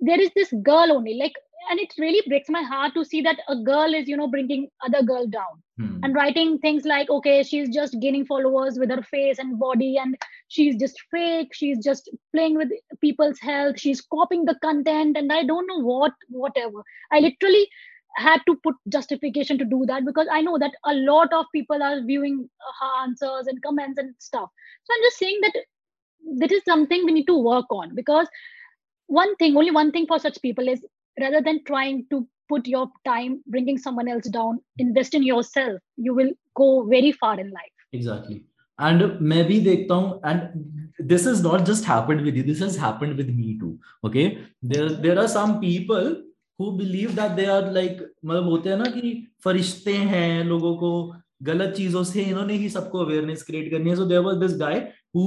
there 0.00 0.20
is 0.20 0.30
this 0.34 0.52
girl 0.62 0.92
only 0.92 1.14
like 1.14 1.32
and 1.70 1.80
it 1.80 1.92
really 1.98 2.22
breaks 2.28 2.48
my 2.48 2.62
heart 2.62 2.94
to 2.94 3.04
see 3.04 3.20
that 3.22 3.38
a 3.48 3.56
girl 3.56 3.94
is 3.94 4.08
you 4.08 4.16
know 4.16 4.28
bringing 4.28 4.68
other 4.84 5.02
girl 5.02 5.26
down 5.26 5.62
hmm. 5.78 5.98
and 6.02 6.14
writing 6.14 6.58
things 6.58 6.84
like 6.84 7.10
okay 7.10 7.42
she's 7.42 7.68
just 7.74 7.98
gaining 8.00 8.24
followers 8.24 8.78
with 8.78 8.90
her 8.90 9.02
face 9.02 9.38
and 9.38 9.58
body 9.58 9.96
and 9.96 10.16
she's 10.48 10.76
just 10.76 11.00
fake 11.10 11.48
she's 11.52 11.82
just 11.84 12.10
playing 12.34 12.56
with 12.56 12.68
people's 13.00 13.38
health 13.40 13.78
she's 13.78 14.00
copying 14.00 14.44
the 14.44 14.56
content 14.62 15.16
and 15.16 15.32
i 15.32 15.42
don't 15.42 15.66
know 15.66 15.80
what 15.80 16.12
whatever 16.28 16.82
i 17.12 17.18
literally 17.18 17.68
had 18.16 18.40
to 18.46 18.56
put 18.62 18.74
justification 18.88 19.58
to 19.58 19.64
do 19.64 19.84
that 19.86 20.04
because 20.04 20.28
i 20.32 20.40
know 20.40 20.58
that 20.58 20.72
a 20.86 20.94
lot 20.94 21.32
of 21.32 21.44
people 21.54 21.82
are 21.82 22.02
viewing 22.02 22.48
her 22.80 23.02
answers 23.02 23.46
and 23.46 23.62
comments 23.62 23.98
and 23.98 24.14
stuff 24.18 24.48
so 24.84 24.94
i'm 24.94 25.02
just 25.02 25.18
saying 25.18 25.38
that 25.42 25.52
that 26.38 26.52
is 26.52 26.62
something 26.64 27.04
we 27.04 27.12
need 27.12 27.26
to 27.26 27.38
work 27.38 27.66
on 27.70 27.94
because 27.94 28.26
one 29.09 29.35
thing 29.35 29.57
only 29.57 29.71
one 29.71 29.91
thing 29.91 30.07
for 30.07 30.19
such 30.19 30.41
people 30.41 30.67
is 30.67 30.85
rather 31.19 31.41
than 31.41 31.63
trying 31.65 32.05
to 32.11 32.27
put 32.49 32.67
your 32.67 32.85
time 33.05 33.41
bringing 33.47 33.77
someone 33.77 34.07
else 34.07 34.29
down 34.37 34.59
invest 34.77 35.13
in 35.13 35.23
yourself 35.23 35.79
you 35.97 36.13
will 36.13 36.31
go 36.55 36.69
very 36.95 37.11
far 37.11 37.39
in 37.39 37.51
life 37.51 37.87
exactly 37.99 38.39
and 38.79 39.03
मैं 39.31 39.43
भी 39.47 39.59
देखता 39.69 39.95
हूँ 39.95 40.21
and 40.25 41.07
this 41.11 41.25
has 41.25 41.41
not 41.43 41.65
just 41.69 41.85
happened 41.85 42.27
with 42.27 42.35
you 42.35 42.43
this 42.43 42.61
has 42.65 42.77
happened 42.83 43.17
with 43.17 43.31
me 43.39 43.57
too 43.59 43.71
okay 44.09 44.27
there 44.73 44.89
there 45.05 45.17
are 45.23 45.27
some 45.27 45.59
people 45.61 46.13
who 46.59 46.71
believe 46.77 47.15
that 47.15 47.35
they 47.35 47.47
are 47.55 47.63
like 47.79 48.01
मतलब 48.25 48.49
होते 48.49 48.69
हैं 48.69 48.77
ना 48.77 48.89
कि 48.95 49.11
फरिश्ते 49.43 49.93
हैं 50.13 50.43
लोगों 50.45 50.75
को 50.77 50.91
गलत 51.43 51.73
चीजों 51.77 52.03
से 52.03 52.23
इन्होंने 52.23 52.53
ही 52.63 52.69
सबको 52.69 52.99
अवेयरनेस 53.05 53.43
क्रिएट 53.43 53.71
करनी 53.71 53.89
है 53.89 53.95
so 53.95 54.05
there 54.05 54.21
was 54.21 54.37
this 54.37 54.57
guy 54.59 54.79
who 55.15 55.23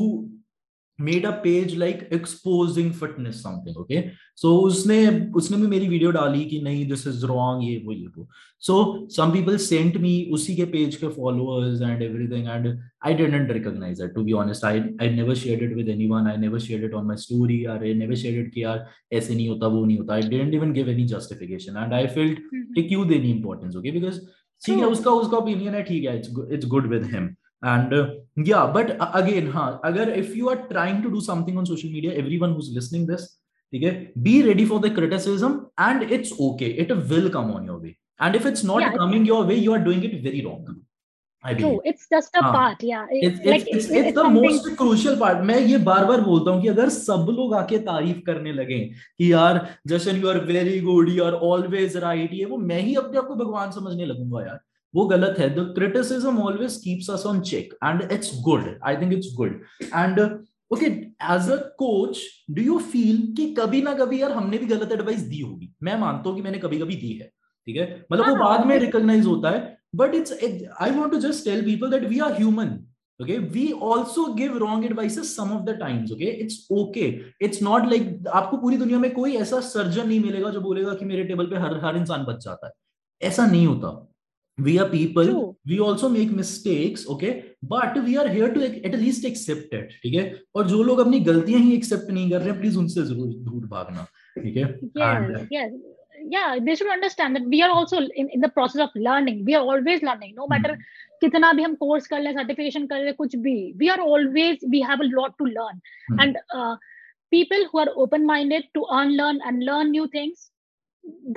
made 1.00 1.26
a 1.26 1.32
page 1.44 1.76
like 1.78 2.08
exposing 2.14 2.92
fitness 2.94 3.42
something 3.44 3.78
okay 3.78 4.02
so 4.38 4.56
उसने 4.60 4.98
उसने 5.36 5.58
भी 5.58 5.68
मेरी 5.68 5.88
वीडियो 5.88 6.12
डाली 6.12 6.44
कि 6.46 6.60
नहीं 6.62 6.88
दिस 6.90 7.06
इज़ 7.08 7.26
रॉन्ग 7.26 7.64
ये 7.64 7.78
वो 7.86 7.94
ये 7.94 8.08
वो। 8.08 8.28
So 8.64 9.08
some 9.12 9.32
people 9.32 9.58
sent 9.58 9.98
me 9.98 10.14
उसी 10.34 10.56
के 10.56 10.66
पेज 10.74 10.96
के 10.96 11.08
followers 11.10 11.82
and 11.82 12.02
everything 12.02 12.48
and 12.48 12.68
I 13.06 13.14
didn't 13.14 13.52
recognise 13.52 14.02
that 14.02 14.14
to 14.16 14.24
be 14.24 14.34
honest 14.42 14.66
I 14.66 14.82
I 15.02 15.10
never 15.10 15.36
shared 15.36 15.64
it 15.64 15.76
with 15.76 15.90
anyone 15.90 16.28
I 16.28 16.38
never 16.38 16.60
shared 16.60 16.86
it 16.86 16.94
on 16.94 17.06
my 17.06 17.18
story 17.18 17.64
or 17.66 17.84
I 17.84 17.94
never 17.96 18.16
shared 18.16 18.46
it 18.46 18.54
कि 18.54 18.64
यार 18.64 18.86
ऐसे 19.14 19.36
नहीं 19.36 19.48
होता 19.50 19.68
वो 19.68 19.86
नहीं 19.86 19.98
होता। 19.98 20.14
I 20.14 20.22
didn't 20.22 20.54
even 20.54 20.74
give 20.74 20.90
any 20.90 21.06
justification 21.08 21.78
and 21.78 21.94
I 21.94 22.08
felt 22.10 22.40
कि 22.40 22.58
हम्म। 22.58 22.88
क्यों 22.88 23.08
देनी 23.08 23.32
इंपॉर्टेंस 23.32 23.76
ओके 23.76 23.92
बिकॉज़ 23.92 24.20
ठीक 24.62 24.78
है 24.78 24.86
उसका 24.88 25.12
उसका 25.14 25.38
ओपिनियन 25.38 25.76
है 25.76 25.84
ठीक 25.84 26.04
है 26.04 26.18
it's 26.18 26.66
good 26.68 26.88
with 26.88 27.06
him 27.14 27.30
and 27.62 27.94
uh, 27.94 28.10
yeah 28.36 28.66
but 28.66 29.00
uh, 29.00 29.12
again 29.14 29.52
huh, 29.52 29.80
agar 29.84 30.10
if 30.10 30.36
you 30.36 30.50
are 30.50 30.68
trying 30.68 31.02
to 31.02 31.10
do 31.10 31.22
something 31.22 31.58
on 31.58 31.66
social 31.66 31.90
media 31.90 32.14
everyone 32.14 32.54
who's 32.54 32.70
listening 32.72 33.06
this 33.06 33.38
okay 33.74 34.12
be 34.22 34.42
ready 34.44 34.66
for 34.66 34.80
the 34.80 34.90
criticism 34.90 35.68
and 35.78 36.04
it's 36.04 36.32
okay 36.40 36.72
it 36.84 36.96
will 37.10 37.30
come 37.30 37.52
on 37.52 37.66
your 37.66 37.80
way 37.80 37.98
and 38.20 38.36
if 38.36 38.46
it's 38.46 38.64
not 38.64 38.82
yeah, 38.82 38.94
coming 38.94 39.26
your 39.26 39.44
way 39.44 39.56
you 39.56 39.74
are 39.74 39.80
doing 39.80 40.04
it 40.04 40.24
very 40.24 40.46
wrong 40.46 40.64
I 41.42 41.54
True, 41.54 41.80
it's 41.86 42.06
just 42.10 42.36
a 42.36 42.42
part, 42.42 42.84
yeah. 42.84 43.06
It's, 43.10 43.40
it's, 43.40 43.46
like, 43.46 43.62
it's, 43.62 43.86
it's, 43.86 43.94
it's 43.94 44.14
the 44.14 44.24
something... 44.24 44.44
most 44.44 44.76
crucial 44.76 45.16
part. 45.18 45.38
मैं 45.42 45.60
ये 45.60 45.78
बार 45.88 46.06
बार 46.06 46.22
बोलता 46.22 46.52
हूँ 46.52 46.62
कि 46.62 46.68
अगर 46.68 46.90
सब 46.90 47.28
लोग 47.38 47.54
आके 47.56 47.78
तारीफ़ 47.86 48.20
करने 48.26 48.52
लगे 48.54 48.80
कि 49.18 49.32
यार 49.32 49.66
जशन 49.88 50.18
you 50.22 50.30
are 50.30 50.40
very 50.46 50.80
good 50.82 51.10
you 51.10 51.24
are 51.24 51.34
always 51.52 51.96
right 52.04 52.34
ये 52.34 52.46
वो 52.46 52.58
मैं 52.58 52.82
ही 52.82 52.96
अपने 53.04 53.18
आप 53.20 53.28
को 53.28 53.36
भगवान 53.36 53.72
समझने 53.72 54.06
लगूँगा 54.06 54.42
यार 54.48 54.60
वो 54.94 55.06
गलत 55.08 55.40
है। 55.40 55.50
The 55.56 55.66
criticism 55.76 56.40
always 56.40 56.76
keeps 56.84 57.10
us 57.10 57.26
on 57.26 57.42
check 57.50 57.74
and 57.84 58.12
it's 58.12 58.32
good 58.44 58.80
I 58.84 58.96
think 58.96 59.14
it's 59.14 59.34
good 59.36 59.62
and 59.84 60.20
okay 60.72 60.86
as 60.86 61.50
a 61.52 61.56
coach 61.80 62.20
do 62.52 62.62
you 62.62 62.78
feel 62.92 63.22
कि 63.38 63.54
कभी 63.60 63.82
ना 63.82 63.94
कभी 63.94 64.22
यार 64.22 64.32
हमने 64.32 64.58
भी 64.58 64.66
गलत 64.66 64.92
एडवाइस 64.92 65.22
दी 65.22 65.40
होगी? 65.40 65.74
मैं 65.84 65.98
मानता 66.00 66.30
हूँ 66.30 66.36
कि 66.38 66.44
मैंने 66.44 66.58
कभी 66.58 66.80
कभी 66.80 66.96
दी 66.96 67.14
है 67.14 67.32
ठीक 67.68 67.76
है? 67.78 68.06
मतलब 68.12 68.30
वो 68.30 68.36
हाँ, 68.36 68.44
बाद 68.44 68.68
में 68.68 68.78
रिकॉग्नाइज 68.80 69.26
होता 69.26 69.50
है 69.50 69.78
but 69.96 70.16
it's 70.16 70.34
I 70.82 70.92
want 70.92 71.12
to 71.12 71.20
just 71.20 71.46
tell 71.46 71.66
people 71.66 71.92
that 71.92 72.04
we 72.10 72.20
are 72.20 72.38
human 72.38 72.78
okay? 73.20 73.38
We 73.54 73.64
also 73.86 74.34
give 74.34 74.54
wrong 74.56 74.84
advices 74.90 75.32
some 75.38 75.50
of 75.52 75.64
the 75.66 75.74
times 75.80 76.12
okay? 76.12 76.28
It's 76.44 76.60
okay. 76.72 77.08
It's 77.48 77.62
not 77.62 77.88
like 77.94 78.28
आपको 78.28 78.58
पूरी 78.58 78.78
दुनिया 78.78 79.00
में 79.00 79.12
कोई 79.14 79.34
ऐसा 79.36 79.60
सर्जन 79.62 80.08
नहीं 80.08 80.20
मिलेगा 80.20 80.50
जो 80.50 80.62
बोलेगा 80.62 80.94
कि 80.94 81.06
मेरे 81.06 81.24
टेबल 81.24 81.46
पे 81.46 81.56
हर 81.56 81.76
हर 81.86 81.98
इंसान 81.98 82.24
बच 82.26 82.44
जाता 82.44 82.68
है। 82.68 82.72
ऐसा 83.22 83.46
नहीं 83.46 83.66
होता। 83.68 84.09
we 84.59 84.79
are 84.79 84.89
people 84.89 85.25
True. 85.25 85.57
we 85.67 85.81
also 85.81 86.09
make 86.09 86.31
mistakes 86.31 87.07
okay 87.09 87.45
but 87.63 87.97
we 88.05 88.17
are 88.17 88.29
here 88.29 88.53
to 88.55 88.65
at 88.85 88.95
least 89.01 89.25
accept 89.25 89.73
it 89.75 89.97
ठीक 90.03 90.15
है 90.15 90.25
और 90.57 90.67
जो 90.69 90.83
लोग 90.83 91.01
अपनी 91.01 91.21
गलतियां 91.29 91.63
ही 91.63 91.75
एक्सेप्ट 91.77 92.11
नहीं 92.11 92.31
कर 92.31 92.41
रहे 92.41 92.51
हैं 92.51 92.59
प्लीज 92.61 92.77
उनसे 92.77 93.03
जरूर 93.07 93.35
दूर 93.49 93.67
भागना 93.69 94.07
ठीक 94.39 94.57
है 94.57 94.69
yes, 95.03 95.49
yes. 95.51 95.73
yeah 96.35 96.59
they 96.67 96.77
should 96.77 96.93
understand 96.93 97.37
that 97.37 97.49
we 97.55 97.63
are 97.63 97.71
also 97.71 97.99
in, 98.01 98.29
in 98.31 98.41
the 98.41 98.53
process 98.59 98.83
of 98.87 98.95
learning 99.07 99.45
we 99.45 99.57
are 99.57 99.65
always 99.73 100.07
learning 100.09 100.35
no 100.37 100.47
matter 100.55 100.75
hmm. 100.75 100.87
कितना 101.21 101.53
भी 101.53 101.63
हम 101.63 101.75
कोर्स 101.81 102.07
कर 102.07 102.21
ले 102.21 102.33
सर्टिफिकेशन 102.33 102.87
कर 102.87 103.05
ले 103.05 103.13
कुछ 103.19 103.37
भी 103.45 103.57
we 103.79 103.89
are 103.89 104.01
always 104.01 104.65
we 104.71 104.81
have 104.89 105.03
a 105.03 105.07
lot 105.19 105.37
to 105.39 105.45
learn 105.59 106.21
and 106.21 106.39
people 107.35 107.63
who 107.71 107.79
are 107.83 107.93
open 108.03 108.27
minded 108.27 108.67
to 108.77 108.83
unlearn 108.97 109.39
and 109.51 109.65
learn 109.69 109.89
new 109.93 110.03
things 110.11 110.43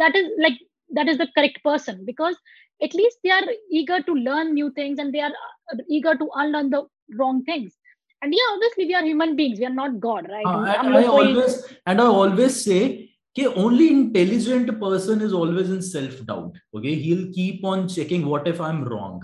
that 0.02 0.18
is 0.20 0.28
like 0.44 0.60
that 0.98 1.10
is 1.14 1.18
the 1.22 1.28
correct 1.38 1.58
person 1.68 2.04
because 2.10 2.36
at 2.82 2.94
least 2.94 3.18
they 3.24 3.32
are 3.32 3.44
eager 3.72 4.02
to 4.04 4.14
learn 4.14 4.54
new 4.54 4.72
things 4.72 5.00
and 5.00 5.14
they 5.14 5.22
are 5.22 5.34
uh, 5.74 5.78
eager 5.90 6.16
to 6.16 6.30
unlearn 6.36 6.70
the 6.70 6.84
wrong 7.18 7.44
things 7.44 7.78
and 8.22 8.34
yeah 8.34 8.54
obviously 8.54 8.86
we 8.86 8.96
are 8.96 9.04
human 9.04 9.36
beings 9.36 9.60
we 9.60 9.66
are 9.66 9.78
not 9.82 10.00
god 10.00 10.28
right 10.30 10.46
uh, 10.46 10.66
and, 10.66 10.96
I 10.96 11.06
always, 11.06 11.64
and 11.86 12.02
i 12.02 12.06
always 12.06 12.64
say 12.64 13.10
okay 13.38 13.48
only 13.48 13.90
intelligent 13.90 14.80
person 14.80 15.22
is 15.22 15.34
always 15.34 15.70
in 15.70 15.82
self 15.82 16.26
doubt 16.26 16.56
okay 16.76 16.96
he'll 16.96 17.32
keep 17.32 17.64
on 17.64 17.88
checking 17.88 18.26
what 18.26 18.48
if 18.48 18.60
i'm 18.60 18.84
wrong 18.84 19.22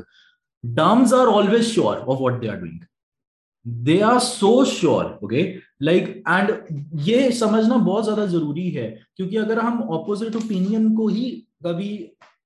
dumbs 0.74 1.14
are 1.14 1.28
always 1.28 1.72
sure 1.72 1.98
of 1.98 2.20
what 2.20 2.40
they 2.42 2.48
are 2.48 2.58
doing 2.58 2.80
they 3.66 4.02
are 4.02 4.20
so 4.20 4.66
sure 4.66 5.18
okay 5.24 5.62
like 5.80 6.22
and 6.26 6.50
ये 7.10 7.32
समझना 7.32 7.78
बहुत 7.78 8.06
ज्यादा 8.06 8.26
जरूरी 8.26 8.70
है 8.72 8.88
क्योंकि 9.18 9.38
अगर 9.38 9.60
हम 9.60 9.82
opposite 9.98 10.36
opinion 10.36 10.94
को 10.96 11.08
ही 11.08 11.30
कभी 11.66 11.92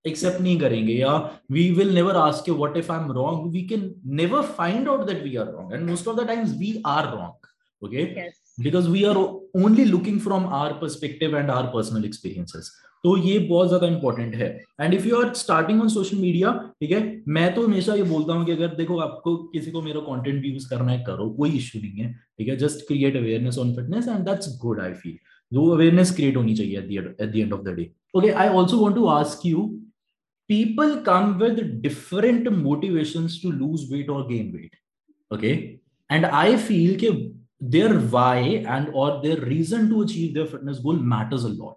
एक्सेप्ट 0.05 0.41
नहीं 0.41 0.59
करेंगे 0.61 0.93
या 0.93 1.17
we 1.53 1.71
will 1.73 1.95
never 1.95 2.17
ask 2.17 2.49
you 2.49 2.55
what 2.55 2.77
if 2.77 2.93
I 2.93 3.05
am 3.05 3.13
wrong 3.13 3.51
we 3.53 3.63
can 3.69 3.93
never 4.21 4.43
find 4.59 4.89
out 4.89 5.07
that 5.07 5.23
we 5.25 5.37
are 5.37 5.53
wrong 5.53 5.75
and 5.75 5.89
most 5.91 6.09
of 6.09 6.21
the 6.21 6.27
times 6.29 6.57
we 6.59 6.75
are 6.87 7.11
wrong 7.15 7.51
yes. 7.83 8.35
because 8.59 8.89
we 8.89 9.05
are 9.05 9.17
only 9.55 9.85
looking 9.85 10.21
from 10.21 10.47
our 10.47 10.75
perspective 10.75 11.35
and 11.35 11.51
our 11.51 11.71
personal 11.71 12.05
experiences. 12.05 12.71
तो 13.05 13.17
ये 13.19 13.39
बहुत 13.39 13.69
ज़्यादा 13.69 13.87
important 13.87 14.35
है. 14.35 14.49
And 14.81 14.95
if 14.95 15.07
you 15.09 15.17
are 15.17 15.33
starting 15.35 15.81
on 15.83 15.89
social 15.89 16.17
media 16.17 16.53
ठीक 16.81 16.91
है 16.91 17.01
मैं 17.29 17.55
तो 17.55 17.67
हमेशा 17.67 17.95
ये 17.95 18.03
बोलता 18.03 18.33
हूँ 18.33 18.45
कि 18.47 18.53
अगर 18.53 18.75
देखो 18.77 18.99
आपको 19.01 19.37
किसी 19.53 19.71
को 19.71 19.83
मेरा 19.83 20.01
कंटेंट 20.01 20.45
यूज़ 20.45 20.69
करना 20.71 20.93
है 20.93 20.99
करो 21.07 21.29
कोई 21.39 21.51
इश्यू 21.51 21.81
नहीं 21.83 22.05
है 22.05 22.13
ठीक 22.13 22.49
है? 22.49 22.57
Just 22.57 22.87
create 22.89 23.17
awareness 23.17 23.59
on 23.59 23.75
fitness 23.77 24.09
and 24.09 24.25
that's 24.29 24.57
good 24.63 24.81
I 24.81 24.93
feel 25.03 25.17
जो 25.53 25.67
अवेयरनेस 25.71 26.15
क्रिएट 26.17 26.37
होनी 26.37 26.55
चाहिए 26.57 26.79
at 26.79 27.23
the 27.23 27.37
end 27.37 27.53
of 27.53 27.63
the 27.63 27.75
day 27.77 27.91
okay 28.15 28.31
I 28.31 28.49
also 28.51 28.77
want 28.77 28.97
to 28.97 29.07
ask 29.17 29.47
you 29.47 29.69
people 30.52 31.02
come 31.02 31.38
with 31.40 31.82
different 31.82 32.52
motivations 32.52 33.42
to 33.42 33.52
lose 33.52 33.90
weight 33.92 34.10
or 34.10 34.28
gain 34.28 34.54
weight 34.54 34.74
okay 35.32 35.80
and 36.10 36.26
i 36.26 36.56
feel 36.56 36.98
that 36.98 37.34
their 37.60 37.94
why 38.16 38.64
and 38.68 38.90
or 38.94 39.22
their 39.24 39.38
reason 39.38 39.90
to 39.90 40.02
achieve 40.04 40.34
their 40.34 40.46
fitness 40.46 40.80
goal 40.80 40.94
matters 40.94 41.44
a 41.44 41.50
lot 41.50 41.76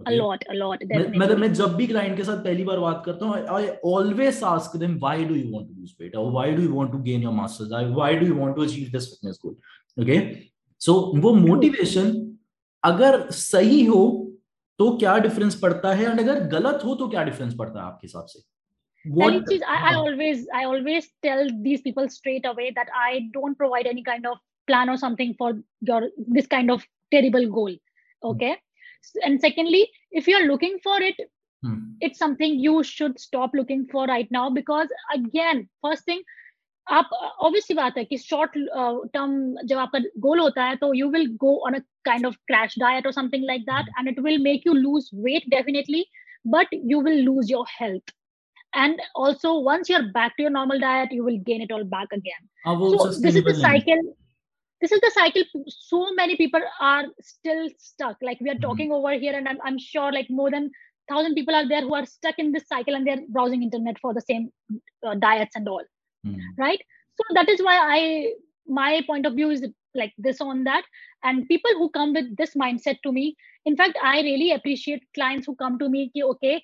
okay? 0.00 0.14
a 0.14 0.22
lot 0.22 0.44
a 0.50 0.54
lot 0.54 0.78
definitely. 0.80 1.18
मैं 1.18 1.36
मैं 1.36 1.52
जब 1.54 1.74
भी 1.76 1.86
client 1.86 2.16
के 2.16 2.24
साथ 2.24 2.44
पहली 2.44 2.64
बार 2.64 2.78
बात 2.78 3.02
करता 3.06 3.26
हूँ 3.26 3.34
I 3.46 3.68
always 3.92 4.42
ask 4.42 4.78
them 4.84 4.98
why 4.98 5.16
do 5.24 5.34
you 5.34 5.50
want 5.50 5.68
to 5.68 5.74
lose 5.80 5.94
weight 6.00 6.14
or 6.14 6.30
why 6.30 6.50
do 6.54 6.62
you 6.62 6.74
want 6.74 6.92
to 6.92 6.98
gain 6.98 7.22
your 7.22 7.32
muscles 7.32 7.72
why 8.00 8.14
do 8.14 8.26
you 8.26 8.36
want 8.36 8.56
to 8.56 8.62
achieve 8.62 8.92
this 8.92 9.08
fitness 9.12 9.38
goal 9.38 9.56
okay 9.98 10.20
so 10.78 10.98
वो 11.24 11.34
motivation 11.38 12.12
अगर 12.84 13.30
सही 13.30 13.84
हो 13.84 14.25
तो 14.79 14.91
क्या 14.97 15.17
difference 15.25 15.59
पड़ता 15.61 15.93
है 15.93 16.05
and 16.11 16.19
अगर 16.19 16.43
गलत 16.49 16.83
हो 16.85 16.95
तो 16.95 17.07
क्या 17.09 17.23
डिफरेंस 17.23 17.55
पड़ता 17.59 17.79
है 17.79 17.85
आपके 17.85 18.07
हिसाब 18.07 18.25
से 18.35 18.45
What, 19.05 19.51
is, 19.53 19.61
I, 19.73 19.75
I 19.89 19.93
always 19.95 20.39
I 20.53 20.65
always 20.65 21.05
tell 21.25 21.47
these 21.65 21.81
people 21.81 22.09
straight 22.09 22.45
away 22.45 22.71
that 22.77 22.89
I 23.01 23.29
don't 23.35 23.57
provide 23.57 23.87
any 23.91 24.03
kind 24.03 24.25
of 24.25 24.37
plan 24.67 24.89
or 24.89 24.97
something 24.97 25.33
for 25.37 25.53
your 25.89 26.09
this 26.17 26.47
kind 26.47 26.71
of 26.71 26.83
terrible 27.11 27.47
goal. 27.49 27.75
Okay. 28.31 28.51
Mm-hmm. 28.51 29.19
And 29.23 29.39
secondly, 29.39 29.89
if 30.11 30.27
you're 30.27 30.47
looking 30.47 30.77
for 30.83 31.01
it, 31.01 31.15
mm-hmm. 31.19 31.91
it's 32.01 32.19
something 32.19 32.59
you 32.59 32.83
should 32.83 33.19
stop 33.19 33.51
looking 33.53 33.87
for 33.93 34.05
right 34.07 34.27
now 34.29 34.49
because 34.49 34.89
again, 35.13 35.69
first 35.81 36.03
thing, 36.03 36.21
आप 36.95 37.09
obviously 37.13 37.75
बात 37.75 37.97
है 37.97 38.03
कि 38.05 38.17
short 38.17 38.51
term 39.13 39.55
जब 39.65 39.77
आपका 39.77 39.99
गोल 40.25 40.39
होता 40.39 40.63
है 40.63 40.75
तो 40.81 40.93
you 40.93 41.09
will 41.11 41.27
go 41.41 41.55
on 41.67 41.73
a 41.73 41.79
kind 42.05 42.25
of 42.25 42.35
crash 42.47 42.75
diet 42.79 43.05
और 43.05 43.13
something 43.13 43.45
like 43.45 43.61
that 43.71 43.89
and 43.99 44.09
it 44.09 44.19
will 44.25 44.41
make 44.43 44.67
you 44.67 44.73
lose 44.73 45.09
weight 45.25 45.49
definitely 45.55 46.05
but 46.53 46.67
you 46.71 46.99
will 46.99 47.19
lose 47.23 47.49
your 47.49 47.65
health 47.67 48.13
and 48.73 49.01
also 49.15 49.59
once 49.59 49.89
you're 49.89 50.11
back 50.11 50.35
to 50.37 50.43
your 50.43 50.51
normal 50.51 50.79
diet 50.79 51.11
you 51.11 51.23
will 51.23 51.39
gain 51.49 51.61
it 51.61 51.71
all 51.71 51.83
back 51.83 52.07
again 52.11 52.43
so 52.65 53.11
this 53.25 53.35
is 53.35 53.43
the 53.43 53.55
cycle 53.55 54.01
this 54.81 54.91
is 54.91 55.01
the 55.01 55.11
cycle 55.13 55.43
so 55.67 56.01
many 56.13 56.35
people 56.37 56.61
are 56.79 57.05
still 57.21 57.67
stuck 57.77 58.17
like 58.21 58.39
we 58.39 58.49
are 58.49 58.61
talking 58.65 58.89
mm-hmm. 58.89 59.05
over 59.05 59.13
here 59.13 59.33
and 59.33 59.47
I'm, 59.47 59.59
I'm 59.63 59.79
sure 59.79 60.11
like 60.11 60.27
more 60.29 60.51
than 60.51 60.69
thousand 61.09 61.35
people 61.35 61.55
are 61.55 61.67
there 61.67 61.81
who 61.81 61.95
are 61.95 62.05
stuck 62.05 62.37
in 62.37 62.51
this 62.51 62.67
cycle 62.67 62.95
and 62.95 63.07
they're 63.07 63.23
browsing 63.29 63.63
internet 63.63 63.99
for 63.99 64.13
the 64.13 64.21
same 64.21 64.49
uh, 65.05 65.15
diets 65.15 65.55
and 65.55 65.67
all 65.67 65.83
mm. 66.26 66.40
right 66.58 66.82
so 67.18 67.24
that 67.34 67.48
is 67.48 67.62
why 67.68 67.76
i 67.98 68.32
my 68.80 68.90
point 69.06 69.26
of 69.26 69.34
view 69.34 69.50
is 69.50 69.64
like 69.94 70.12
this 70.18 70.40
on 70.40 70.64
that 70.64 70.84
and 71.22 71.48
people 71.48 71.72
who 71.78 71.88
come 71.96 72.12
with 72.18 72.28
this 72.36 72.54
mindset 72.54 73.00
to 73.02 73.12
me 73.12 73.24
in 73.66 73.76
fact 73.76 73.98
i 74.02 74.20
really 74.28 74.52
appreciate 74.52 75.02
clients 75.14 75.46
who 75.46 75.54
come 75.64 75.78
to 75.78 75.90
me 75.96 76.10
कि 76.14 76.28
okay 76.34 76.60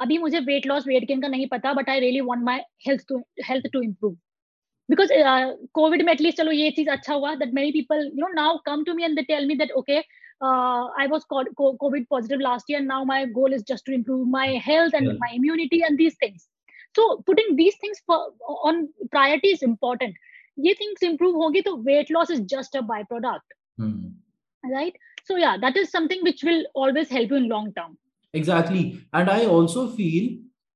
अभी 0.00 0.16
मुझे 0.18 0.38
wait 0.46 0.66
loss 0.66 0.86
weight 0.86 1.04
gain 1.08 1.20
का 1.22 1.28
नहीं 1.28 1.46
पता 1.48 1.72
but 1.74 1.88
I 1.90 2.00
really 2.00 2.20
want 2.28 2.42
my 2.44 2.64
health 2.86 3.04
to 3.08 3.18
health 3.48 3.66
to 3.72 3.82
improve 3.82 4.12
because 4.90 5.08
Covid 5.74 6.02
में 6.06 6.12
at least 6.12 6.38
चलो 6.38 6.52
ये 6.52 6.70
चीज 6.76 6.88
अच्छा 6.88 7.14
हुआ 7.14 7.34
that 7.42 7.52
many 7.54 7.72
people 7.72 8.04
you 8.04 8.26
know 8.26 8.32
now 8.34 8.56
come 8.66 8.82
to 8.84 8.94
me 8.94 9.04
and 9.04 9.14
they 9.16 9.22
tell 9.28 9.46
me 9.46 9.54
that 9.56 9.72
okay 9.82 9.98
I 10.44 11.06
was 11.12 11.22
covid 11.32 12.06
positive 12.14 12.40
last 12.44 12.72
year 12.72 12.80
now 12.86 12.98
my 13.10 13.18
goal 13.36 13.52
is 13.58 13.62
just 13.68 13.84
to 13.88 13.92
improve 13.96 14.24
my 14.30 14.46
health 14.68 14.96
and 15.00 15.10
yeah. 15.10 15.18
my 15.24 15.28
immunity 15.36 15.80
and 15.88 16.02
these 16.02 16.16
things 16.22 16.48
So 16.97 17.15
putting 17.27 17.55
these 17.57 17.77
things 17.83 18.03
on 18.09 18.85
priority 19.11 19.51
is 19.51 19.65
important 19.65 20.17
ये 20.57 20.73
things 20.73 21.03
improve 21.03 21.35
होगी 21.43 21.61
तो 21.61 21.75
weight 21.83 22.11
loss 22.11 22.31
is 22.31 22.41
just 22.55 22.77
a 22.77 22.81
by 22.87 23.03
product 23.03 23.53
right 24.63 24.97
so 25.27 25.37
yeah 25.37 25.55
that 25.57 25.77
is 25.77 25.89
something 25.89 26.23
which 26.23 26.43
will 26.45 26.65
always 26.75 27.09
help 27.11 27.31
you 27.31 27.37
in 27.37 27.45
long 27.47 27.73
term 27.75 27.95
exactly 28.33 28.83
and 29.15 29.29
I 29.29 29.45
also 29.47 29.87
feel 29.97 30.35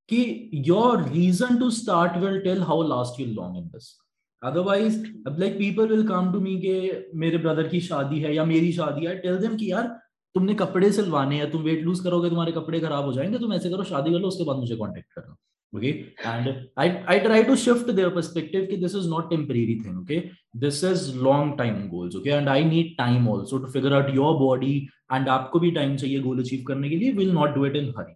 कि 0.09 0.63
your 0.67 1.03
reason 1.09 1.57
to 1.57 1.69
start 1.71 2.17
will 2.17 2.39
tell 2.41 2.61
how 2.63 2.87
last 2.87 3.19
you 3.19 3.25
long 3.33 3.57
in 3.57 3.67
this 3.67 3.97
otherwise 4.41 5.01
like 5.39 5.57
people 5.57 5.87
will 5.87 6.07
come 6.07 6.31
to 6.33 6.39
me 6.39 6.55
के 6.61 6.77
मेरे 7.19 7.37
brother 7.37 7.67
की 7.67 7.81
शादी 7.81 8.19
है 8.19 8.35
या 8.35 8.45
मेरी 8.45 8.71
शादी 8.73 9.05
है 9.05 9.17
टेल 9.19 9.37
देम 9.37 9.55
कि 9.57 9.71
यार 9.71 9.87
तुमने 10.35 10.53
कपड़े 10.55 10.91
सिलवाने 10.91 11.37
हैं 11.37 11.51
तुम 11.51 11.61
वेट 11.61 11.83
लूज 11.83 11.99
करोगे 11.99 12.29
तुम्हारे 12.29 12.51
कपड़े 12.51 12.79
खराब 12.79 13.05
हो 13.05 13.13
जाएँगे 13.13 13.39
तुम 13.39 13.53
ऐसे 13.53 13.69
करो 13.69 13.83
शादी 13.85 14.11
कर 14.11 14.19
लो 14.19 14.27
उसके 14.27 14.43
बाद 14.43 14.57
मुझे 14.57 14.75
कॉन्टेक्ट 14.75 15.13
करना 15.13 15.35
okay 15.73 15.91
and 16.25 16.47
i 16.77 16.87
i 17.07 17.17
try 17.19 17.41
to 17.43 17.55
shift 17.57 17.91
their 17.95 18.11
perspective 18.11 18.69
कि 18.69 18.79
this 18.79 18.95
is 19.01 19.05
not 19.07 19.29
temporary 19.29 19.75
thing 19.83 19.99
okay 19.99 20.19
this 20.55 20.81
is 20.83 21.05
long 21.27 21.53
time 21.57 21.77
goals 21.89 22.15
okay 22.15 22.33
and 22.39 22.49
i 22.49 22.63
need 22.63 22.97
time 22.97 23.27
also 23.27 23.59
to 23.59 23.67
figure 23.67 23.93
out 23.95 24.13
your 24.13 24.31
body 24.39 24.73
and 25.11 25.29
आपको 25.29 25.59
भी 25.59 25.71
time 25.71 25.95
चाहिए 25.97 26.19
goal 26.21 26.39
achieve 26.41 26.63
करने 26.67 26.89
के 26.89 26.95
लिए 26.95 27.11
will 27.13 27.31
not 27.33 27.55
do 27.55 27.65
it 27.65 27.75
in 27.75 27.93
hurry 27.97 28.13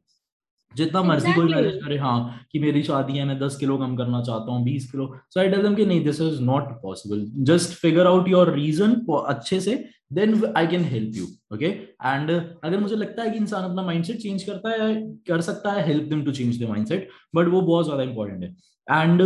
जितना 0.74 1.02
मर्ज़ी 1.04 1.34
कोई 1.34 1.54
manage 1.54 1.76
करे 1.84 1.98
हाँ 1.98 2.48
कि 2.52 2.60
मेरी 2.60 2.82
शादी 2.84 3.18
है 3.18 3.26
मैं 3.26 3.38
दस 3.40 3.56
किलो 3.58 3.78
कम 3.78 3.96
करना 3.98 4.22
चाहता 4.24 4.52
हूँ 4.52 4.64
बीस 4.64 4.90
kilo 4.92 5.08
so 5.34 5.40
I 5.40 5.50
tell 5.50 5.62
them 5.64 5.76
कि 5.76 5.86
नहीं 5.86 6.04
this 6.04 6.22
is 6.22 6.42
not 6.44 6.72
possible 6.82 7.26
just 7.52 7.78
figure 7.82 8.08
out 8.08 8.28
your 8.30 8.54
reason 8.56 8.96
अच्छे 9.28 9.60
से 9.62 9.84
then 10.12 10.54
I 10.58 10.68
can 10.68 10.84
help 10.86 11.16
you 11.16 11.26
okay 11.54 11.66
and 11.66 12.32
अगर 12.32 12.80
मुझे 12.80 12.96
लगता 12.96 13.24
है 13.24 13.30
कि 13.30 13.38
इंसान 13.38 13.64
अपना 13.64 13.82
माइंड 13.82 14.06
सेट 14.06 14.18
चेंज 14.18 14.44
करता 14.44 14.72
है 14.84 14.94
कर 15.28 15.42
सकता 15.42 15.72
है 15.72 15.86
help 15.88 16.04
them 16.10 16.24
to 16.26 16.32
change 16.32 16.64
the 16.64 16.70
mindset 16.70 17.10
but 17.36 17.48
वो 17.48 17.62
बहुत 17.62 17.86
ज़्यादा 17.86 18.04
इंपॉर्टेंट 18.04 18.44
है। 18.44 19.02
एंड 19.02 19.22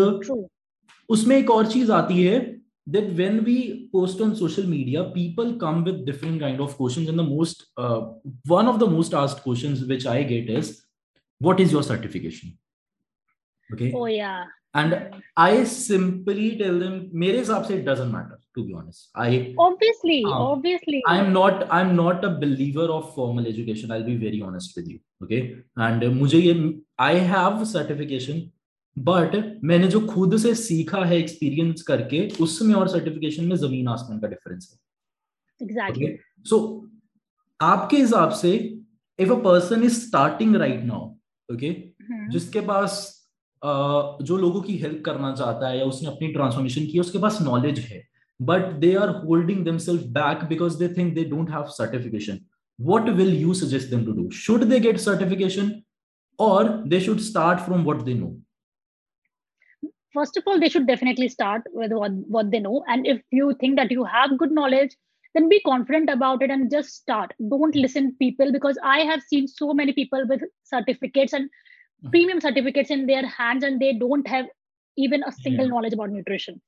उसमें 1.09 1.37
एक 1.37 1.51
और 1.51 1.67
चीज़ 1.67 1.91
आती 1.91 2.23
है 2.23 2.39
that 2.89 3.09
when 3.13 3.39
we 3.39 3.57
post 3.91 4.21
on 4.21 4.33
social 4.33 4.65
media 4.65 5.01
people 5.15 5.51
come 5.57 5.83
with 5.83 6.03
different 6.05 6.39
kind 6.41 6.59
of 6.61 6.75
question 6.77 7.01
in 7.01 7.17
the 7.17 7.27
most 7.29 7.63
one 8.47 8.67
of 8.67 8.77
the 8.79 8.89
most 8.89 9.13
asked 9.13 9.43
question 9.43 9.73
which 9.87 10.07
I 10.07 10.23
get 10.25 10.49
is 10.49 10.73
what 11.41 11.61
is 11.61 11.73
your 11.73 11.83
certification 11.83 12.57
okay 13.69 13.85
and 14.75 14.95
I 15.37 15.65
simply 15.65 16.49
tell 16.55 16.79
them 16.79 17.01
मेरे 17.19 17.39
हिसाब 17.39 17.63
से 17.63 17.75
it 17.75 17.85
doesn't 17.85 18.13
matter 18.13 18.38
to 18.55 18.63
be 18.65 18.73
honest. 18.73 19.09
I 19.15 19.55
obviously 19.57 20.23
uh, 20.25 20.31
obviously. 20.31 21.01
I'm 21.07 21.33
not 21.33 21.67
i'm 21.71 21.95
not 21.95 22.23
a 22.25 22.29
believer 22.29 22.85
of 22.85 23.13
formal 23.15 23.47
education 23.47 23.91
i'll 23.91 24.03
be 24.03 24.17
very 24.17 24.41
honest 24.41 24.75
with 24.75 24.87
you 24.87 24.99
okay? 25.23 25.55
And 25.77 26.03
uh, 26.03 26.09
mujhe 26.09 26.41
ye 26.43 26.55
i 26.99 27.13
have 27.33 27.67
certification 27.67 28.49
but 28.97 29.35
मैंने 29.63 29.87
जो 29.87 29.99
खुद 30.07 30.35
से 30.37 30.53
सीखा 30.55 31.03
है 31.05 31.17
experience 31.17 31.81
करके 31.87 32.27
उसमें 32.41 32.73
और 32.75 32.87
certification 32.89 33.45
में 33.47 33.55
ज़मीन 33.55 33.87
आसमान 33.87 34.19
का 34.19 34.27
डिफरेंस 34.27 34.69
है 34.71 35.67
एग्जैक्टली 35.67 36.07
सो 36.49 36.57
आपके 37.59 37.97
हिसाब 37.97 38.31
से 38.41 38.51
if 39.19 39.31
a 39.31 39.35
person 39.43 39.83
is 39.83 39.99
starting 39.99 40.55
right 40.55 40.83
now 40.85 41.07
okay 41.49 41.71
जिसके 42.31 42.61
पास 42.61 42.97
uh, 43.61 44.25
जो 44.25 44.37
लोगों 44.37 44.61
की 44.61 44.77
हेल्प 44.77 45.01
करना 45.05 45.33
चाहता 45.35 45.67
है 45.67 45.77
या 45.77 45.85
उसने 45.85 46.09
अपनी 46.09 46.33
ट्रांसफॉर्मेशन 46.33 46.85
की 46.85 46.99
उसके 46.99 47.19
पास 47.19 47.39
नॉलेज 47.41 47.79
है 47.79 48.03
but 48.39 48.79
they 48.79 48.95
are 48.95 49.13
holding 49.21 49.63
themselves 49.63 50.03
back 50.03 50.47
because 50.47 50.79
they 50.79 50.87
think 50.87 51.15
they 51.15 51.25
don't 51.25 51.47
have 51.47 51.71
certification. 51.71 52.45
What 52.77 53.05
will 53.05 53.33
you 53.33 53.53
suggest 53.53 53.89
them 53.89 54.05
to 54.05 54.13
do? 54.13 54.31
Should 54.31 54.69
they 54.69 54.79
get 54.79 54.99
certification 54.99 55.83
or 56.37 56.83
they 56.85 56.99
should 56.99 57.21
start 57.21 57.59
from 57.59 57.83
what 57.83 58.05
they 58.05 58.13
know? 58.13 58.37
First 60.13 60.37
of 60.37 60.43
all 60.47 60.59
they 60.59 60.69
should 60.69 60.87
definitely 60.87 61.27
start 61.27 61.63
with 61.73 61.91
what, 61.91 62.11
what 62.11 62.51
they 62.51 62.59
know. 62.59 62.83
And 62.87 63.05
if 63.05 63.21
you 63.31 63.55
think 63.59 63.75
that 63.75 63.91
you 63.91 64.05
have 64.05 64.37
good 64.37 64.51
knowledge 64.51 64.95
then 65.35 65.49
be 65.49 65.61
confident 65.61 66.09
about 66.09 66.41
it 66.41 66.49
and 66.49 66.71
just 66.71 66.89
start. 66.95 67.33
Don't 67.49 67.75
listen 67.75 68.15
people 68.19 68.51
because 68.51 68.77
i 68.83 68.99
have 68.99 69.21
seen 69.21 69.47
so 69.47 69.73
many 69.73 69.93
people 69.93 70.25
with 70.27 70.41
certificates 70.63 71.33
and 71.33 71.45
mm-hmm. 71.45 72.09
premium 72.09 72.41
certificates 72.41 72.89
in 72.89 73.05
their 73.05 73.25
hands 73.27 73.63
and 73.63 73.79
they 73.79 73.93
don't 73.93 74.27
have 74.27 74.47
even 74.97 75.23
a 75.23 75.31
single 75.31 75.65
yeah. 75.65 75.71
knowledge 75.71 75.93
about 75.93 76.09
nutrition 76.09 76.59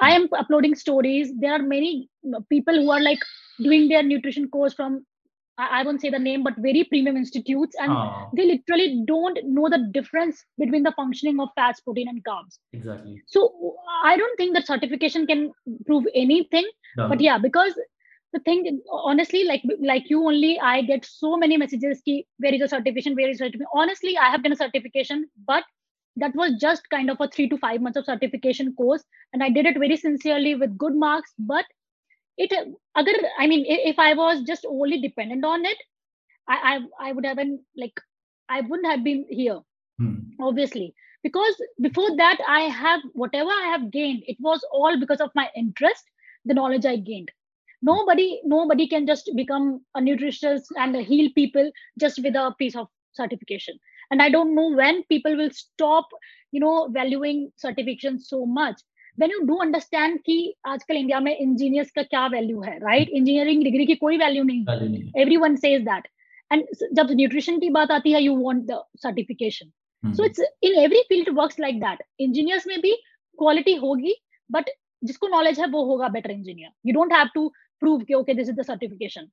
i 0.00 0.14
am 0.14 0.28
uploading 0.38 0.74
stories 0.74 1.32
there 1.40 1.52
are 1.52 1.62
many 1.74 2.08
people 2.48 2.74
who 2.74 2.90
are 2.90 3.00
like 3.00 3.20
doing 3.60 3.88
their 3.88 4.02
nutrition 4.02 4.48
course 4.48 4.74
from 4.74 5.04
I 5.58 5.82
won't 5.82 6.00
say 6.00 6.08
the 6.08 6.20
name, 6.20 6.44
but 6.44 6.54
very 6.58 6.84
premium 6.84 7.16
institutes, 7.16 7.74
and 7.80 7.90
oh. 7.90 8.30
they 8.36 8.46
literally 8.46 9.02
don't 9.06 9.38
know 9.44 9.68
the 9.68 9.88
difference 9.92 10.44
between 10.56 10.84
the 10.84 10.92
functioning 10.92 11.40
of 11.40 11.48
fats, 11.56 11.80
protein, 11.80 12.06
and 12.08 12.22
carbs. 12.24 12.58
Exactly. 12.72 13.20
So 13.26 13.74
I 14.04 14.16
don't 14.16 14.36
think 14.36 14.54
that 14.54 14.68
certification 14.68 15.26
can 15.26 15.50
prove 15.84 16.04
anything. 16.14 16.64
No. 16.96 17.08
But 17.08 17.20
yeah, 17.20 17.38
because 17.38 17.74
the 18.32 18.38
thing, 18.40 18.80
honestly, 18.92 19.42
like 19.44 19.62
like 19.80 20.08
you 20.08 20.24
only, 20.24 20.60
I 20.60 20.82
get 20.82 21.04
so 21.04 21.36
many 21.36 21.56
messages. 21.56 22.00
Ki, 22.04 22.24
where 22.38 22.54
is 22.54 22.62
a 22.62 22.68
certification? 22.68 23.16
Where 23.16 23.28
is 23.28 23.38
certification? 23.38 23.66
Honestly, 23.74 24.16
I 24.16 24.30
have 24.30 24.44
done 24.44 24.52
a 24.52 24.56
certification, 24.56 25.28
but 25.44 25.64
that 26.18 26.34
was 26.34 26.54
just 26.60 26.88
kind 26.90 27.10
of 27.10 27.20
a 27.20 27.28
three 27.28 27.48
to 27.48 27.58
five 27.58 27.80
months 27.80 27.98
of 27.98 28.04
certification 28.04 28.74
course, 28.74 29.04
and 29.32 29.42
I 29.42 29.50
did 29.50 29.66
it 29.66 29.78
very 29.78 29.96
sincerely 29.96 30.54
with 30.54 30.78
good 30.78 30.94
marks. 30.94 31.32
But 31.38 31.64
it 32.44 32.52
agar 33.00 33.14
i 33.42 33.46
mean 33.52 33.64
if 33.92 33.98
i 34.04 34.12
was 34.20 34.42
just 34.50 34.66
only 34.80 35.00
dependent 35.04 35.44
on 35.52 35.64
it 35.72 35.80
i 36.56 36.58
i, 36.72 37.08
I 37.08 37.12
would 37.12 37.26
have 37.30 37.40
been 37.40 37.58
like 37.76 38.04
i 38.48 38.60
wouldn't 38.60 38.90
have 38.92 39.04
been 39.08 39.24
here 39.28 39.58
hmm. 39.98 40.14
obviously 40.50 40.94
because 41.22 41.60
before 41.88 42.10
that 42.20 42.44
i 42.58 42.60
have 42.82 43.00
whatever 43.24 43.56
i 43.62 43.66
have 43.72 43.90
gained 43.96 44.22
it 44.34 44.46
was 44.48 44.64
all 44.72 45.00
because 45.00 45.24
of 45.26 45.34
my 45.40 45.48
interest 45.64 46.14
the 46.44 46.58
knowledge 46.60 46.86
i 46.92 46.96
gained 47.10 47.34
nobody 47.90 48.28
nobody 48.44 48.86
can 48.92 49.06
just 49.06 49.30
become 49.40 49.66
a 49.96 50.00
nutritionist 50.00 50.78
and 50.84 50.96
heal 51.10 51.28
people 51.34 51.70
just 52.04 52.22
with 52.22 52.40
a 52.44 52.46
piece 52.62 52.76
of 52.76 52.88
certification. 53.16 53.78
And 54.10 54.22
i 54.22 54.28
don't 54.28 54.54
know 54.54 54.68
when 54.72 55.02
people 55.04 55.36
will 55.36 55.50
stop 55.52 56.06
you 56.52 56.60
know 56.60 56.88
valuing 56.90 57.50
certification 57.56 58.18
so 58.20 58.46
much. 58.60 58.80
When 59.18 59.30
you 59.30 59.38
do 59.46 59.54
understand 59.62 60.18
कि 60.26 60.34
आजकल 60.66 60.96
India 60.96 61.20
में 61.20 61.36
engineers 61.36 61.90
का 61.90 62.02
क्या 62.02 62.26
value 62.32 62.60
है 62.62 62.76
right 62.78 63.08
engineering 63.10 63.62
degree 63.64 63.86
की 63.86 63.94
कोई 64.02 64.18
value 64.18 64.42
नहीं 64.44 65.00
every 65.22 65.36
one 65.36 65.56
says 65.56 65.82
that 65.84 66.06
and 66.50 66.64
जब 66.96 67.10
न्यूट्रिशन 67.12 67.58
की 67.60 67.70
बात 67.70 67.90
आती 67.90 68.12
है 68.12 68.22
you 68.22 68.36
want 68.36 68.64
the 68.66 68.78
certification 69.02 70.12
so 70.14 70.24
it's 70.24 70.40
in 70.64 70.78
every 70.82 71.00
field 71.08 71.28
work 71.38 71.60
like 71.60 71.80
that 71.80 72.02
engineers 72.20 72.66
में 72.66 72.80
भी 72.80 72.92
क्वालिटी 73.38 73.74
होगी 73.82 74.14
बट 74.50 74.70
जिसको 75.02 75.28
नॉलेज 75.28 75.60
है 75.60 75.66
वो 75.70 75.84
होगा 75.84 76.08
better 76.18 76.30
engineer 76.30 76.70
you 76.86 76.94
don't 76.94 77.12
have 77.12 77.28
to 77.34 77.48
prove 77.82 78.04
कि 78.04 78.14
okay 78.14 78.34
this 78.34 78.48
is 78.48 78.56
the 78.56 78.64
certification 78.66 79.28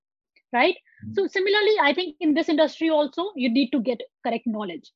right? 0.56 0.84
So 1.16 1.28
similarly 1.32 1.74
i 1.84 1.94
think 1.94 2.28
in 2.28 2.34
this 2.36 2.54
industry 2.54 2.90
also 3.00 3.26
you 3.44 3.50
need 3.56 3.74
to 3.74 3.82
get 3.90 4.06
correct 4.28 4.48
knowledge 4.48 4.94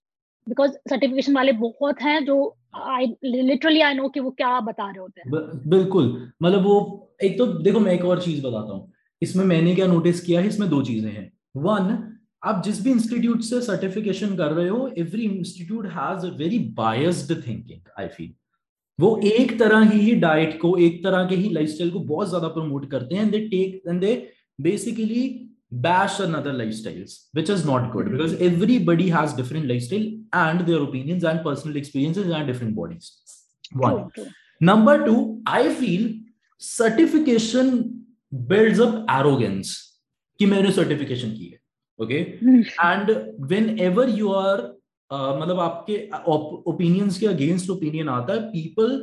because 0.48 0.72
certification 0.90 1.36
वाले 1.36 1.52
बहुत 1.54 2.02
हैं 2.02 2.24
जो 2.26 2.36
I 2.76 3.06
literally 3.26 3.82
I 3.82 3.94
know 3.94 4.08
कि 4.10 4.20
वो 4.20 4.32
क्या 4.32 4.60
बता 4.60 4.90
रहे 4.90 5.00
होते 5.00 5.22
हैं। 5.22 5.70
बिल्कुल। 5.70 6.06
मतलब 6.44 6.64
वो 6.64 6.78
एक 7.24 7.38
तो 7.38 7.46
देखो 7.64 7.80
मैं 7.80 7.94
एक 7.94 8.06
और 8.06 8.22
चीज़ 8.22 8.42
बताता 8.42 8.74
हूँ। 8.74 8.92
इसमें 9.22 9.44
मैंने 9.46 9.76
क्या 9.76 9.88
नोटिस 9.88 10.22
किया 10.22 10.42
है? 10.42 10.48
इसमें 10.48 10.70
दो 10.70 10.82
चीज़ें 10.84 11.12
हैं। 11.12 11.32
वन 11.58 11.98
आप 12.44 12.64
जिस 12.64 12.82
भी 12.84 12.92
इंस्टीट्यूट 12.92 13.42
से 13.42 13.62
सर्टिफिकेशन 13.62 14.36
कर 14.36 14.52
रहे 14.52 14.68
हो 14.68 14.88
every 14.98 15.24
institute 15.24 15.86
has 15.88 16.26
a 16.26 16.30
very 16.38 16.60
biased 16.78 17.32
thinking 17.48 17.80
I 18.00 18.08
feel 18.08 18.34
वो 19.00 19.20
एक 19.26 19.58
तरह 19.60 19.90
ही 19.92 20.00
ही 20.00 20.16
डाइट 20.16 20.60
को 20.62 20.76
एक 20.78 21.04
तरह 21.04 21.28
के 21.28 21.36
ही 21.36 21.50
लाइफस्टाइल 21.50 21.92
को 21.92 22.00
बहुत 22.00 22.30
ज़्यादा 22.30 22.48
प्रमोट 22.48 22.90
करते 22.92 23.16
हैं 23.16 23.24
and 23.24 23.32
they 23.32 23.40
take 23.48 23.82
and 23.90 24.02
they 24.02 24.16
basically 24.62 25.49
bash 25.85 26.21
another 26.21 26.53
lifestyles 26.53 27.15
which 27.33 27.51
is 27.51 27.65
not 27.65 27.91
good 27.93 28.11
because 28.11 28.35
everybody 28.41 29.09
has 29.09 29.33
different 29.33 29.67
lifestyle 29.67 30.05
and 30.33 30.61
their 30.69 30.83
opinions 30.83 31.25
and 31.25 31.43
personal 31.43 31.77
experiences 31.77 32.31
and 32.31 32.47
different 32.47 32.75
bodies 32.77 33.09
one 33.73 33.99
number 34.61 34.95
two 35.07 35.19
i 35.47 35.63
feel 35.81 36.05
certification 36.61 37.75
builds 38.53 38.81
up 38.87 38.95
arrogance 39.19 39.75
कि 40.41 40.47
मैंने 40.47 40.71
certification 40.73 41.31
की 41.31 41.45
है 41.51 41.59
okay 41.99 42.15
and 42.15 43.11
when 43.51 43.79
ever 43.81 44.09
you 44.19 44.33
are 44.33 44.63
मतलब 45.41 45.61
आपके 45.61 45.97
opinions 46.71 47.19
के 47.19 47.27
against 47.27 47.71
opinion 47.71 48.09
आता 48.09 48.33
है 48.33 48.41
people 48.53 48.97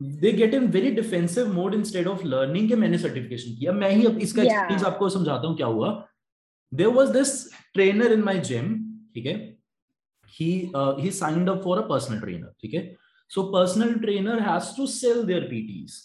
they 0.00 0.32
get 0.32 0.54
in 0.54 0.66
very 0.72 0.90
defensive 0.92 1.52
mode 1.52 1.74
instead 1.74 2.06
of 2.06 2.24
learning 2.26 2.72
मैंने 2.78 2.98
सर्टिफिकेशन 2.98 3.54
किया। 3.56 3.72
मैं 3.72 3.90
ही 3.90 4.02
इसका 4.02 4.42
एक्सपीरियंस 4.42 4.80
yeah. 4.80 4.92
आपको 4.92 5.08
समझाता 5.10 5.48
हूँ 5.48 5.56
क्या 5.56 5.66
हुआ। 5.68 5.90
There 6.72 6.86
was 6.88 7.12
this 7.12 7.32
trainer 7.74 8.12
in 8.12 8.22
my 8.22 8.40
gym 8.40 8.74
ठीक 9.14 9.26
है? 9.26 9.36
He 10.32 10.50
he 11.00 11.10
signed 11.12 11.48
up 11.50 11.62
for 11.64 11.78
a 11.78 11.86
personal 11.88 12.18
trainer 12.20 12.52
ठीक 12.62 12.74
है? 12.74 12.96
So 13.30 13.42
personal 13.52 13.94
trainer 14.00 14.40
has 14.42 14.76
to 14.76 14.86
sell 14.88 15.22
their 15.24 15.40
PTs 15.50 15.96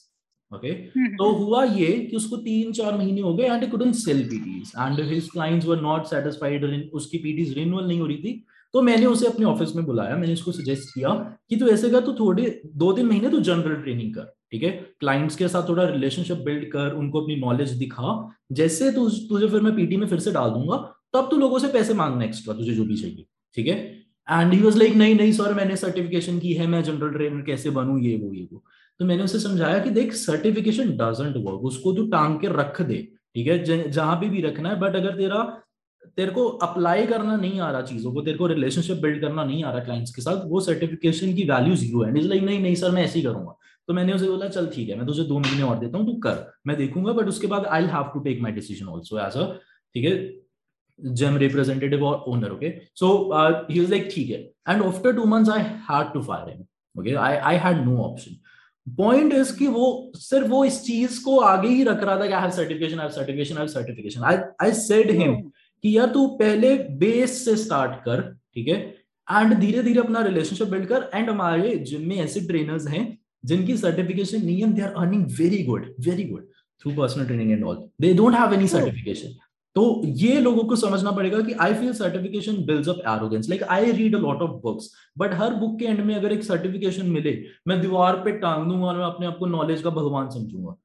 okay 0.51 0.71
तो 1.17 1.31
हुआ 1.35 1.63
ये 1.65 1.91
कि 1.99 2.15
उसको 2.15 2.37
तीन 2.39 2.71
चार 2.73 2.97
महीने 2.97 3.21
हो 3.21 3.33
गए 3.35 3.45
and 3.45 3.69
couldn't 3.71 3.95
sell 3.95 4.23
PTs 4.29 4.71
and 4.79 4.99
his 5.09 5.29
clients 5.29 5.65
were 5.67 5.81
not 5.81 6.05
satisfied 6.07 6.65
उसकी 6.93 7.17
पीटीज 7.19 7.57
रिन्यूअल 7.57 7.87
नहीं 7.87 7.99
हो 7.99 8.05
रही 8.05 8.17
थी। 8.17 8.43
तो 8.73 8.81
मैंने 8.81 9.05
उसे 9.05 9.27
अपने 9.27 9.45
ऑफ़िस 9.45 9.75
में 9.75 9.85
बुलाया 9.85 10.15
मैंने 10.17 10.33
उसको 10.33 10.51
सजेस्ट 10.51 10.93
किया 10.93 11.09
कि 11.49 11.55
तू 11.55 11.67
ऐसे 11.67 11.89
कर 11.89 12.01
तू 12.01 12.13
थोड़े 12.13 12.61
दो 12.75 12.91
तीन 12.93 13.05
महीने 13.05 13.29
तू 13.29 13.39
जनरल 13.41 13.75
ट्रेनिंग 13.83 14.13
कर 14.15 14.33
ठीक 14.51 14.63
है? 14.63 14.69
क्लाइंट्स 14.99 15.35
के 15.35 15.47
साथ 15.47 15.67
थोड़ा 15.69 15.83
रिलेशनशिप 15.87 16.37
बिल्ड 16.37 16.65
कर 16.71 16.93
उनको 16.93 17.21
अपनी 17.21 17.35
नॉलेज 17.35 17.69
दिखा। 17.73 18.35
जैसे 18.51 18.91
तु, 18.91 19.09
तुझे 19.09 19.47
फिर 19.47 19.61
मैं 19.61 19.75
पीटी 19.75 19.97
में 19.97 20.07
फिर 20.07 20.19
से 20.19 20.31
डाल 20.31 20.49
दूँगा 20.49 20.77
तब 21.13 21.27
तू 21.31 21.37
लोगों 21.37 21.59
से 21.59 21.67
पैसे 21.67 21.93
मांगना 21.93 22.25
एक्स्ट्रा 22.25 22.53
तुझे 22.53 22.73
जो 22.73 22.83
भी 22.85 22.97
चाहिए 22.97 23.25
ठीक 23.55 23.67
है? 23.67 23.75
एंड 24.27 24.53
ही 24.53 24.59
वॉज़ 24.61 24.77
लाइक 24.79 24.95
नहीं 24.95 25.15
नहीं 25.15 25.31
सर 25.31 25.53
मैंने 25.53 25.75
सर्टिफिकेशन 25.75 26.39
की 26.39 26.53
है 26.53 26.67
मैं 26.67 26.83
जनरल 26.83 27.09
ट्रेनर 27.09 27.41
कैसे 27.41 27.69
बनू 27.69 27.97
ये 27.97 28.15
वो 28.17 28.33
ये 28.33 28.47
वो। 28.53 28.63
तो 28.99 29.05
मैंने 29.05 29.23
उसे 29.23 29.39
समझाया 29.39 29.79
कि 29.79 29.89
देख 29.89 30.13
सर्टिफिकेशन 30.13 30.91
डजेंट 30.97 31.35
वर्क 31.37 31.63
उसको 31.65 31.93
तू 31.93 32.07
टांग 32.07 32.39
के 32.39 32.47
रख 32.51 32.81
दे 32.81 32.97
ठीक 33.35 33.47
है? 33.47 33.91
जहाँ 33.91 34.15
पे 34.15 34.29
भी 34.29 34.41
रखना 34.41 34.69
है 34.69 34.79
बट 34.79 34.95
अगर 34.95 35.17
तेरा 35.17 35.43
तेरे 36.17 36.31
को 36.31 36.47
अप्लाई 36.47 37.05
करना 37.05 37.35
नहीं 37.35 37.59
आ 37.59 37.71
रहा 37.71 37.81
चीज़ों 37.81 38.13
को 38.13 38.21
तेरे 38.21 38.37
को 38.37 38.47
रिलेशनशिप 38.47 38.97
बिल्ड 38.97 39.21
करना 39.21 39.43
नहीं 39.43 39.63
आ 39.63 39.71
रहा 39.71 39.83
क्लाइंट्स 39.83 40.15
के 40.15 40.21
साथ 40.21 40.45
वो 40.45 40.61
सर्टिफिकेशन 40.61 41.33
की 41.33 41.43
वैल्यू 41.43 41.75
ज़ीरो 41.75 42.03
है। 42.03 42.21
लाइक 42.21 42.43
नहीं 42.43 42.59
नहीं 42.59 42.75
सर 42.75 42.91
मैं 42.91 43.03
ऐसे 43.03 43.19
ही 43.19 43.25
करूँगा। 43.25 43.57
तो 43.87 43.93
मैंने 43.93 44.13
उसे 44.13 44.27
बोला 44.27 44.47
चल 44.47 44.67
ठीक 44.67 44.89
है 44.89 44.95
मैं 44.95 45.07
तुझे 45.07 45.23
दो 45.23 45.39
महीने 45.39 45.63
और 45.63 45.79
देता 45.79 45.97
हूँ 45.97 46.05
तू 46.05 46.13
कर 46.13 46.53
मैं 46.67 46.77
देखूँगा 46.77 47.13
बट 47.13 47.27
उसके 47.27 47.47
बाद 47.47 47.65
I 47.65 47.83
have 47.83 48.03
to 48.03 48.19
take 48.19 48.41
my 48.41 48.51
decision 48.51 48.87
also 48.87 49.19
as 49.19 49.37
a 49.37 49.51
ठीक 49.93 50.05
है 50.05 50.43
representative 51.39 52.01
or 52.01 52.23
owner 52.27 52.49
okay? 52.49 52.69
So 52.93 53.31
uh, 53.31 53.65
he 53.67 53.79
was 53.79 53.89
like 53.89 54.09
ठीक 54.15 54.29
है. 54.29 54.51
And 54.69 54.83
after 54.83 55.13
two 55.13 55.25
months 55.25 55.49
I 55.49 55.59
had 55.89 56.13
to 56.13 56.21
fire 56.21 56.49
him 56.49 56.67
okay? 56.95 57.15
I 57.15 57.31
I 57.53 57.57
had 57.65 57.85
no 57.87 57.97
option. 58.05 58.39
Point 58.87 59.33
is 59.33 59.57
कि 59.57 59.67
वो 59.67 60.11
सिर्फ़ 60.15 60.47
वो 60.47 60.65
इस 60.65 60.81
चीज़ 60.83 61.23
को 61.23 61.37
आगे 61.39 61.67
ही 61.67 61.83
रख 61.83 62.03
रहा 62.03 62.19
था 62.19 62.25
कि 62.27 62.33
I 62.33 62.41
have 62.41 62.51
certification 62.51 62.99
I 62.99 63.05
have 63.05 63.11
certification 63.11 63.55
I 63.55 63.59
have 63.59 63.67
certification 63.67 64.21
I 64.21 64.37
I 64.61 64.71
said 64.71 65.11
him 65.11 65.51
कि 65.83 65.97
यार 65.97 66.07
तू 66.07 66.25
पहले 66.39 66.75
बेस 66.99 67.43
से 67.45 67.55
स्टार्ट 67.57 67.93
कर 68.05 68.21
ठीक 68.55 68.67
है? 68.67 68.75
एंड 69.27 69.53
धीरे 69.59 69.83
धीरे 69.83 69.99
अपना 69.99 70.21
रिलेशनशिप 70.21 70.67
बिल्ड 70.67 70.85
कर। 70.87 71.09
एंड 71.13 71.29
हमारे 71.29 71.75
जिम 71.89 72.07
में 72.09 72.15
ऐसे 72.17 72.41
ट्रेनर्स 72.47 72.87
हैं 72.87 73.05
जिनकी 73.43 73.77
सर्टिफिकेशन 73.77 74.45
नहीं 74.45 74.61
है 74.61 74.71
they 74.73 74.81
are 74.81 74.93
earning 74.97 75.25
very 75.39 75.63
good 75.63 75.93
very 76.07 76.23
good 76.23 76.45
through 76.81 76.91
personal 76.91 77.25
training 77.25 77.51
and 77.51 77.63
all 77.63 77.87
they 78.01 78.13
don't 78.13 78.35
have 78.35 78.53
any 78.53 78.67
certification 78.67 79.35
तो 79.75 79.83
ये 80.05 80.39
लोगों 80.39 80.63
को 80.63 80.75
समझना 80.75 81.11
पड़ेगा 81.11 81.39
कि 81.41 81.53
I 81.61 81.73
feel 81.73 81.93
certification 81.93 82.63
builds 82.65 82.89
up 82.89 82.99
arrogance 83.09 83.49
like 83.49 83.63
I 83.75 83.91
read 83.91 84.15
a 84.15 84.19
lot 84.19 84.41
of 84.41 84.51
books 84.61 84.89
but 85.17 85.33
her 85.33 85.53
book 85.53 85.79
के 85.79 85.85
end 85.85 85.99
में 85.99 86.13
अगर 86.15 86.31
एक 86.31 86.43
सर्टिफिकेशन 86.43 87.09
मिले 87.09 87.33
मैं 87.67 87.79
दीवार 87.81 88.15
पे 88.25 88.31
टांग 88.39 88.67
दूँगा 88.69 88.85
और 88.87 88.97
मैं 88.97 89.05
अपने 89.05 89.27
आप 89.27 89.37
को 89.37 89.45
नॉलेज 89.45 89.81
का 89.81 89.89
भगवान 89.89 90.29
समझूँगा। 90.29 90.75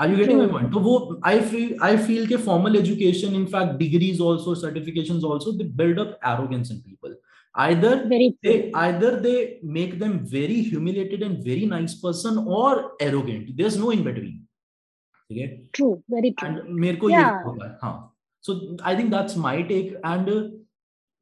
are 0.00 0.10
you 0.10 0.16
getting 0.16 0.38
my 0.38 0.48
point 0.48 0.72
तो 0.72 0.80
वो 0.80 1.20
आई 1.26 1.40
फील 1.50 1.76
आई 1.82 1.96
फील 2.06 2.26
के 2.26 2.36
formal 2.46 2.76
education 2.76 3.34
in 3.36 3.44
fact 3.56 3.76
degrees 3.78 4.22
also 4.28 4.54
certifications 4.60 5.24
also 5.32 5.52
they 5.58 5.64
build 5.82 6.00
up 6.00 6.18
arrogance 6.34 6.70
in 6.70 6.78
people 6.78 7.16
either 7.54 8.08
very 8.08 8.34
they 8.42 8.72
either 8.72 9.20
they 9.20 9.58
make 9.62 9.98
them 9.98 10.20
very 10.26 10.62
humiliated 10.62 11.22
and 11.22 11.44
very 11.44 11.66
nice 11.66 11.94
person 11.94 12.38
or 12.38 12.92
arrogant 12.98 13.50
there's 13.56 13.76
no 13.76 13.90
in 13.90 14.02
between 14.02 14.40
okay 15.30 15.48
true 15.72 16.02
very 16.08 16.32
true 16.32 16.48
and 16.48 16.62
मेरे 16.84 16.96
को 16.96 17.10
yeah. 17.10 17.18
ये 17.18 17.44
होगा 17.44 17.78
हाँ 17.82 17.94
so 18.44 18.54
i 18.82 18.94
think 18.96 19.10
that's 19.10 19.36
my 19.36 19.56
take 19.62 19.94
and 20.04 20.28
uh, 20.28 20.48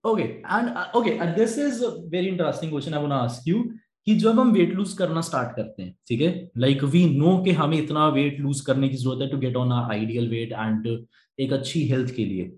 okay 0.04 0.42
and 0.48 0.70
uh, 0.70 0.86
okay 0.94 1.18
and 1.18 1.36
this 1.36 1.58
is 1.58 1.82
a 1.82 1.90
very 2.14 2.28
interesting 2.28 2.70
question 2.70 2.94
i 2.94 2.98
want 2.98 3.12
to 3.12 3.16
ask 3.16 3.46
you 3.46 3.58
कि 4.07 4.15
जब 4.15 4.39
हम 4.39 4.51
weight 4.51 4.73
lose 4.75 4.93
करना 4.93 5.21
start 5.21 5.55
करते 5.55 5.83
हैं, 5.83 5.95
ठीक 6.07 6.21
है? 6.21 6.49
लाइक 6.57 6.83
वी 6.85 7.03
नो 7.09 7.37
कि 7.43 7.51
हमें 7.53 7.77
इतना 7.77 8.07
वेट 8.09 8.39
लूज 8.39 8.61
करने 8.61 8.89
की 8.89 8.97
ज़रूरत 8.97 9.21
है 9.21 9.29
to 9.29 9.37
get 9.37 9.55
on 9.55 9.71
ideal 9.73 10.29
weight 10.29 10.51
and 10.51 10.87
एक 11.39 11.53
अच्छी 11.53 11.87
हेल्थ 11.87 12.13
के 12.15 12.25
लिए, 12.25 12.51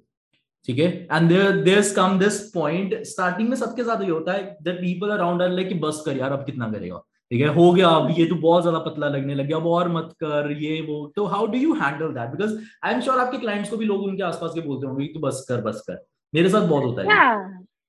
ठीक 0.67 0.79
है? 0.79 0.87
And 1.11 1.29
there 1.29 1.93
come 1.95 2.17
this 2.19 2.39
point 2.53 2.95
starting 3.07 3.49
में 3.49 3.55
सबके 3.57 3.83
साथ 3.83 4.03
ये 4.03 4.09
होता 4.09 4.33
है 4.33 4.57
that 4.63 4.81
people 4.81 5.09
around 5.09 5.41
are 5.41 5.51
like 5.51 5.79
बस 5.81 6.01
कर 6.05 6.17
यार, 6.17 6.31
अब 6.31 6.45
कितना 6.45 6.71
करेगा? 6.71 7.03
ठीक 7.31 7.41
है? 7.41 7.47
हो 7.55 7.71
गया, 7.73 7.87
अब 7.89 8.13
ये 8.17 8.25
तो 8.25 8.35
बहुत 8.35 8.61
ज़्यादा 8.63 8.79
पतला 8.81 9.07
लगने 9.09 9.35
लग 9.35 9.47
गया, 9.47 9.57
अब 9.57 9.65
और 9.67 9.89
मत 9.91 10.13
कर, 10.23 10.51
ये, 10.61 10.79
वो। 10.81 11.05
तो 11.15 11.25
how 11.27 11.47
do 11.47 11.57
you 11.59 11.73
handle 11.75 12.13
that 12.13 12.29
because 12.31 12.57
I 12.83 12.93
am 12.93 13.01
sure 13.01 13.19
आपके 13.19 13.37
क्लाइंट्स 13.37 13.69
को 13.69 13.77
भी 13.77 13.85
लोग 13.85 14.03
उनके 14.03 14.23
आसपास 14.23 14.51
के 14.55 14.61
बोलते 14.61 14.87
होंगे 14.87 15.07
तो 15.13 15.19
बस 15.19 15.45
कर 15.49 15.61
बस 15.61 15.83
कर। 15.87 16.05
मेरे 16.33 16.49
साथ 16.49 16.67
बहुत 16.67 16.83
होता 16.83 17.01
है 17.01 17.07
yeah, 17.07 17.41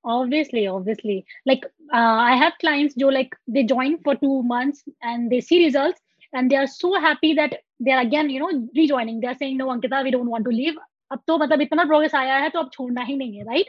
obviously 0.05 0.65
obviously 0.73 1.17
like 1.51 1.65
uh, 1.97 2.18
i 2.32 2.36
have 2.43 2.58
clients 2.64 2.95
jo 3.04 3.10
like 3.18 3.36
they 3.58 3.64
join 3.74 3.97
for 4.08 4.16
two 4.24 4.38
months 4.54 4.84
and 5.12 5.32
they 5.32 5.41
see 5.49 5.60
results 5.66 6.01
and 6.34 6.51
they 6.51 6.60
are 6.64 6.72
so 6.78 6.93
happy 7.08 7.34
that 7.41 7.60
they 7.86 7.93
are 7.97 8.01
again 8.01 8.30
you 8.30 8.39
know 8.43 8.51
rejoining 8.82 9.20
they 9.20 9.32
are 9.34 9.39
saying 9.43 9.58
no 9.58 9.70
ankita 9.76 10.04
we 10.08 10.16
don't 10.18 10.34
want 10.36 10.51
to 10.51 10.58
leave 10.64 10.82
अब 11.12 11.20
तो 11.28 11.38
मतलब 11.38 11.62
इतना 11.62 11.84
progress 11.86 12.14
आया 12.16 12.36
है 12.43 12.49
तो 12.49 12.60
अब 12.60 12.70
छोड़ना 12.74 13.01
ही 13.04 13.16
नहीं 13.16 13.38
है 13.38 13.43
right 13.45 13.68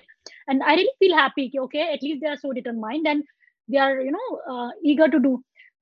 and 0.51 0.63
I 0.63 0.77
really 0.77 0.91
feel 1.01 1.15
happy 1.15 1.49
कि 1.49 1.59
okay 1.59 1.79
at least 1.93 2.21
they 2.21 2.29
are 2.29 2.37
so 2.37 2.51
determined 2.59 3.07
and 3.07 3.23
they 3.71 3.79
are 3.79 4.01
you 4.01 4.11
know 4.11 4.71
eager 4.93 5.11
to 5.11 5.19
do 5.27 5.33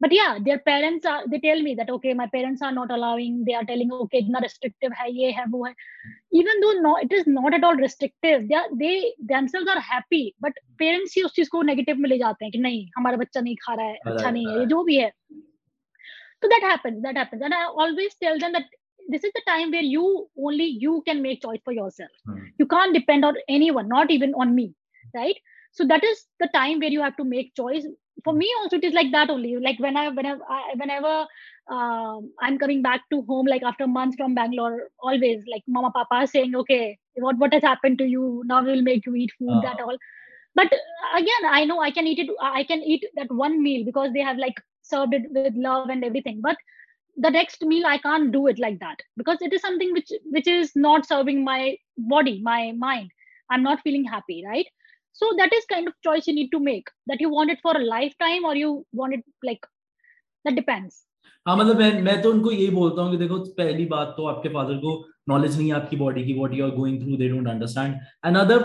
but 0.00 0.12
yeah 0.12 0.38
their 0.46 0.59
parents 0.59 1.07
are 1.07 1.20
they 1.32 1.38
tell 1.38 1.61
me 1.66 1.74
that 1.80 1.90
okay 1.96 2.12
my 2.20 2.26
parents 2.26 2.62
are 2.68 2.72
not 2.72 2.90
allowing 2.90 3.44
they 3.48 3.55
are 3.55 3.64
telling 3.64 3.92
okay 3.98 4.22
itna 4.22 4.42
restrictive 4.46 4.96
hai 5.00 5.09
ye 5.18 5.30
hai 5.38 5.44
wo 5.55 5.62
hai 5.66 5.72
even 6.40 6.61
though 6.64 6.72
no 6.86 6.96
it 7.07 7.12
is 7.18 7.26
not 7.36 7.55
at 7.59 7.64
all 7.68 7.76
restrictive 7.76 8.48
they 8.48 8.59
are, 8.62 8.68
they 8.82 8.94
themselves 9.32 9.72
are 9.74 9.80
happy 9.92 10.22
but 10.46 10.61
parents 10.84 11.16
ही 11.16 11.22
उस 11.28 11.34
चीज 11.36 11.48
को 11.55 11.62
negative 11.70 11.96
में 12.05 12.09
ले 12.09 12.18
जाते 12.18 12.44
हैं 12.44 12.53
कि 12.53 12.59
नहीं 12.66 12.84
हमारा 12.98 13.16
बच्चा 13.24 13.40
नहीं 13.40 13.57
खा 13.64 13.74
रहा 13.74 13.86
है 13.86 13.98
अच्छा 14.07 14.30
नहीं 14.30 14.46
है 14.48 14.59
ये 14.61 14.66
जो 14.74 14.82
भी 14.90 14.96
है 14.96 15.11
so 16.42 16.48
that 16.50 16.64
happens 16.68 17.03
that 17.03 17.18
happens 17.22 17.42
and 17.48 17.55
i 17.55 17.64
always 17.82 18.14
tell 18.22 18.38
them 18.44 18.55
that 18.59 18.64
this 19.12 19.24
is 19.28 19.32
the 19.34 19.42
time 19.48 19.70
where 19.74 19.88
you 19.96 20.28
only 20.48 20.64
you 20.84 20.94
can 21.09 21.20
make 21.26 21.42
choice 21.42 21.61
for 21.68 21.74
yourself 21.80 22.11
Hmm. 22.30 22.40
you 22.62 22.66
can't 22.72 22.96
depend 22.98 23.24
on 23.28 23.38
anyone 23.57 23.88
not 23.92 24.11
even 24.11 24.34
on 24.44 24.55
me 24.57 24.64
right 25.18 25.38
so 25.72 25.86
that 25.92 26.05
is 26.09 26.24
the 26.44 26.48
time 26.57 26.80
where 26.84 26.94
you 26.96 27.05
have 27.07 27.16
to 27.20 27.26
make 27.34 27.55
choice 27.61 27.86
for 28.24 28.34
me 28.34 28.51
also 28.59 28.78
it 28.78 28.84
is 28.84 28.93
like 28.93 29.11
that 29.11 29.30
only. 29.30 29.55
Like 29.57 29.80
when 29.80 29.97
i 29.97 30.09
whenever 30.09 30.41
I, 30.49 30.74
whenever 30.76 31.26
um, 31.70 32.32
i'm 32.41 32.57
coming 32.57 32.82
back 32.82 33.01
to 33.11 33.22
home 33.24 33.45
like 33.47 33.63
after 33.63 33.88
months 33.88 34.15
from 34.18 34.36
bangalore 34.36 34.89
always 34.99 35.43
like 35.51 35.63
mama 35.68 35.91
papa 35.95 36.28
saying 36.28 36.55
okay 36.55 36.97
what 37.15 37.38
what 37.38 37.53
has 37.53 37.63
happened 37.63 37.97
to 37.99 38.05
you? 38.05 38.43
Now 38.45 38.63
we'll 38.63 38.82
make 38.82 39.05
you 39.05 39.15
eat 39.15 39.32
food 39.39 39.61
Ah. 39.61 39.61
that 39.61 39.80
all. 39.82 39.97
But 40.55 40.72
uh, 40.74 41.18
again 41.18 41.49
i 41.51 41.65
know 41.65 41.80
i 41.82 41.91
can 41.91 42.07
eat 42.07 42.20
it 42.20 42.30
i 42.41 42.63
can 42.63 42.82
eat 42.84 43.05
that 43.15 43.32
one 43.32 43.61
meal 43.63 43.86
because 43.86 44.11
they 44.13 44.22
have 44.30 44.38
like 44.38 44.61
served 44.82 45.13
it 45.13 45.30
with 45.32 45.47
love 45.49 45.80
and 45.82 45.93
everything. 45.93 46.32
But 46.34 46.49
the 47.15 47.24
next 47.30 47.55
meal 47.61 47.86
i 47.86 47.97
can't 47.97 48.32
do 48.32 48.47
it 48.47 48.57
like 48.59 48.80
that 48.80 48.97
because 49.18 49.41
it 49.41 49.53
is 49.53 49.61
something 49.61 49.91
which 49.93 50.11
which 50.38 50.47
is 50.47 50.72
not 50.76 51.05
serving 51.05 51.43
my 51.43 51.78
body 51.97 52.41
my 52.41 52.72
mind. 52.74 53.11
I'm 53.49 53.63
not 53.63 53.82
feeling 53.82 54.05
happy 54.05 54.43
right 54.45 54.68
so 55.22 55.32
that 55.38 55.53
is 55.57 55.68
kind 55.74 55.88
of 55.88 55.95
choice 56.07 56.28
you 56.28 56.36
need 56.36 56.49
to 56.51 56.59
make 56.61 56.89
that 57.07 57.26
you 57.26 57.30
want 57.32 57.51
it 57.51 57.59
for 57.61 57.76
a 57.78 57.84
lifetime 57.91 58.45
or 58.45 58.55
you 58.55 58.72
want 58.93 59.13
it 59.13 59.24
like 59.43 59.65
that 60.45 60.55
depends. 60.55 61.03
हाँ 61.45 61.55
मतलब 61.57 61.78
मैं 61.80 62.01
मैं 62.03 62.22
तो 62.22 62.32
उनको 62.32 62.51
यही 62.51 62.70
बोलता 62.72 63.01
हूँ 63.01 63.11
कि 63.11 63.18
देखो 63.18 63.38
पहली 63.57 63.86
बात 63.91 64.13
तो 64.18 64.26
आपके 64.28 64.49
फादर 64.49 64.78
को 64.78 64.93
नॉलेज 65.30 65.57
नहीं 65.57 65.68
है 65.68 65.76
आपकी 65.76 65.95
बॉडी 65.97 66.24
की 66.24 66.34
बॉडी 66.34 66.59
और 66.61 66.72
going 66.76 66.99
through 67.01 67.18
they 67.18 67.28
don't 67.30 67.47
understand 67.49 67.95
another 68.26 68.63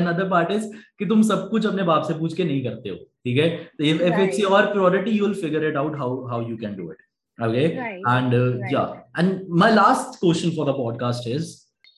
another 0.00 0.28
part 0.30 0.50
is 0.52 0.66
कि 0.98 1.06
तुम 1.06 1.22
सब 1.28 1.48
कुछ 1.50 1.66
अपने 1.66 1.82
बाप 1.90 2.02
से 2.08 2.14
पूछ 2.18 2.34
के 2.36 2.44
नहीं 2.44 2.62
करते 2.64 2.88
हो 2.88 2.96
ठीक 2.96 3.38
है? 3.38 3.46
If 3.80 4.20
it's 4.20 4.40
your 4.40 4.66
priority 4.72 5.10
you 5.18 5.26
will 5.26 5.34
figure 5.42 5.68
it 5.68 5.76
out 5.76 5.96
how 5.98 6.24
how 6.28 6.48
you 6.48 6.56
can 6.56 6.74
do 6.76 6.90
it 6.92 7.04
okay 7.38 7.64
and 7.64 8.34
yeah 8.72 8.82
and 9.18 9.46
my 9.62 9.74
last 9.74 10.18
question 10.20 10.56
for 10.56 10.70
the 10.70 10.76
podcast 10.76 11.28
is 11.28 11.54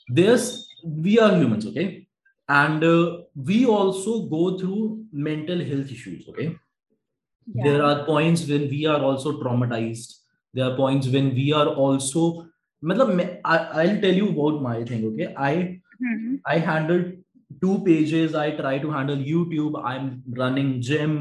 this 0.09 0.51
we 0.87 1.17
are 1.17 1.35
humans 1.37 1.67
okay 1.67 1.87
and 2.50 2.84
uh, 2.84 3.18
we 3.50 3.66
also 3.66 4.14
go 4.36 4.58
through 4.58 4.82
mental 5.30 5.60
health 5.70 5.92
issues 5.98 6.28
okay 6.30 6.48
yeah. 6.48 7.64
there 7.68 7.84
are 7.90 8.06
points 8.06 8.48
when 8.48 8.66
we 8.74 8.82
are 8.94 9.02
also 9.10 9.34
traumatized 9.44 10.16
there 10.54 10.66
are 10.70 10.76
points 10.76 11.08
when 11.08 11.34
we 11.40 11.48
are 11.54 11.68
also 11.86 12.24
matlab, 12.84 13.14
मैं- 13.20 13.40
I, 13.46 13.58
i'll 13.84 14.00
tell 14.02 14.14
you 14.22 14.28
about 14.36 14.62
my 14.70 14.78
thing 14.92 15.06
okay 15.12 15.30
i 15.52 15.54
Mhm. 16.04 16.32
i 16.54 16.58
handled 16.70 17.06
two 17.62 17.74
pages 17.88 18.36
i 18.36 18.48
try 18.62 18.76
to 18.86 18.90
handle 18.98 19.20
youtube 19.34 19.80
i'm 19.94 20.10
running 20.44 20.72
gym 20.90 21.16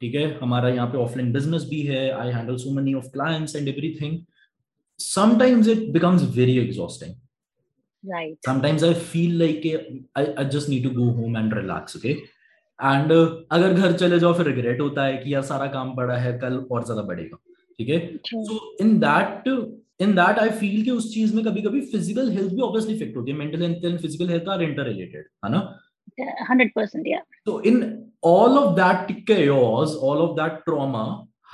ठीक 0.00 0.14
है 0.14 0.22
हमारा 0.38 0.68
यहाँ 0.68 0.86
पे 0.92 0.98
offline 0.98 1.32
business 1.32 1.64
भी 1.70 1.80
है 1.86 1.98
I 2.20 2.30
handle 2.32 2.56
so 2.62 2.70
many 2.74 2.94
of 3.00 3.04
clients 3.14 3.56
and 3.56 3.68
everything 3.68 4.18
sometimes 4.98 5.68
it 5.74 5.92
becomes 5.92 6.22
very 6.38 6.56
exhausting 6.62 7.12
right. 8.03 8.37
Sometimes 8.45 8.83
i 8.83 8.93
feel 8.93 9.31
like 9.41 9.65
I, 10.15 10.33
I 10.37 10.43
just 10.43 10.69
need 10.69 10.83
to 10.83 10.89
go 10.89 11.11
home 11.11 11.35
and 11.35 11.53
relax 11.53 11.95
okay? 11.97 12.15
And 12.79 13.11
uh, 13.11 13.25
अगर 13.51 13.73
घर 13.73 13.93
चले 13.97 14.19
जाओ 14.19 14.33
फिर 14.33 14.45
regret 14.45 14.81
होता 14.81 15.03
है 15.05 15.17
कि 15.17 15.33
यार 15.33 15.41
सारा 15.43 15.67
काम 15.75 15.95
पड़ा 15.95 16.17
है 16.17 16.37
कल 16.39 16.57
और 16.71 16.83
ज़्यादा 16.85 17.01
बढ़ेगा 17.01 17.37
ठीक 17.79 17.89
है. 17.89 17.99
So 18.25 18.77
in 18.81 18.97
that 18.99 19.47
in 20.01 20.13
that 20.15 20.39
I 20.39 20.49
feel 20.59 20.83
कि 20.83 20.91
उस 20.91 21.13
चीज़ 21.13 21.35
में 21.35 21.43
कभी 21.45 21.61
कभी 21.61 21.81
फ़िज़िकल 21.91 22.29
हेल्थ 22.31 22.53
भी 22.53 22.61
ऑब्वियसली 22.61 22.95
इफ़ेक्ट 22.95 23.17
होती 23.17 23.31
है 23.31 23.37
mental 23.37 23.61
health 23.61 23.85
and 23.85 23.99
physical 23.99 24.29
health 24.29 24.49
are 24.49 24.63
interrelated 24.87 25.25
है 25.45 25.51
ना? 25.51 25.67
Yeah, 26.19 26.37
100% 26.51 27.07
yeah. 27.07 27.23
So 27.47 27.59
in 27.69 27.81
all 28.21 28.57
of 28.59 28.75
that 28.77 29.09
chaos 29.27 29.95
all 29.95 30.21
of 30.21 30.35
that 30.37 30.61
trauma 30.67 31.01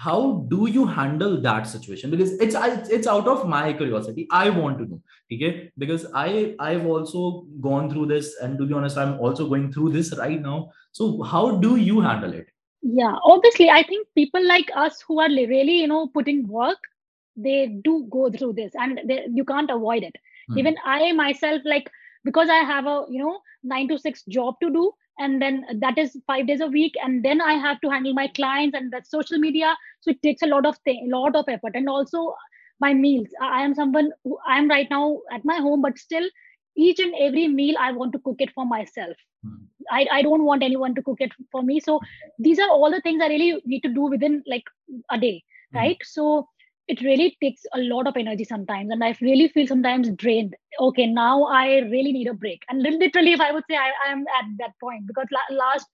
how 0.03 0.45
do 0.49 0.67
you 0.67 0.85
handle 0.85 1.39
that 1.41 1.67
situation? 1.67 2.11
Because 2.11 2.31
it's 2.45 2.55
it's 2.97 3.07
out 3.07 3.27
of 3.27 3.47
my 3.47 3.73
curiosity. 3.73 4.27
I 4.31 4.49
want 4.49 4.79
to 4.79 4.85
know 4.85 5.01
okay? 5.35 5.71
Because 5.83 6.05
i 6.13 6.55
i've 6.59 6.85
also 6.85 7.45
gone 7.67 7.89
through 7.91 8.07
this 8.13 8.31
and 8.41 8.57
to 8.57 8.65
be 8.71 8.73
honest 8.79 8.97
i'm 9.03 9.13
also 9.19 9.47
going 9.53 9.71
through 9.73 9.91
this 9.97 10.15
right 10.17 10.41
now. 10.41 10.71
So 10.91 11.21
how 11.23 11.43
do 11.67 11.75
you 11.75 12.01
handle 12.01 12.33
it? 12.33 12.47
Yeah 12.81 13.15
obviously 13.23 13.69
i 13.69 13.81
think 13.89 14.07
people 14.21 14.45
like 14.45 14.71
us 14.75 15.03
who 15.07 15.19
are 15.25 15.29
really 15.29 15.75
you 15.81 15.87
know 15.87 16.07
putting 16.07 16.47
work 16.47 16.89
they 17.35 17.59
do 17.85 18.07
go 18.11 18.29
through 18.29 18.53
this 18.53 18.73
and 18.75 18.99
they, 19.07 19.25
you 19.33 19.45
can't 19.45 19.71
avoid 19.71 20.03
it. 20.03 20.15
Hmm. 20.49 20.57
even 20.59 20.75
i 20.93 21.13
myself 21.13 21.61
like 21.73 21.89
because 22.29 22.49
i 22.55 22.57
have 22.71 22.89
a 22.93 22.95
you 23.09 23.23
know 23.23 23.37
9 23.63 23.87
to 23.91 23.97
6 23.97 24.23
job 24.37 24.59
to 24.63 24.69
do 24.77 24.83
and 25.20 25.41
then 25.41 25.66
that 25.80 25.97
is 25.97 26.18
5 26.28 26.47
days 26.47 26.61
a 26.61 26.68
week. 26.68 26.93
And 27.03 27.24
then 27.24 27.41
i 27.41 27.53
have 27.53 27.82
to 27.82 27.89
handle 27.89 28.14
my 28.14 28.28
clients 28.28 28.76
and 28.76 28.91
that's 28.91 29.11
social 29.11 29.38
media. 29.38 29.76
So 30.01 30.11
it 30.11 30.22
takes 30.22 30.41
a 30.41 30.47
lot 30.47 30.66
of 30.66 30.78
thing 30.80 31.09
lot 31.11 31.36
of 31.36 31.45
effort. 31.47 31.74
And 31.76 31.89
also 31.89 32.36
my 32.80 32.93
meals. 32.93 33.28
I 33.41 33.61
am 33.64 33.76
someone 33.76 34.11
who 34.24 34.38
i 34.47 34.57
am 34.57 34.70
right 34.70 34.89
now 34.89 35.20
at 35.32 35.45
my 35.45 35.57
home 35.57 35.82
but 35.82 35.97
still 35.97 36.28
each 36.76 36.99
and 36.99 37.14
every 37.20 37.47
meal 37.47 37.76
i 37.80 37.91
want 37.91 38.14
to 38.14 38.20
cook 38.20 38.38
it 38.39 38.51
for 38.55 38.66
myself. 38.66 39.16
Mm. 39.45 39.59
I, 39.91 40.07
I 40.11 40.22
don't 40.22 40.45
want 40.45 40.64
anyone 40.64 40.95
to 40.95 41.03
cook 41.03 41.20
it 41.20 41.32
for 41.51 41.61
me. 41.61 41.80
So 41.80 41.99
these 42.39 42.59
are 42.59 42.70
all 42.70 42.91
the 42.91 43.01
things 43.01 43.22
i 43.22 43.28
really 43.28 43.61
need 43.66 43.82
to 43.82 43.89
do 43.89 44.01
within 44.16 44.43
like 44.47 44.64
a 45.11 45.20
day 45.20 45.43
mm. 45.74 45.80
right? 45.80 45.97
So 46.03 46.47
it 46.88 47.01
really 47.01 47.38
takes 47.41 47.61
a 47.73 47.79
lot 47.79 48.07
of 48.07 48.17
energy 48.17 48.43
sometimes 48.43 48.91
and 48.91 49.03
i 49.03 49.15
really 49.21 49.47
feel 49.47 49.67
sometimes 49.67 50.09
drained. 50.11 50.55
Okay 50.79 51.05
now 51.07 51.43
i 51.43 51.79
really 51.79 52.11
need 52.11 52.27
a 52.27 52.34
break. 52.34 52.63
And 52.69 52.81
literally 52.81 53.34
if 53.34 53.41
i 53.41 53.51
would 53.51 53.63
say 53.69 53.77
i 53.77 54.11
am 54.11 54.25
at 54.39 54.45
that 54.59 54.73
point 54.79 55.07
because 55.07 55.27
la- 55.31 55.55
last 55.55 55.88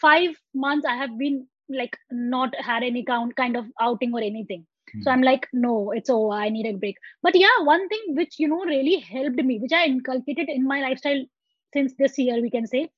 five 0.00 0.30
months 0.54 0.86
i 0.86 0.94
have 0.96 1.16
been 1.18 1.46
like 1.68 1.96
not 2.10 2.54
had 2.60 2.82
any 2.82 3.04
count 3.04 3.34
kind 3.36 3.56
of 3.56 3.66
outing 3.80 4.12
or 4.14 4.20
anything. 4.20 4.66
So 5.02 5.02
hmm. 5.02 5.08
i'm 5.08 5.22
like 5.22 5.48
no 5.52 5.90
it's 5.92 6.10
over 6.10 6.34
i 6.34 6.48
need 6.48 6.66
a 6.66 6.76
break. 6.76 6.96
But 7.22 7.34
yeah 7.34 7.58
one 7.62 7.88
thing 7.88 8.14
which 8.14 8.38
you 8.38 8.48
know 8.48 8.64
really 8.64 8.98
helped 8.98 9.42
me 9.42 9.58
which 9.58 9.72
i 9.72 9.84
inculcated 9.86 10.48
in 10.48 10.66
my 10.66 10.80
lifestyle 10.80 11.24
since 11.72 11.94
this 11.98 12.18
year 12.18 12.40
we 12.40 12.50
can 12.50 12.66
say 12.66 12.88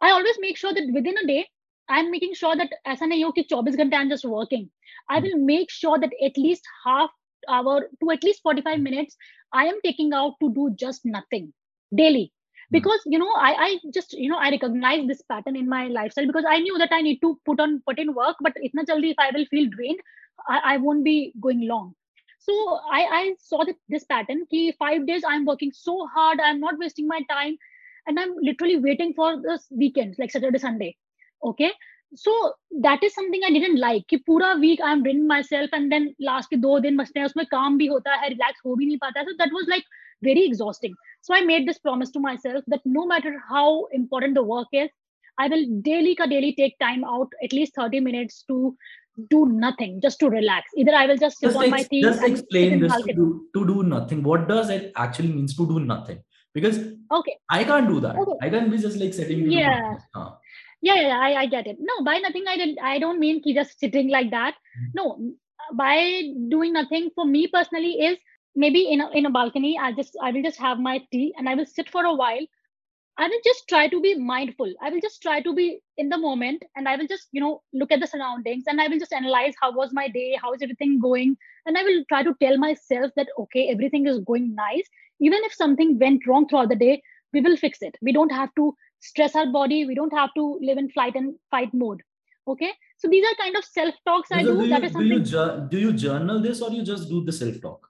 i 0.00 0.10
always 0.10 0.36
make 0.40 0.56
sure 0.56 0.72
that 0.72 0.92
within 0.94 1.18
a 1.18 1.26
day 1.26 1.46
i'm 1.88 2.10
making 2.10 2.34
sure 2.34 2.56
that 2.56 2.70
as 2.86 3.00
an 3.00 3.12
AO, 3.12 3.32
24 3.32 3.62
ghante 3.62 3.94
i'm 4.00 4.08
just 4.08 4.24
working 4.24 4.68
i 5.10 5.20
will 5.20 5.36
hmm. 5.36 5.46
make 5.46 5.70
sure 5.70 5.98
that 5.98 6.10
at 6.24 6.36
least 6.36 6.62
half 6.84 7.10
hour 7.48 7.88
to 8.00 8.10
at 8.10 8.24
least 8.24 8.42
45 8.42 8.76
hmm. 8.76 8.82
minutes 8.82 9.16
i 9.52 9.66
am 9.66 9.80
taking 9.84 10.12
out 10.12 10.34
to 10.42 10.52
do 10.58 10.70
just 10.84 11.04
nothing 11.04 11.52
daily 11.94 12.26
hmm. 12.26 12.78
because 12.78 13.00
you 13.06 13.18
know 13.18 13.32
I, 13.48 13.54
I 13.66 13.78
just 13.94 14.12
you 14.12 14.30
know 14.30 14.38
i 14.38 14.50
recognize 14.50 15.06
this 15.08 15.22
pattern 15.22 15.56
in 15.56 15.68
my 15.68 15.86
lifestyle 15.88 16.26
because 16.26 16.44
i 16.48 16.58
knew 16.58 16.78
that 16.78 16.92
i 16.92 17.02
need 17.02 17.20
to 17.26 17.38
put 17.44 17.60
on 17.60 17.82
put 17.86 17.98
in 17.98 18.14
work 18.14 18.36
but 18.40 18.62
itna 18.68 18.88
jaldi 18.92 19.12
if 19.16 19.26
i 19.26 19.30
will 19.34 19.46
feel 19.56 19.68
drained 19.76 20.00
I, 20.46 20.60
I 20.74 20.76
won't 20.76 21.04
be 21.04 21.32
going 21.40 21.66
long. 21.66 21.94
So 22.40 22.52
I, 22.90 23.04
I 23.20 23.34
saw 23.40 23.64
that 23.64 23.76
this 23.88 24.04
pattern. 24.04 24.46
Ki 24.50 24.72
five 24.78 25.06
days 25.06 25.22
I'm 25.26 25.44
working 25.44 25.72
so 25.72 26.06
hard, 26.06 26.40
I'm 26.40 26.60
not 26.60 26.78
wasting 26.78 27.08
my 27.08 27.20
time, 27.30 27.56
and 28.06 28.18
I'm 28.18 28.34
literally 28.40 28.76
waiting 28.76 29.12
for 29.14 29.36
the 29.36 29.58
weekends, 29.70 30.18
like 30.18 30.30
Saturday, 30.30 30.58
Sunday 30.58 30.96
Okay. 31.43 31.71
So 32.15 32.53
that 32.81 33.03
is 33.03 33.13
something 33.15 33.41
I 33.43 33.49
didn't 33.49 33.79
like. 33.79 34.03
कि 34.09 34.17
पूरा 34.29 34.59
week 34.59 34.79
I'm 34.83 35.03
draining 35.03 35.27
myself 35.27 35.69
and 35.73 35.91
then 35.91 36.13
last 36.21 36.49
के 36.49 36.57
दो 36.61 36.79
दिन 36.79 36.97
बचते 36.97 37.19
हैं 37.19 37.25
उसमें 37.25 37.45
काम 37.51 37.77
भी 37.77 37.87
होता 37.87 38.15
है 38.15 38.29
relax 38.29 38.65
हो 38.65 38.75
भी 38.75 38.85
नहीं 38.85 38.97
पाता 39.05 39.23
so 39.25 39.37
that 39.39 39.55
was 39.59 39.67
like 39.67 39.83
very 40.21 40.45
exhausting 40.49 40.93
so 41.21 41.33
I 41.33 41.41
made 41.41 41.67
this 41.67 41.79
promise 41.79 42.11
to 42.11 42.19
myself 42.19 42.63
that 42.67 42.85
no 42.85 43.05
matter 43.05 43.33
how 43.49 43.85
important 43.91 44.35
the 44.35 44.43
work 44.43 44.67
is 44.83 44.89
I 45.39 45.47
will 45.47 45.65
daily 45.81 46.15
ka 46.15 46.27
daily 46.27 46.53
take 46.59 46.77
time 46.79 47.03
out 47.03 47.33
at 47.43 47.53
least 47.53 47.73
30 47.75 47.99
minutes 47.99 48.43
to 48.49 48.75
do 49.29 49.45
nothing 49.45 50.01
just 50.01 50.19
to 50.19 50.29
relax 50.29 50.71
either 50.75 50.93
i 50.95 51.05
will 51.05 51.17
just 51.17 51.39
sit 51.39 51.47
just 51.47 51.57
on 51.57 51.63
ex- 51.63 51.71
my 51.71 51.83
feet 51.83 52.03
just 52.03 52.23
explain 52.23 52.79
this 52.79 52.93
to 52.93 53.13
do, 53.13 53.47
to 53.53 53.65
do 53.67 53.83
nothing 53.83 54.23
what 54.23 54.47
does 54.47 54.69
it 54.69 54.91
actually 54.95 55.31
means 55.31 55.55
to 55.55 55.67
do 55.67 55.79
nothing 55.79 56.19
because 56.53 56.79
okay 57.11 57.37
i 57.49 57.63
can't 57.63 57.87
do 57.87 57.99
that 57.99 58.15
okay. 58.15 58.37
i 58.41 58.49
can't 58.49 58.71
be 58.71 58.77
just 58.77 58.97
like 58.97 59.13
sitting 59.13 59.51
yeah 59.51 59.93
huh. 60.15 60.31
yeah 60.80 60.94
yeah 60.94 61.18
I, 61.18 61.42
I 61.42 61.46
get 61.46 61.66
it 61.66 61.76
no 61.80 62.04
by 62.04 62.18
nothing 62.18 62.44
i 62.48 62.56
didn't 62.56 62.78
i 62.82 62.98
don't 62.98 63.18
mean 63.18 63.42
ki 63.42 63.54
just 63.54 63.78
sitting 63.78 64.08
like 64.08 64.30
that 64.30 64.54
mm-hmm. 64.54 64.90
no 64.94 65.32
by 65.74 66.22
doing 66.48 66.72
nothing 66.72 67.10
for 67.14 67.24
me 67.24 67.46
personally 67.46 67.94
is 68.10 68.18
maybe 68.54 68.90
in 68.90 69.00
a, 69.00 69.10
in 69.10 69.26
a 69.26 69.30
balcony 69.30 69.78
i 69.80 69.92
just 69.92 70.16
i 70.22 70.30
will 70.30 70.42
just 70.42 70.58
have 70.58 70.78
my 70.78 71.00
tea 71.12 71.34
and 71.36 71.48
i 71.48 71.54
will 71.54 71.66
sit 71.66 71.90
for 71.90 72.04
a 72.04 72.14
while 72.14 72.46
I 73.20 73.26
will 73.26 73.40
just 73.44 73.66
try 73.68 73.88
to 73.88 74.00
be 74.00 74.14
mindful. 74.14 74.72
I 74.80 74.90
will 74.90 75.00
just 75.00 75.20
try 75.20 75.40
to 75.40 75.52
be 75.52 75.80
in 75.96 76.08
the 76.08 76.16
moment 76.16 76.62
and 76.76 76.88
I 76.88 76.94
will 76.94 77.08
just, 77.08 77.26
you 77.32 77.40
know, 77.40 77.62
look 77.72 77.90
at 77.90 77.98
the 77.98 78.06
surroundings 78.06 78.64
and 78.68 78.80
I 78.80 78.86
will 78.86 79.00
just 79.00 79.12
analyze 79.12 79.54
how 79.60 79.72
was 79.72 79.90
my 79.92 80.06
day, 80.06 80.38
how 80.40 80.52
is 80.52 80.62
everything 80.62 81.00
going. 81.00 81.36
And 81.66 81.76
I 81.76 81.82
will 81.82 82.04
try 82.08 82.22
to 82.22 82.36
tell 82.40 82.56
myself 82.58 83.10
that, 83.16 83.26
okay, 83.36 83.70
everything 83.70 84.06
is 84.06 84.20
going 84.20 84.54
nice. 84.54 84.88
Even 85.20 85.40
if 85.42 85.52
something 85.52 85.98
went 85.98 86.28
wrong 86.28 86.46
throughout 86.46 86.68
the 86.68 86.76
day, 86.76 87.02
we 87.32 87.40
will 87.40 87.56
fix 87.56 87.82
it. 87.82 87.96
We 88.00 88.12
don't 88.12 88.30
have 88.30 88.54
to 88.54 88.76
stress 89.00 89.34
our 89.34 89.46
body. 89.46 89.84
We 89.86 89.94
don't 89.94 90.12
have 90.12 90.30
to 90.36 90.58
live 90.62 90.78
in 90.78 90.90
flight 90.90 91.14
and 91.14 91.34
fight 91.50 91.72
mode. 91.72 92.02
Okay. 92.46 92.72
So 92.98 93.08
these 93.08 93.24
are 93.24 93.34
kind 93.42 93.56
of 93.56 93.64
self 93.64 93.94
talks 94.06 94.30
I 94.32 94.42
do. 94.42 94.56
do 94.56 94.64
you, 94.64 94.68
that 94.70 94.84
is 94.84 94.92
something. 94.92 95.22
Do 95.22 95.30
you, 95.30 95.68
do 95.70 95.78
you 95.78 95.92
journal 95.92 96.40
this 96.40 96.62
or 96.62 96.70
you 96.70 96.82
just 96.82 97.08
do 97.08 97.24
the 97.24 97.32
self 97.32 97.60
talk? 97.60 97.88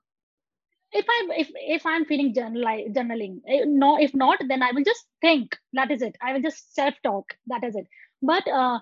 if 0.92 1.04
i 1.08 1.28
if 1.36 1.50
if 1.54 1.86
i'm 1.86 2.04
feeling 2.04 2.32
journal, 2.32 2.62
journaling 2.96 3.40
eh, 3.46 3.64
no 3.66 4.00
if 4.00 4.14
not 4.14 4.38
then 4.48 4.62
i 4.62 4.72
will 4.72 4.84
just 4.84 5.06
think 5.20 5.56
that 5.72 5.90
is 5.90 6.02
it 6.02 6.16
i 6.22 6.32
will 6.32 6.40
just 6.40 6.74
self 6.74 6.94
talk 7.02 7.34
that 7.46 7.62
is 7.62 7.76
it 7.76 7.86
but 8.22 8.46
uh, 8.48 8.78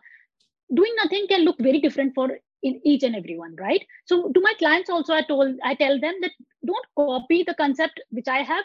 doing 0.72 0.95
nothing 0.97 1.27
can 1.29 1.45
look 1.45 1.59
very 1.59 1.81
different 1.81 2.14
for 2.14 2.31
in 2.62 2.81
each 2.85 3.03
and 3.03 3.16
everyone 3.16 3.55
right 3.57 3.85
so 4.05 4.31
to 4.33 4.41
my 4.41 4.53
clients 4.59 4.89
also 4.89 5.14
i 5.14 5.22
told 5.22 5.57
i 5.64 5.74
tell 5.74 5.99
them 6.01 6.14
that 6.20 6.31
don't 6.64 6.87
copy 6.97 7.43
the 7.43 7.55
concept 7.55 8.01
which 8.11 8.29
i 8.29 8.39
have 8.39 8.64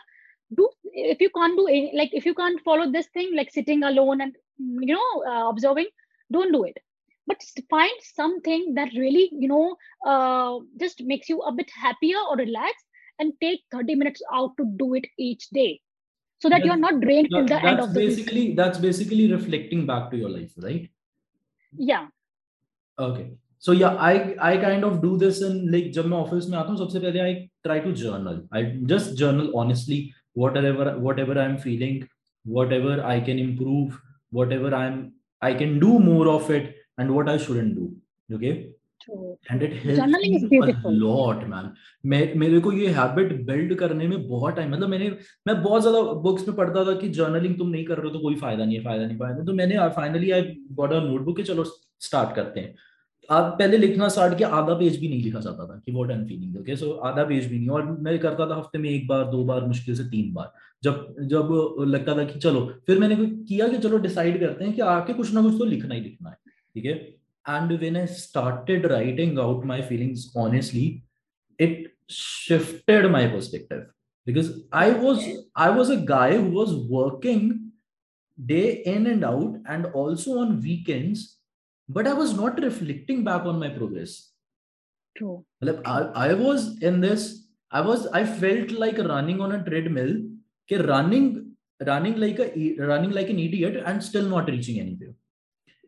do 0.55 0.69
if 0.85 1.21
you 1.21 1.31
can't 1.31 1.57
do 1.57 1.67
any, 1.67 1.93
like 1.95 2.11
if 2.13 2.25
you 2.25 2.35
can't 2.35 2.61
follow 2.63 2.91
this 2.91 3.07
thing 3.09 3.35
like 3.35 3.51
sitting 3.51 3.83
alone 3.83 4.21
and 4.21 4.35
you 4.59 4.95
know 4.95 5.23
uh, 5.31 5.49
observing 5.49 5.87
don't 6.33 6.53
do 6.53 6.65
it 6.65 6.79
but 7.27 7.43
find 7.69 7.93
something 8.03 8.75
that 8.75 8.91
really 8.97 9.29
you 9.33 9.49
know 9.49 9.77
uh, 10.07 10.59
just 10.79 11.03
makes 11.03 11.29
you 11.29 11.41
a 11.41 11.53
bit 11.53 11.71
happier 11.71 12.19
or 12.31 12.37
relaxed 12.37 12.87
and 13.19 13.33
take 13.41 13.61
30 13.73 13.95
minutes 13.95 14.23
out 14.33 14.57
to 14.57 14.65
do 14.77 14.95
it 14.95 15.07
each 15.19 15.49
day 15.51 15.81
so 16.39 16.49
that 16.49 16.65
you're 16.65 16.77
not 16.77 17.01
drained 17.01 17.29
till 17.31 17.47
the 17.47 17.65
end 17.65 17.81
of 17.81 17.95
the 17.95 18.01
basically 18.01 18.49
week. 18.49 18.57
that's 18.57 18.79
basically 18.79 19.33
reflecting 19.33 19.87
back 19.87 20.11
to 20.11 20.17
your 20.17 20.31
life 20.31 20.53
right 20.59 20.89
yeah 21.77 22.07
okay 22.99 23.31
so 23.59 23.73
yeah 23.73 23.97
i 23.97 24.37
i 24.41 24.57
kind 24.57 24.85
of 24.85 25.01
do 25.03 25.17
this 25.17 25.41
in 25.43 25.71
like 25.73 25.91
जब 25.93 26.07
मैं 26.07 26.19
office 26.19 26.49
में 26.51 26.59
आता 26.59 26.69
हूँ 26.69 26.77
सबसे 26.79 27.01
पहले 27.01 27.21
I 27.21 27.49
try 27.67 27.79
to 27.87 27.93
journal 28.03 28.43
I 28.53 28.63
just 28.93 29.17
journal 29.17 29.51
honestly 29.63 30.13
whatever 30.36 30.86
whatever 31.06 31.38
I'm 31.40 31.58
feeling 31.58 31.96
whatever 32.46 32.94
I 33.06 33.20
can 33.20 33.40
improve 33.40 33.98
whatever 34.32 34.74
I'm 34.74 35.00
I 35.42 35.54
can 35.54 35.80
do 35.80 36.00
more 36.00 36.28
of 36.30 36.50
it 36.52 36.70
and 36.98 37.16
what 37.16 37.30
I 37.30 37.38
shouldn't 37.38 37.76
do 37.76 37.90
okay? 38.30 38.54
And 39.52 39.64
it 39.64 39.74
helps 39.84 40.84
lot 40.88 41.44
man 41.50 41.70
मैं 42.06 42.20
मेरे 42.40 42.60
को 42.60 42.72
ये 42.72 42.88
habit 42.98 43.32
build 43.46 43.74
करने 43.76 44.08
में 44.08 44.28
बहुत 44.28 44.56
time 44.56 44.72
मतलब 44.72 44.90
मैंने 44.90 45.10
मैं 45.48 45.62
बहुत 45.64 45.82
ज़्यादा 45.82 46.02
बुक्स 46.28 46.48
में 46.48 46.56
पढ़ता 46.58 46.84
था 46.86 46.94
कि 47.00 47.10
जर्नलिंग 47.20 47.58
तुम 47.58 47.70
नहीं 47.70 47.86
कर 47.86 47.98
रहे 47.98 48.08
हो 48.08 48.14
तो 48.14 48.20
कोई 48.20 48.36
फ़ायदा 48.36 48.66
नहीं 48.66 48.78
है 48.78 48.84
फ़ायदा 48.84 49.06
नहीं 49.06 49.18
फ़ायदा 49.18 49.44
तो 49.46 49.54
मैंने 49.54 49.78
finally 49.96 50.32
I 50.32 50.42
got 50.82 50.94
a 50.94 51.00
notebook 51.08 51.42
चलो 51.42 51.64
स्टार्ट 52.08 52.36
करते 52.36 52.60
हैं। 52.60 52.76
आप 53.30 53.56
पहले 53.60 53.78
लिखना 53.78 54.08
स्टार्ट 54.10 54.38
किया, 54.38 54.48
आधा 54.50 54.74
पेज 54.76 55.00
भी 55.00 55.08
नहीं 55.10 55.24
लिखा 55.24 55.40
जाता 55.40 55.66
था 55.68 55.82
कि 55.86 55.92
what 55.92 56.12
am 56.12 56.26
feeling 56.26 56.58
okay 56.60 56.76
so 56.76 56.92
आधा 57.10 57.24
पेज 57.26 57.46
भी 57.50 57.58
नहीं। 57.58 57.70
और 57.70 57.86
मैं 58.02 58.18
करता 58.20 58.50
था 58.50 58.56
हफ़्ते 58.56 58.80
में 58.80 58.90
एक 58.90 59.08
बार, 59.08 59.24
दो 59.26 59.44
बार, 59.46 59.66
मुश्किल 59.68 59.96
से 59.96 60.04
तीन 60.10 60.34
बार। 60.34 60.52
जब 60.84 61.16
जब 61.32 61.50
लगता 61.88 62.18
था 62.18 62.24
कि 62.24 62.40
चलो, 62.40 62.66
फिर 62.88 63.00
मैंने 63.00 63.16
किया 63.16 63.68
कि 63.68 63.78
चलो 63.78 63.98
डिसाइड 64.00 64.40
करते 64.40 64.64
हैं 64.64 64.74
कि 64.74 64.82
आके 64.82 65.14
कुछ 65.14 65.34
ना 65.34 65.42
कुछ 65.42 65.58
तो 65.60 65.66
लिखना 65.66 65.96
ही 65.96 66.02
लिखना 66.02 66.30
है, 66.30 66.36
ठीक 66.76 66.86
है? 66.86 66.94
And 67.46 67.72
when 67.80 67.98
I 67.98 68.08
started 68.08 68.86
writing 68.86 69.40
out 69.40 69.66
my 69.66 69.82
feeling 69.82 70.38
honestly 70.38 70.86
it 71.60 71.92
shifted 72.12 73.06
my 73.12 73.28
perspective 73.28 73.78
because 74.28 74.52
I 74.74 74.92
was 74.94 75.20
I 75.58 75.74
was 75.74 75.92
a 75.92 75.96
guy 76.06 76.38
was 76.38 76.74
working 76.92 77.52
day 78.38 78.62
in 78.88 79.08
and 79.08 79.26
out 79.26 79.64
and 79.70 79.86
also 79.86 80.40
on 80.40 80.56
weekends 80.62 81.26
but 81.91 82.07
i 82.07 82.13
was 82.13 82.35
not 82.37 82.61
reflecting 82.61 83.25
back 83.25 83.45
on 83.45 83.59
my 83.59 83.69
progress 83.69 84.15
true 85.17 85.45
like 85.61 85.81
I, 85.87 85.99
I 86.29 86.35
was 86.35 86.81
in 86.83 87.01
this 87.01 87.49
i 87.73 87.81
was 87.81 88.07
i 88.09 88.25
felt 88.25 88.73
like 88.73 88.99
running 88.99 89.41
on 89.41 89.53
a 89.53 89.63
treadmill 89.65 90.17
okay, 90.17 90.83
running 90.83 91.55
running 91.81 92.17
like 92.17 92.39
a 92.39 92.49
running 92.81 93.13
like 93.13 93.31
an 93.31 93.39
idiot 93.39 93.83
and 93.85 94.03
still 94.03 94.29
not 94.35 94.49
reaching 94.49 94.81
anywhere 94.81 95.15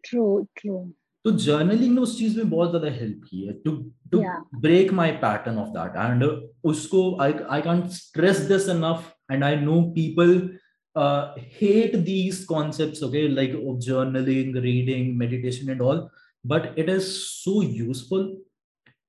true 0.05 0.49
true 0.57 0.81
तो 1.25 1.31
journaling 1.45 1.95
ने 1.95 2.01
उस 2.01 2.19
चीज 2.19 2.37
में 2.37 2.51
बहुत 2.51 2.71
ज्यादा 2.71 2.91
help 2.97 3.23
की 3.31 3.47
है 3.47 3.53
to 3.63 3.71
to 4.13 4.21
break 4.61 4.93
my 4.99 5.11
pattern 5.23 5.57
of 5.59 5.69
that 5.77 5.97
and 6.11 6.25
उसको 6.71 7.01
I 7.23 7.33
I 7.51 7.63
can't 7.63 7.87
stress 7.93 8.39
this 8.53 8.69
enough 8.75 9.13
and 9.33 9.45
I 9.45 9.57
know 9.63 9.81
people 9.97 10.31
hate 11.59 12.05
these 12.05 12.45
concepts 12.45 13.03
okay 13.03 13.29
like 13.29 13.53
of 13.53 13.79
journaling 13.89 14.55
reading 14.63 15.17
meditation 15.17 15.71
and 15.71 15.81
all 15.81 16.11
but 16.45 16.73
it 16.77 16.89
is 16.89 17.05
so 17.45 17.61
useful 17.61 18.37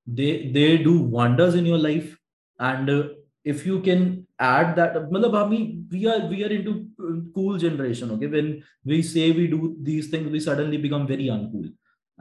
they 0.05 0.51
they 0.57 0.77
do 0.77 0.99
wonders 0.99 1.55
in 1.55 1.65
your 1.65 1.77
life 1.77 2.15
and 2.59 2.89
uh, 2.89 3.03
if 3.43 3.65
you 3.65 3.79
can 3.81 4.27
add 4.39 4.75
that 4.75 4.93
matlab, 5.09 5.51
we 5.91 6.05
are 6.07 6.27
we 6.27 6.43
are 6.43 6.53
into 6.59 6.87
cool 7.33 7.57
generation 7.57 8.11
okay 8.11 8.27
when 8.27 8.63
we 8.85 9.01
say 9.01 9.31
we 9.31 9.47
do 9.47 9.75
these 9.81 10.09
things 10.09 10.29
we 10.29 10.39
suddenly 10.39 10.77
become 10.77 11.07
very 11.07 11.27
uncool 11.27 11.69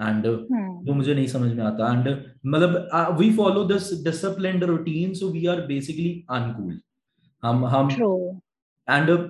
and 0.00 0.26
hmm. 0.26 0.66
वो 0.86 0.94
मुझे 0.94 1.14
नहीं 1.14 1.26
समझ 1.26 1.52
में 1.52 1.62
आता 1.64 1.92
and 1.92 2.08
मतलब 2.46 3.16
we 3.18 3.30
follow 3.36 3.64
this 3.68 3.92
disciplined 4.04 4.64
routine 4.64 5.14
so 5.20 5.28
we 5.28 5.46
are 5.52 5.60
basically 5.66 6.12
uncool 6.30 6.78
हम 7.44 7.64
हम 7.72 7.88
and 8.88 9.10
uh, 9.10 9.28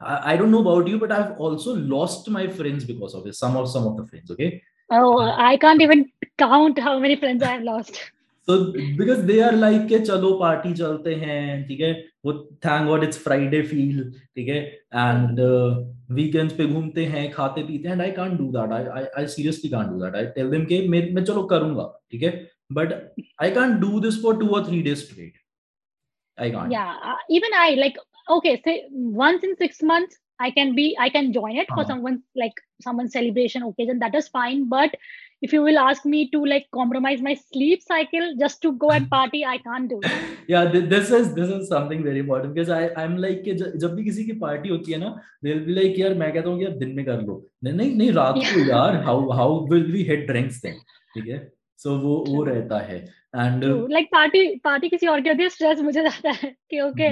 I, 0.00 0.32
I 0.32 0.36
don't 0.36 0.50
know 0.50 0.60
about 0.60 0.88
you 0.88 0.98
but 0.98 1.12
i've 1.12 1.38
also 1.38 1.72
lost 1.90 2.28
my 2.30 2.46
friends 2.48 2.84
because 2.84 3.12
of 3.14 3.24
this 3.24 3.38
some 3.38 3.56
of 3.56 3.68
some 3.70 3.84
of 3.90 3.96
the 3.98 4.06
friends 4.06 4.30
okay 4.32 4.50
Oh, 4.90 5.20
I 5.20 5.56
can't 5.56 5.80
even 5.80 6.10
count 6.38 6.78
how 6.78 6.98
many 6.98 7.16
friends 7.16 7.42
I 7.42 7.52
have 7.52 7.62
lost. 7.62 7.98
So 8.48 8.72
because 8.96 9.24
they 9.24 9.40
are 9.40 9.52
like 9.52 9.86
कि 9.88 9.98
चलो 9.98 10.32
party 10.38 10.72
चलते 10.74 11.14
हैं 11.14 11.66
ठीक 11.66 11.80
है 11.80 11.92
वो 12.24 12.32
thank 12.64 12.86
God 12.86 13.04
it's 13.04 13.18
Friday 13.24 13.62
feel 13.62 14.02
ठीक 14.36 14.48
है 14.48 14.56
and 14.56 15.40
weekends 16.18 16.54
पे 16.56 16.66
घूमते 16.66 17.04
हैं 17.14 17.30
खाते 17.32 17.62
पीते 17.62 17.88
हैं 17.88 17.94
and 17.94 18.02
I 18.02 18.10
can't 18.12 18.38
do 18.38 18.50
that 18.56 18.72
I 18.72 19.04
I 19.18 19.26
seriously 19.36 19.70
can't 19.70 19.88
do 19.90 20.02
that 20.02 20.16
I 20.16 20.26
tell 20.34 20.50
them 20.50 20.64
कि 20.72 20.86
मैं 20.88 21.02
मैं 21.14 21.24
चलो 21.24 21.42
करूंगा 21.54 21.86
ठीक 22.10 22.22
है 22.22 22.32
but 22.72 22.92
I 23.42 23.50
can't 23.60 23.80
do 23.80 24.00
this 24.00 24.22
for 24.22 24.38
to 24.40 24.48
और 24.56 24.66
three 24.68 24.82
days 24.82 24.98
straight 25.04 25.40
I 26.38 26.50
can't 26.50 26.72
Yeah, 26.72 26.92
uh, 27.10 27.18
even 27.38 27.60
I 27.62 27.68
like 27.82 28.02
okay, 28.28 28.60
say 28.64 28.84
once 28.90 29.44
in 29.44 29.56
six 29.56 29.82
months 29.82 30.18
I 30.40 30.50
can 30.50 30.74
be 30.74 30.96
I 30.98 31.08
can 31.08 31.32
join 31.32 31.56
it 31.56 31.68
for 31.74 31.82
Uh-huh. 31.82 31.92
someone's 31.92 32.22
like 32.36 32.54
someone's 32.80 33.12
celebration 33.12 33.62
occasion. 33.62 33.98
That 33.98 34.14
is 34.14 34.28
fine. 34.28 34.68
But 34.68 34.96
if 35.42 35.52
you 35.52 35.62
will 35.62 35.78
ask 35.78 36.04
me 36.04 36.30
to 36.30 36.44
like 36.44 36.66
compromise 36.74 37.20
my 37.20 37.34
sleep 37.34 37.82
cycle 37.82 38.34
just 38.38 38.60
to 38.62 38.72
go 38.72 38.90
and 38.92 39.08
party, 39.10 39.44
I 39.44 39.58
can't 39.58 39.88
do 39.88 40.00
it. 40.02 40.28
yeah 40.52 40.64
th- 40.70 40.86
this 40.92 41.10
is 41.16 41.26
this 41.34 41.50
is 41.56 41.68
something 41.68 42.00
very 42.06 42.20
important 42.22 42.54
because 42.54 42.70
i 42.76 42.80
i'm 43.02 43.12
like 43.24 43.42
कि 43.44 43.52
ज- 43.60 43.68
जब 43.82 43.94
भी 43.96 44.04
किसी 44.04 44.24
की 44.24 44.32
party 44.40 44.68
होती 44.68 44.92
है 44.92 44.98
ना 44.98 45.10
they'll 45.44 45.60
be 45.68 45.76
like 45.76 45.98
यार 45.98 46.14
मैं 46.22 46.32
कहता 46.32 46.48
हूँ 46.48 46.58
कि 46.58 46.64
यार 46.64 46.72
दिन 46.78 46.94
में 46.96 47.04
कर 47.06 47.20
लो 47.28 47.36
नहीं 47.64 47.74
नहीं 47.74 47.94
नहीं 47.96 48.12
रात 48.12 48.34
को 48.48 48.64
यार 48.70 48.98
how 49.08 49.16
how 49.40 49.48
will 49.72 49.86
we 49.96 50.02
hit 50.10 50.24
drinks 50.32 50.58
then 50.64 50.80
ठीक 51.14 51.28
है 51.28 51.38
सो 51.79 51.97
वो 51.97 52.15
वो 52.27 52.43
अच्छा। 52.43 52.53
रहता 52.53 52.79
है। 52.81 52.97
एंड 53.35 53.63
लाइक 53.91 54.07
पार्टी 54.11 54.43
पार्टी 54.63 54.89
किसी 54.89 55.07
और 55.07 55.21
के 55.21 55.29
होती 55.29 55.43
है 55.43 55.49
स्ट्रेस 55.49 55.79
मुझे 55.81 56.01
जाता 56.01 56.31
है 56.31 56.49
कि 56.71 56.79
ओके 56.81 57.09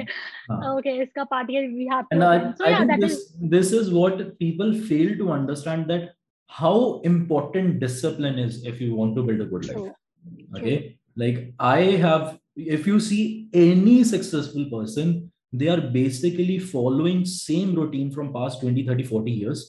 ओके 0.70 1.02
इसका 1.04 1.24
party 1.26 1.68
we 1.68 1.88
have 1.94 2.06
to 2.12 2.22
I 2.22 2.40
think 2.40 3.00
this 3.02 3.18
this 3.50 3.74
is 3.74 3.92
what 3.94 4.22
people 4.40 4.74
fail 4.82 5.18
to 5.18 5.28
understand 5.34 5.86
that 5.88 6.10
how 6.52 7.02
important 7.06 7.80
discipline 7.80 8.40
is 8.40 8.68
if 8.68 8.84
you 8.84 8.96
want 8.96 9.16
to 9.16 9.24
build 9.24 9.42
a 9.42 9.50
good 9.50 9.66
life 9.66 10.58
okay 10.58 10.76
like 11.18 11.56
I 11.64 11.96
have 12.04 12.32
if 12.70 12.90
you 12.90 13.00
see 13.02 13.22
any 13.56 14.04
successful 14.04 14.64
person 14.74 15.14
they 15.56 15.68
are 15.68 15.80
basically 15.92 16.58
following 16.72 17.24
same 17.28 17.76
routine 17.76 18.10
from 18.12 18.28
past 18.30 18.66
20 18.66 18.88
30 18.88 19.12
40 19.12 19.28
years 19.30 19.64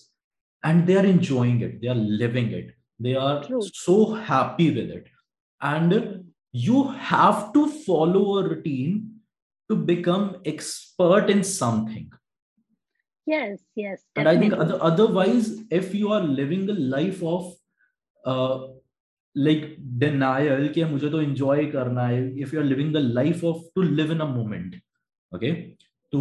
and 0.62 0.84
they 0.86 0.94
are 0.98 1.06
enjoying 1.06 1.62
it 1.62 1.78
they 1.80 1.88
are 1.88 1.96
living 2.22 2.52
it 2.54 2.75
they 2.98 3.14
are 3.14 3.44
True. 3.44 3.62
so 3.72 4.14
happy 4.14 4.70
with 4.70 4.90
it 4.90 5.06
and 5.60 6.24
you 6.52 6.84
have 6.88 7.52
to 7.52 7.68
follow 7.68 8.38
a 8.38 8.48
routine 8.48 9.20
to 9.68 9.76
become 9.76 10.36
expert 10.44 11.28
in 11.28 11.42
something 11.42 12.10
yes 13.26 13.60
yes 13.74 14.04
definitely. 14.14 14.20
and 14.20 14.28
i 14.28 14.36
think 14.38 14.52
other, 14.54 14.78
otherwise 14.82 15.60
if 15.70 15.94
you 15.94 16.12
are 16.12 16.22
living 16.22 16.68
a 16.70 16.72
life 16.72 17.22
of 17.22 17.54
uh, 18.24 18.66
like 19.34 19.76
denial 19.98 20.68
ki 20.68 20.84
mujhe 20.84 21.10
to 21.10 21.18
enjoy 21.18 21.70
karna 21.72 22.06
hai 22.10 22.20
if 22.44 22.52
you 22.52 22.60
are 22.60 22.68
living 22.74 22.92
the 22.92 23.00
life 23.00 23.42
of 23.42 23.62
to 23.74 23.82
live 23.82 24.10
in 24.10 24.20
a 24.20 24.26
moment 24.26 24.76
okay 25.34 25.76
to 26.12 26.20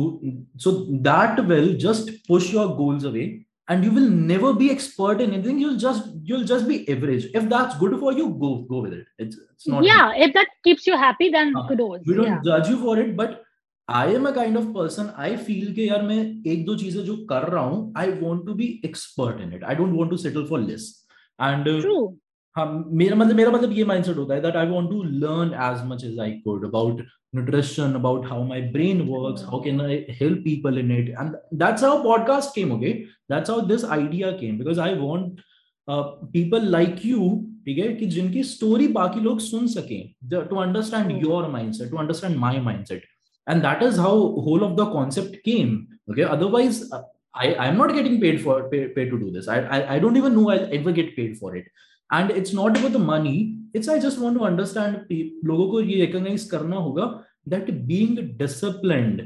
so 0.58 0.72
that 1.10 1.46
will 1.48 1.74
just 1.88 2.12
push 2.28 2.52
your 2.52 2.68
goals 2.76 3.06
away 3.06 3.45
and 3.69 3.85
you 3.85 3.91
will 3.97 4.09
never 4.31 4.53
be 4.53 4.71
expert 4.71 5.21
in 5.21 5.33
anything 5.33 5.59
you'll 5.59 5.77
just 5.77 6.09
you'll 6.31 6.45
just 6.45 6.67
be 6.69 6.79
average 6.95 7.27
if 7.41 7.49
that's 7.49 7.77
good 7.83 7.99
for 8.01 8.13
you 8.13 8.25
go 8.41 8.51
go 8.73 8.81
with 8.87 8.93
it 8.93 9.07
it's, 9.19 9.37
it's 9.53 9.69
not 9.69 9.85
yeah, 9.85 10.13
if 10.17 10.33
that 10.35 10.49
keeps 10.65 10.87
you 10.87 10.97
happy, 10.97 11.29
then 11.31 11.53
हाँ, 11.55 11.69
kudos. 11.69 12.01
we 12.07 12.15
don't 12.15 12.27
Yeah. 12.27 12.41
judge 12.45 12.69
you 12.69 12.79
for 12.83 12.99
it 12.99 13.17
but 13.17 13.43
I 13.89 14.07
am 14.15 14.27
a 14.27 14.33
kind 14.33 14.57
of 14.57 14.73
person 14.75 15.13
I 15.17 15.37
feel 15.37 15.73
कि 15.75 15.89
यार 15.89 16.03
मैं 16.09 16.19
एक 16.53 16.65
दो 16.67 16.75
चीजें 16.83 17.03
जो 17.05 17.17
कर 17.31 17.49
रहा 17.51 17.63
हूँ 17.65 17.93
I 17.97 18.09
want 18.25 18.47
to 18.49 18.55
be 18.55 18.81
expert 18.91 19.41
in 19.47 19.53
it 19.53 19.63
I 19.65 19.75
don't 19.75 19.97
want 20.01 20.11
to 20.11 20.19
settle 20.25 20.47
for 20.47 20.59
less 20.59 20.91
and 21.39 21.69
uh, 21.69 21.81
True. 21.81 22.17
हाँ 22.57 22.67
मेरा 23.01 23.17
मतलब 23.17 23.37
मेरा 23.37 23.51
मतलब 23.51 23.73
ये 23.73 23.85
mindset 23.85 24.17
होता 24.17 24.35
है 24.35 24.43
that 24.43 24.57
I 24.57 24.65
want 24.71 24.91
to 24.91 25.03
learn 25.25 25.53
as 25.67 25.85
much 25.91 26.05
as 26.05 26.19
I 26.19 26.31
could 26.47 26.65
about 26.69 27.03
nutrition 27.39 27.95
about 27.99 28.25
how 28.31 28.39
my 28.47 28.61
brain 28.77 29.03
works 29.11 29.45
how 29.51 29.61
can 29.67 29.81
I 29.81 29.99
help 30.21 30.43
people 30.47 30.81
in 30.83 30.91
it 30.91 31.13
and 31.23 31.37
that's 31.63 31.87
how 31.89 31.93
podcast 32.07 32.55
came 32.57 32.73
okay 32.79 32.95
that's 33.29 33.55
how 33.55 33.61
this 33.61 33.85
idea 33.99 34.33
came 34.41 34.59
because 34.63 34.79
I 34.79 34.95
want 34.95 35.41
uh, 35.89 36.03
people 36.39 36.69
like 36.79 37.05
you 37.13 37.31
ठीक 37.65 37.79
है 37.79 37.93
कि 37.95 38.07
जिनकी 38.17 38.43
story 38.45 38.87
बाकी 38.89 39.21
लोग 39.21 39.41
सुन 39.41 39.67
सकें 39.69 40.15
to 40.51 40.61
understand 40.65 41.11
True. 41.11 41.21
your 41.21 41.43
mindset 41.55 41.91
to 41.91 41.99
understand 42.03 42.39
my 42.45 42.53
mindset 42.69 43.03
and 43.47 43.65
that 43.67 43.83
is 43.83 43.99
how 44.05 44.15
whole 44.47 44.65
of 44.65 44.77
the 44.77 44.87
concept 44.95 45.37
came 45.45 45.87
okay 46.11 46.27
otherwise 46.37 46.81
uh, 46.93 47.03
i 47.35 47.55
i'm 47.65 47.77
not 47.83 47.95
getting 47.99 48.21
paid 48.21 48.41
for 48.47 48.69
pay, 48.71 48.89
paid 48.89 49.11
to 49.11 49.19
do 49.19 49.31
this 49.31 49.49
I, 49.49 49.59
I 49.77 49.95
i 49.95 49.99
don't 49.99 50.17
even 50.17 50.35
know 50.35 50.51
i'll 50.51 50.75
ever 50.79 50.93
get 50.93 51.15
paid 51.17 51.39
for 51.39 51.55
it 51.57 51.67
and 52.11 52.31
it's 52.43 52.53
not 52.59 52.77
about 52.79 52.93
the 52.99 53.05
money 53.09 53.37
it's 53.79 53.89
i 53.89 53.99
just 54.05 54.19
want 54.23 54.37
to 54.39 54.45
understand 54.51 54.97
pe- 55.09 55.31
लोगों 55.51 55.67
को 55.73 55.81
ये 55.91 55.99
recognize 56.07 56.45
करना 56.55 56.77
होगा 56.87 57.07
that 57.53 57.69
being 57.91 58.15
disciplined 58.41 59.21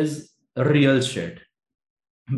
is 0.00 0.16
real 0.70 1.00
shit 1.00 1.38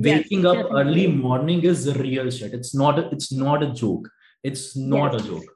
waking 0.06 0.46
up 0.46 0.56
definitely. 0.56 0.80
early 0.80 1.06
morning 1.06 1.62
is 1.72 1.82
real 1.96 2.30
shit 2.30 2.54
it's 2.60 2.74
not 2.74 2.98
it's 3.16 3.32
not 3.32 3.62
a 3.62 3.70
joke 3.82 4.08
it's 4.44 4.64
not 4.94 5.12
Yes. 5.12 5.22
a 5.22 5.28
joke 5.28 5.50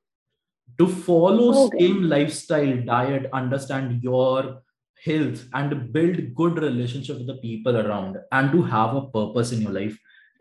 to 0.78 0.86
follow 1.08 1.48
Okay. 1.64 1.78
same 1.86 2.02
lifestyle 2.14 2.74
diet 2.92 3.26
understand 3.40 4.02
your 4.02 4.60
health 5.06 5.40
and 5.60 5.74
build 5.96 6.20
good 6.40 6.58
relationship 6.66 7.18
with 7.18 7.26
the 7.32 7.38
people 7.46 7.76
around 7.76 8.16
and 8.32 8.52
to 8.52 8.62
have 8.76 8.94
a 9.00 9.06
purpose 9.16 9.52
in 9.56 9.60
your 9.66 9.72
life 9.80 9.98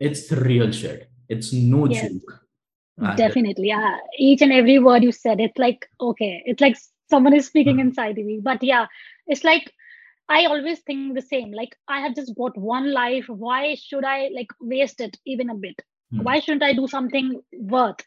it's 0.08 0.30
real 0.50 0.70
shit 0.82 1.08
it's 1.28 1.52
no 1.52 1.82
Yes. 1.86 2.02
joke 2.02 2.32
And- 2.32 2.38
Definitely. 3.15 3.67
Yeah. 3.67 3.97
Each 4.17 4.41
and 4.41 4.51
every 4.51 4.79
word 4.79 5.03
you 5.03 5.11
said, 5.11 5.39
it's 5.39 5.57
like, 5.57 5.87
okay, 6.01 6.41
it's 6.45 6.61
like 6.61 6.77
someone 7.09 7.33
is 7.33 7.47
speaking 7.47 7.77
Mhm. 7.77 7.79
inside 7.79 8.15
me. 8.17 8.39
But 8.41 8.63
yeah, 8.63 8.87
it's 9.27 9.43
like 9.43 9.73
I 10.29 10.45
always 10.45 10.79
think 10.81 11.15
the 11.15 11.21
same. 11.21 11.51
Like 11.51 11.75
I 11.87 12.01
have 12.01 12.15
just 12.15 12.35
got 12.35 12.57
one 12.57 12.91
life. 12.93 13.25
Why 13.27 13.75
should 13.75 14.03
I 14.05 14.29
like 14.33 14.47
waste 14.61 15.01
it 15.01 15.17
even 15.25 15.49
a 15.49 15.55
bit? 15.55 15.79
Hmm. 16.11 16.23
Why 16.23 16.39
shouldn't 16.39 16.63
I 16.63 16.73
do 16.73 16.87
something 16.87 17.41
worth? 17.53 18.01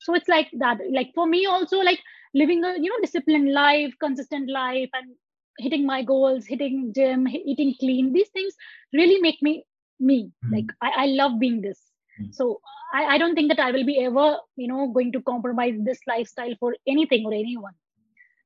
So 0.00 0.14
it's 0.14 0.28
like 0.28 0.48
that. 0.58 0.78
Like 0.90 1.12
for 1.14 1.26
me 1.26 1.46
also, 1.46 1.78
like 1.78 2.00
living 2.34 2.64
a 2.64 2.74
you 2.78 2.90
know 2.90 3.00
disciplined 3.02 3.52
life, 3.52 3.94
consistent 4.00 4.50
life, 4.50 4.90
and 4.94 5.14
hitting 5.58 5.86
my 5.86 6.02
goals, 6.02 6.46
hitting 6.46 6.92
gym, 6.94 7.28
eating 7.28 7.74
clean. 7.80 8.12
These 8.12 8.30
things 8.30 8.54
really 8.92 9.20
make 9.20 9.42
me 9.42 9.64
me. 10.00 10.32
Hmm. 10.42 10.52
Like 10.52 10.66
I, 10.82 10.90
I 11.04 11.06
love 11.06 11.38
being 11.40 11.60
this. 11.62 11.89
Hmm. 12.19 12.31
So 12.31 12.61
I, 12.93 13.15
I 13.15 13.17
don't 13.17 13.35
think 13.35 13.49
that 13.49 13.59
I 13.59 13.71
will 13.71 13.85
be 13.85 13.99
ever, 14.03 14.37
you 14.55 14.67
know, 14.67 14.87
going 14.87 15.11
to 15.13 15.21
compromise 15.21 15.75
this 15.79 15.99
lifestyle 16.07 16.53
for 16.59 16.75
anything 16.87 17.25
or 17.25 17.33
anyone. 17.33 17.73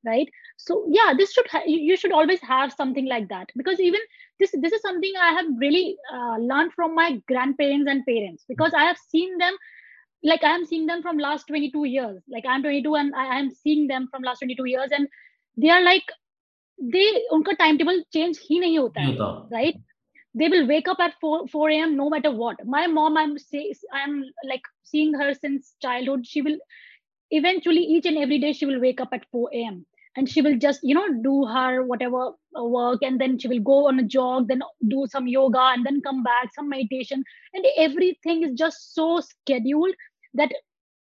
Right. 0.06 0.30
So 0.58 0.86
yeah, 0.90 1.14
this 1.18 1.34
should 1.34 1.48
ha- 1.48 1.66
you 1.66 1.78
you 1.78 1.98
should 1.98 2.14
always 2.14 2.40
have 2.42 2.72
something 2.72 3.06
like 3.06 3.28
that 3.30 3.50
because 3.58 3.82
even 3.82 4.00
this 4.40 4.52
this 4.54 4.72
is 4.72 4.82
something 4.82 5.12
I 5.22 5.34
have 5.34 5.46
really 5.58 5.98
uh, 6.14 6.38
learned 6.38 6.72
from 6.74 6.96
my 6.96 7.22
grandparents 7.28 7.90
and 7.90 8.06
parents 8.06 8.46
because 8.48 8.74
I 8.74 8.86
have 8.86 8.98
seen 8.98 9.38
them 9.38 9.58
like 10.24 10.44
I 10.44 10.54
am 10.56 10.66
seeing 10.66 10.86
them 10.86 11.02
from 11.02 11.18
last 11.18 11.48
22 11.48 11.84
years. 11.86 12.24
Like 12.30 12.46
I'm 12.48 12.62
22 12.62 12.96
and 12.96 13.14
I 13.14 13.40
am 13.40 13.52
seeing 13.52 13.88
them 13.88 14.08
from 14.10 14.24
last 14.24 14.40
22 14.40 14.66
years 14.66 14.90
and 14.92 15.08
they 15.58 15.70
are 15.70 15.82
like 15.82 16.04
they 16.82 17.08
उनका 17.34 17.52
time 17.60 17.78
table 17.78 18.02
change 18.14 18.40
ही 18.50 18.60
नहीं 18.60 18.78
होता 18.80 19.02
नहीं 19.02 19.14
है 19.14 19.20
होता 19.20 19.50
right 19.54 19.82
They 20.35 20.49
will 20.49 20.67
wake 20.67 20.89
up 20.89 20.99
at 21.01 21.15
4 21.21 21.47
4 21.49 21.71
a.m 21.71 21.97
no 21.97 22.11
matter 22.11 22.31
what. 22.31 22.57
My 22.67 22.87
mom 22.87 23.17
i'm 23.17 23.37
i'm 23.93 24.25
like 24.49 24.63
seeing 24.85 25.15
her 25.15 25.35
since 25.35 25.75
childhood. 25.83 26.27
She 26.27 26.43
will 26.43 26.59
eventually 27.31 27.81
each 27.81 28.07
and 28.07 28.19
every 28.19 28.39
day 28.39 28.53
she 28.53 28.67
will 28.67 28.81
wake 28.81 29.01
up 29.01 29.11
at 29.13 29.27
4 29.31 29.51
a.m 29.55 29.87
and 30.17 30.29
she 30.29 30.43
will 30.43 30.57
just 30.59 30.81
you 30.83 30.95
know 30.95 31.07
do 31.23 31.45
her 31.47 31.85
whatever 31.85 32.29
uh, 32.59 32.65
work 32.65 33.01
and 33.03 33.21
then 33.21 33.39
she 33.39 33.49
will 33.49 33.61
go 33.61 33.89
on 33.89 33.99
a 33.99 34.03
jog 34.05 34.49
then 34.49 34.63
do 34.89 35.07
some 35.11 35.27
yoga 35.27 35.65
and 35.75 35.85
then 35.87 36.01
come 36.03 36.23
back 36.23 36.55
some 36.55 36.69
meditation. 36.69 37.25
And 37.55 37.67
everything 37.77 38.43
is 38.45 38.53
just 38.55 38.95
so 38.95 39.21
scheduled 39.21 39.95
that 40.35 40.51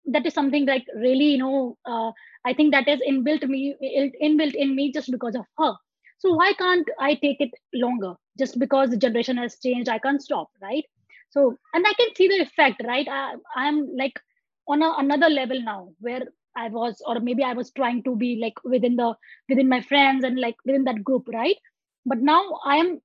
that 0.05 0.25
is 0.25 0.33
something 0.33 0.65
like 0.65 0.85
really 0.95 1.25
you 1.33 1.37
know 1.37 1.77
uh, 1.85 2.11
i 2.45 2.53
think 2.53 2.71
that 2.73 2.87
is 2.87 2.99
inbuilt 3.09 3.47
me 3.47 3.75
inbuilt 4.21 4.55
in 4.55 4.75
me 4.75 4.91
just 4.91 5.11
because 5.11 5.35
of 5.35 5.45
her 5.57 5.73
so 6.23 6.33
why 6.39 6.53
can't 6.59 6.89
i 7.05 7.13
take 7.15 7.41
it 7.45 7.55
longer? 7.85 8.13
Just 8.41 8.57
because 8.59 8.89
the 8.91 8.99
generation 9.05 9.37
has 9.37 9.57
changed 9.63 9.89
i 9.93 9.99
can't 9.99 10.21
stop 10.27 10.49
right? 10.61 10.85
So 11.35 11.41
and 11.73 11.85
i 11.89 11.93
can 11.99 12.15
see 12.15 12.27
the 12.29 12.39
effect 12.43 12.81
right? 12.91 13.07
I 13.07 13.35
i'm 13.55 13.81
like 14.01 14.19
on 14.67 14.81
a, 14.81 14.93
another 15.03 15.29
level 15.29 15.61
now 15.61 15.89
where 15.99 16.23
i 16.55 16.69
was 16.69 17.01
or 17.05 17.19
maybe 17.19 17.43
i 17.43 17.53
was 17.59 17.71
trying 17.79 18.01
to 18.03 18.15
be 18.23 18.29
like 18.45 18.63
within 18.63 18.95
the 19.01 19.09
within 19.49 19.67
my 19.75 19.81
friends 19.89 20.23
and 20.23 20.39
like 20.39 20.55
within 20.65 20.85
that 20.85 21.03
group 21.03 21.27
right? 21.33 21.57
But 22.05 22.19
now 22.19 22.41
i 22.63 22.77
am 22.77 22.99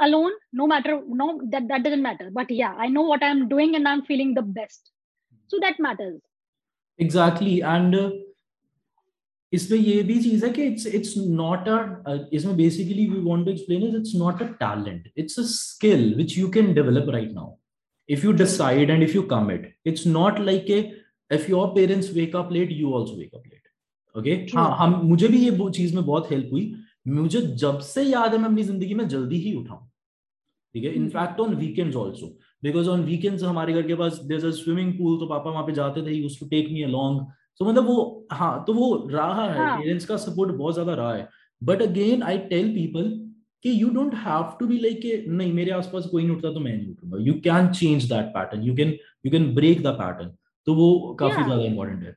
alone 0.00 0.32
no 0.62 0.66
matter 0.66 1.00
no 1.22 1.28
that 1.50 1.68
that 1.68 1.82
doesn't 1.82 2.08
matter. 2.08 2.30
But 2.40 2.50
yeah 2.62 2.74
i 2.78 2.86
know 2.96 3.02
what 3.12 3.28
i'm 3.30 3.48
doing 3.48 3.74
and 3.74 3.88
i'm 3.88 4.04
feeling 4.10 4.34
the 4.34 4.48
best. 4.60 4.92
So 5.48 5.58
that 5.62 5.80
matters. 5.80 6.20
Exactly. 6.98 7.62
And 7.62 7.94
uh, 7.94 8.10
इसमें 9.52 9.78
ये 9.78 10.02
भी 10.02 10.20
चीज़ 10.22 10.44
है 10.46 10.52
कि 10.52 10.62
it's 10.62 10.86
it's 10.86 11.14
not 11.18 11.68
a 11.68 12.18
इसमें 12.32 12.56
basically 12.56 13.08
we 13.08 13.20
want 13.20 13.44
to 13.46 13.52
explain 13.52 13.82
is 13.88 13.96
it's 13.96 14.14
not 14.16 14.42
a 14.42 14.46
talent 14.60 15.10
it's 15.16 15.38
a 15.38 15.42
skill 15.52 16.14
which 16.16 16.38
you 16.38 16.48
can 16.50 16.72
develop 16.74 17.10
right 17.10 17.32
now 17.32 17.56
if 18.08 18.24
you 18.24 18.32
decide 18.32 18.90
and 18.90 19.04
if 19.04 19.12
you 19.14 19.22
commit 19.22 19.66
it's 19.84 20.04
not 20.04 20.38
like 20.42 20.68
a 20.68 20.78
if 21.30 21.48
your 21.48 21.66
parents 21.74 22.08
wake 22.12 22.34
up 22.34 22.50
late 22.50 22.70
you 22.72 22.92
also 22.92 23.16
wake 23.16 23.34
up 23.34 23.44
late. 23.44 23.66
Okay 24.14 24.34
okay? 24.34 24.56
हाँ 24.56 24.76
हम 24.78 25.00
मुझे 25.04 25.28
भी 25.28 25.38
ये 25.38 25.70
चीज़ 25.70 25.94
में 25.96 26.04
बहुत 26.04 26.30
help 26.30 26.48
हुई। 26.52 26.72
मुझे 27.08 27.40
जब 27.56 27.78
से 27.80 28.02
याद 28.02 28.32
है 28.32 28.38
मैं 28.38 28.48
अपनी 28.48 28.62
ज़िंदगी 28.62 28.94
में 28.94 29.06
जल्दी 29.08 29.36
ही 29.40 29.54
उठाऊं। 29.56 29.86
ठीक 30.74 30.84
है? 30.84 30.92
In fact 30.94 31.40
on 31.40 31.54
weekends 31.56 31.96
also 31.96 32.26
because 32.64 32.88
on 32.88 33.04
weekends 33.04 33.42
हमारे 33.42 33.72
घर 33.72 33.86
के 33.86 33.94
पास 33.94 34.18
देयर 34.24 34.46
अ 34.46 34.50
स्विमिंग 34.56 34.92
पूल 34.98 35.18
तो 35.20 35.26
पापा 35.26 35.50
वहाँ 35.50 35.64
पे 35.66 35.72
जाते 35.72 36.02
थे 36.06 36.14
used 36.14 36.40
to 36.40 36.46
take 36.48 36.72
me 36.72 36.82
along 36.82 37.20
तो 37.58 37.64
मतलब 37.64 37.86
वो 37.86 38.26
हाँ 38.32 38.52
तो 38.66 38.74
वो 38.74 38.94
रहा 39.10 39.44
है 39.44 39.80
पेरेंट्स 39.80 40.10
हाँ. 40.10 40.16
का 40.16 40.24
सपोर्ट 40.24 40.54
बहुत 40.54 40.74
ज़्यादा 40.74 40.94
रहा 40.94 41.14
है 41.14 41.28
but 41.62 41.82
again 41.82 42.22
I 42.22 42.38
tell 42.52 42.68
people 42.74 43.10
कि 43.64 43.82
you 43.82 43.88
don't 43.94 44.14
have 44.26 44.56
to 44.60 44.66
be 44.66 44.78
like 44.78 45.00
नहीं 45.28 45.52
मेरे 45.52 45.70
आसपास 45.70 46.06
कोई 46.10 46.22
नहीं 46.22 46.36
उठता 46.36 46.52
तो 46.54 46.60
मैं 46.60 46.76
नहीं 46.76 46.90
उठूँगा 46.90 47.18
you 47.24 47.34
can 47.44 47.68
change 47.72 48.04
that 48.12 48.26
pattern 48.36 48.62
you 48.62 48.74
can 48.76 48.96
you 49.26 49.32
can 49.32 49.54
break 49.54 49.82
the 49.82 49.94
pattern 50.00 50.32
तो 50.66 50.74
वो 50.74 50.88
काफ़ी 51.20 51.42
ज़्यादा 51.42 51.62
इंपॉर्टेंट 51.64 52.02
है 52.04 52.16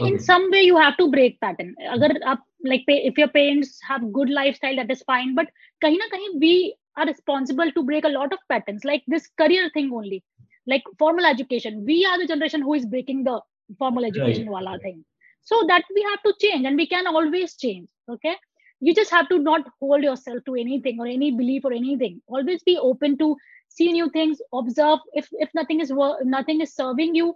in 0.00 0.18
some 0.18 0.50
way 0.50 0.62
you 0.62 0.76
have 0.76 0.96
to 0.96 1.06
break 1.10 1.40
pattern 1.40 1.70
agar 1.94 2.10
आप 2.32 2.42
like 2.64 2.84
if 2.88 3.16
your 3.18 3.28
parents 3.28 3.80
have 3.88 4.04
good 4.18 4.30
lifestyle 4.30 4.76
that 4.76 4.90
is 4.94 5.02
fine 5.08 5.32
but 5.38 5.48
kahin 5.84 5.98
na 6.02 6.08
kahin 6.12 6.36
we 6.44 6.52
are 6.96 7.06
responsible 7.06 7.72
to 7.78 7.82
break 7.88 8.04
a 8.04 8.12
lot 8.16 8.36
of 8.36 8.44
patterns 8.52 8.84
like 8.84 9.02
this 9.14 9.26
career 9.42 9.70
thing 9.76 9.90
only 10.00 10.20
like 10.66 10.92
formal 10.98 11.28
education 11.30 11.80
we 11.84 11.98
are 12.10 12.18
the 12.18 12.28
generation 12.32 12.62
who 12.62 12.74
is 12.74 12.86
breaking 12.86 13.24
the 13.24 13.36
formal 13.78 14.04
education 14.04 14.46
right. 14.46 14.52
wala 14.52 14.78
thing. 14.78 15.04
So 15.42 15.64
that 15.68 15.84
we 15.94 16.02
have 16.02 16.22
to 16.22 16.34
change 16.40 16.66
and 16.66 16.76
we 16.76 16.86
can 16.86 17.06
always 17.06 17.56
change 17.56 17.88
okay? 18.08 18.36
You 18.80 18.94
just 18.94 19.10
have 19.10 19.28
to 19.28 19.38
not 19.38 19.62
hold 19.80 20.02
yourself 20.02 20.44
to 20.46 20.54
anything 20.54 20.98
or 20.98 21.06
any 21.06 21.30
belief 21.30 21.64
or 21.64 21.72
anything. 21.72 22.20
Always 22.26 22.62
be 22.64 22.76
open 22.78 23.16
to 23.18 23.36
see 23.68 23.92
new 23.92 24.10
things 24.10 24.38
observe. 24.52 24.98
If 25.14 25.28
if 25.32 25.50
nothing 25.54 25.80
is 25.80 25.92
nothing 26.24 26.60
is 26.60 26.74
serving 26.74 27.14
you 27.14 27.34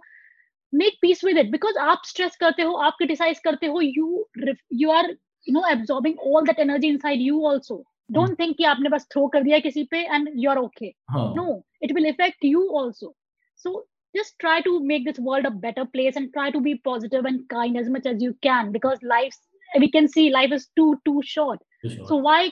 make 0.71 0.99
peace 1.01 1.23
with 1.23 1.37
it. 1.37 1.51
Because 1.51 1.75
up 1.79 2.05
stress 2.05 2.35
karte 2.35 2.59
ho 2.59 2.75
aap 2.87 2.97
criticize 2.97 3.39
karte 3.45 3.67
ho 3.67 3.79
you 3.79 4.25
you 4.69 4.91
are 4.91 5.05
you 5.45 5.53
know 5.53 5.63
absorbing 5.69 6.17
all 6.17 6.43
that 6.45 6.59
energy 6.59 6.89
inside 6.89 7.19
you 7.19 7.45
also. 7.45 7.83
Don't 8.11 8.29
hmm. 8.29 8.35
think 8.41 8.57
ki 8.57 8.65
aapne 8.65 8.91
bas 8.91 9.07
throw 9.13 9.29
kar 9.29 9.41
diya 9.41 9.63
kisi 9.63 9.89
pe 9.89 10.05
and 10.17 10.29
you're 10.33 10.59
okay. 10.65 10.95
Huh. 11.09 11.31
no 11.33 11.63
it 11.81 11.93
will 11.93 12.09
affect 12.09 12.43
you 12.43 12.69
also. 12.81 13.13
So 13.55 13.85
just 14.16 14.38
try 14.38 14.60
to 14.60 14.72
make 14.84 15.04
this 15.04 15.18
world 15.18 15.46
a 15.46 15.50
better 15.50 15.84
place 15.86 16.16
and 16.16 16.32
try 16.32 16.50
to 16.50 16.60
be 16.60 16.74
positive 16.76 17.24
and 17.24 17.48
kind 17.48 17.78
as 17.78 17.88
much 17.88 18.06
as 18.06 18.22
you 18.22 18.34
can 18.42 18.72
because 18.72 18.98
life's 19.02 19.40
we 19.80 19.90
can 19.90 20.08
see 20.08 20.30
life 20.30 20.52
is 20.52 20.68
too 20.76 20.90
too 21.04 21.20
short. 21.22 21.60
too 21.82 21.90
short. 21.90 22.08
so 22.08 22.16
why 22.16 22.50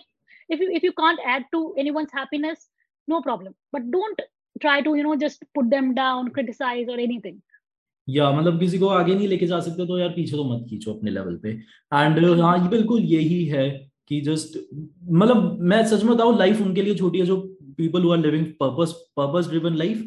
if 0.49 0.61
you 0.61 0.71
if 0.73 0.83
you 0.83 0.93
can't 0.93 1.21
add 1.25 1.45
to 1.53 1.75
anyone's 1.79 2.13
happiness 2.13 2.67
no 3.09 3.21
problem 3.23 3.55
but 3.73 3.91
don't 3.91 4.21
try 4.61 4.81
to 4.81 4.95
you 4.95 5.03
know 5.03 5.17
just 5.17 5.45
put 5.55 5.71
them 5.71 5.95
down 5.95 6.31
criticize 6.31 6.89
or 6.89 6.99
anything 6.99 7.41
या 8.09 8.31
मतलब 8.33 8.59
किसी 8.61 8.79
को 8.79 8.87
आगे 8.89 9.15
नहीं 9.15 9.27
लेके 9.29 9.47
जा 9.47 9.59
सकते 9.61 9.87
तो 9.87 9.99
यार 9.99 10.09
पीछे 10.11 10.37
तो 10.37 10.45
मत 10.45 10.65
खींचो 10.71 10.93
अपने 10.93 11.11
लेवल 11.11 11.37
पे 11.43 11.51
एंड 11.51 12.41
हाँ 12.41 12.57
ये 12.59 12.69
बिल्कुल 12.69 13.03
यही 13.11 13.45
है 13.47 13.69
कि 14.09 14.21
जस्ट 14.29 14.59
मतलब 15.21 15.59
मैं 15.73 15.85
सच 15.87 16.03
में 16.05 16.15
बताऊं 16.15 16.39
लाइफ 16.39 16.61
उनके 16.63 16.83
लिए 16.83 16.95
छोटी 16.95 17.19
है 17.19 17.27
जो 17.27 17.37
people 17.77 18.03
who 18.03 18.11
are 18.13 18.19
living 18.19 18.47
purpose 18.63 18.95
purpose 19.17 19.49
driven 19.49 19.77
life 19.77 20.03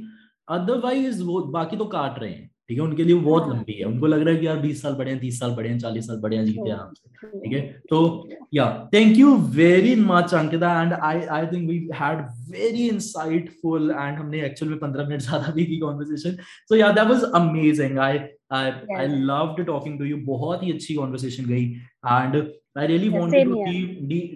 otherwise 0.48 1.22
वो 1.24 1.40
बाकी 1.52 1.76
तो 1.76 1.84
काट 1.86 2.18
रहे 2.18 2.30
हैं। 2.30 2.46
ठीक 2.70 2.78
है 2.78 2.84
उनके 2.84 3.04
लिए 3.04 3.14
बहुत. 3.16 3.48
लंबी 3.48 3.72
है। 3.72 3.84
उनको 3.84 4.06
लग 4.06 4.22
रहा 4.22 4.34
है 4.34 4.40
कि 4.40 4.46
यार 4.46 4.58
बीस 4.60 4.80
साल 4.82 4.94
बड़े 4.94 5.10
हैं 5.10 5.20
तीस 5.20 5.38
साल 5.40 5.50
बड़े 5.56 5.68
हैं 5.68 5.78
चालीस 5.78 6.06
साल 6.06 6.16
बड़े 6.20 6.36
हैं 6.36 6.44
जीते 6.44 6.70
आराम 6.70 6.92
से। 6.94 7.38
ठीक 7.38 7.52
है? 7.52 7.60
तो 7.90 8.28
yeah 8.54 8.66
thank 8.94 9.16
you 9.18 9.34
very 9.54 9.94
much 10.02 10.34
Ankita. 10.34 10.72
And 10.82 10.92
I 10.92 11.20
I 11.36 11.46
think 11.46 11.68
we 11.70 11.78
had 11.94 12.20
very 12.50 12.88
insightful 12.88 13.90
and 13.90 14.18
हमने 14.18 14.44
एक्चुअल 14.46 14.70
में 14.70 14.78
पंद्रह 14.80 15.08
मिनट 15.08 15.20
ज़्यादा 15.22 15.52
भी 15.52 15.64
की 15.66 15.78
conversation 15.78 16.36
so 16.42 16.76
yeah 16.76 16.90
that 16.92 17.08
was 17.08 17.24
amazing 17.34 17.98
I 17.98 18.18
I 18.52 18.70
I 18.96 19.06
loved 19.06 19.64
talking 19.66 19.98
to 19.98 20.04
you 20.04 20.16
बहुत 20.26 20.62
ही 20.62 20.72
अच्छी 20.72 20.94
कॉन्वर्सेशन 20.94 21.44
गई। 21.46 21.64
And 21.64 22.36
I 22.78 22.86
really 22.86 23.08
wanted 23.08 23.48
to 23.48 23.64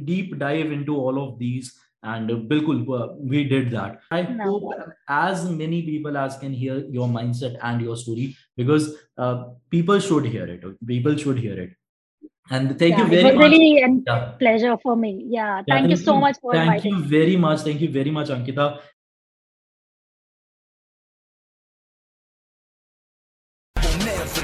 deep 0.07 0.35
dive 0.39 0.73
into 0.73 0.97
all 1.01 1.19
of 1.19 1.39
these 1.39 1.71
and 2.03 2.31
uh, 2.31 2.37
bilkul 2.51 2.81
uh, 2.99 3.09
we 3.33 3.45
did 3.45 3.71
that 3.71 4.01
i 4.11 4.23
no. 4.23 4.45
hope 4.45 4.73
as 5.09 5.45
many 5.51 5.83
people 5.83 6.17
as 6.17 6.37
can 6.39 6.53
hear 6.53 6.79
your 6.99 7.09
mindset 7.09 7.57
and 7.63 7.81
your 7.81 7.97
story 7.97 8.37
because 8.57 8.89
uh, 9.19 9.45
people 9.71 9.99
should 9.99 10.25
hear 10.25 10.47
it 10.47 10.65
people 10.87 11.17
should 11.17 11.39
hear 11.39 11.59
it 11.67 11.77
and 12.51 12.79
thank 12.79 12.97
yeah, 12.97 13.03
you 13.03 13.11
very 13.11 13.21
it 13.21 13.25
was 13.25 13.35
much 13.35 13.51
really 13.51 13.83
a 13.83 13.91
yeah. 14.07 14.33
pleasure 14.39 14.77
for 14.83 14.97
me 14.97 15.13
yeah, 15.27 15.63
yeah 15.67 15.75
thank, 15.75 15.91
you 15.91 15.97
so 15.97 16.17
much 16.17 16.41
for 16.41 16.53
thank 16.53 16.73
inviting. 16.73 16.97
you 16.97 17.05
very 17.19 17.37
much 17.37 17.61
thank 17.61 17.81
you 17.81 17.93
very 18.01 18.11
much 18.11 18.29
ankita 18.39 18.73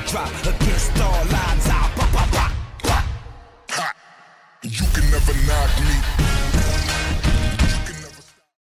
drop 0.08 0.30
against 0.40 1.00
all 1.02 1.24
odds. 1.34 1.68
You 4.62 4.86
can 4.92 5.10
never 5.10 5.34
knock 5.46 5.70
me. 5.86 6.27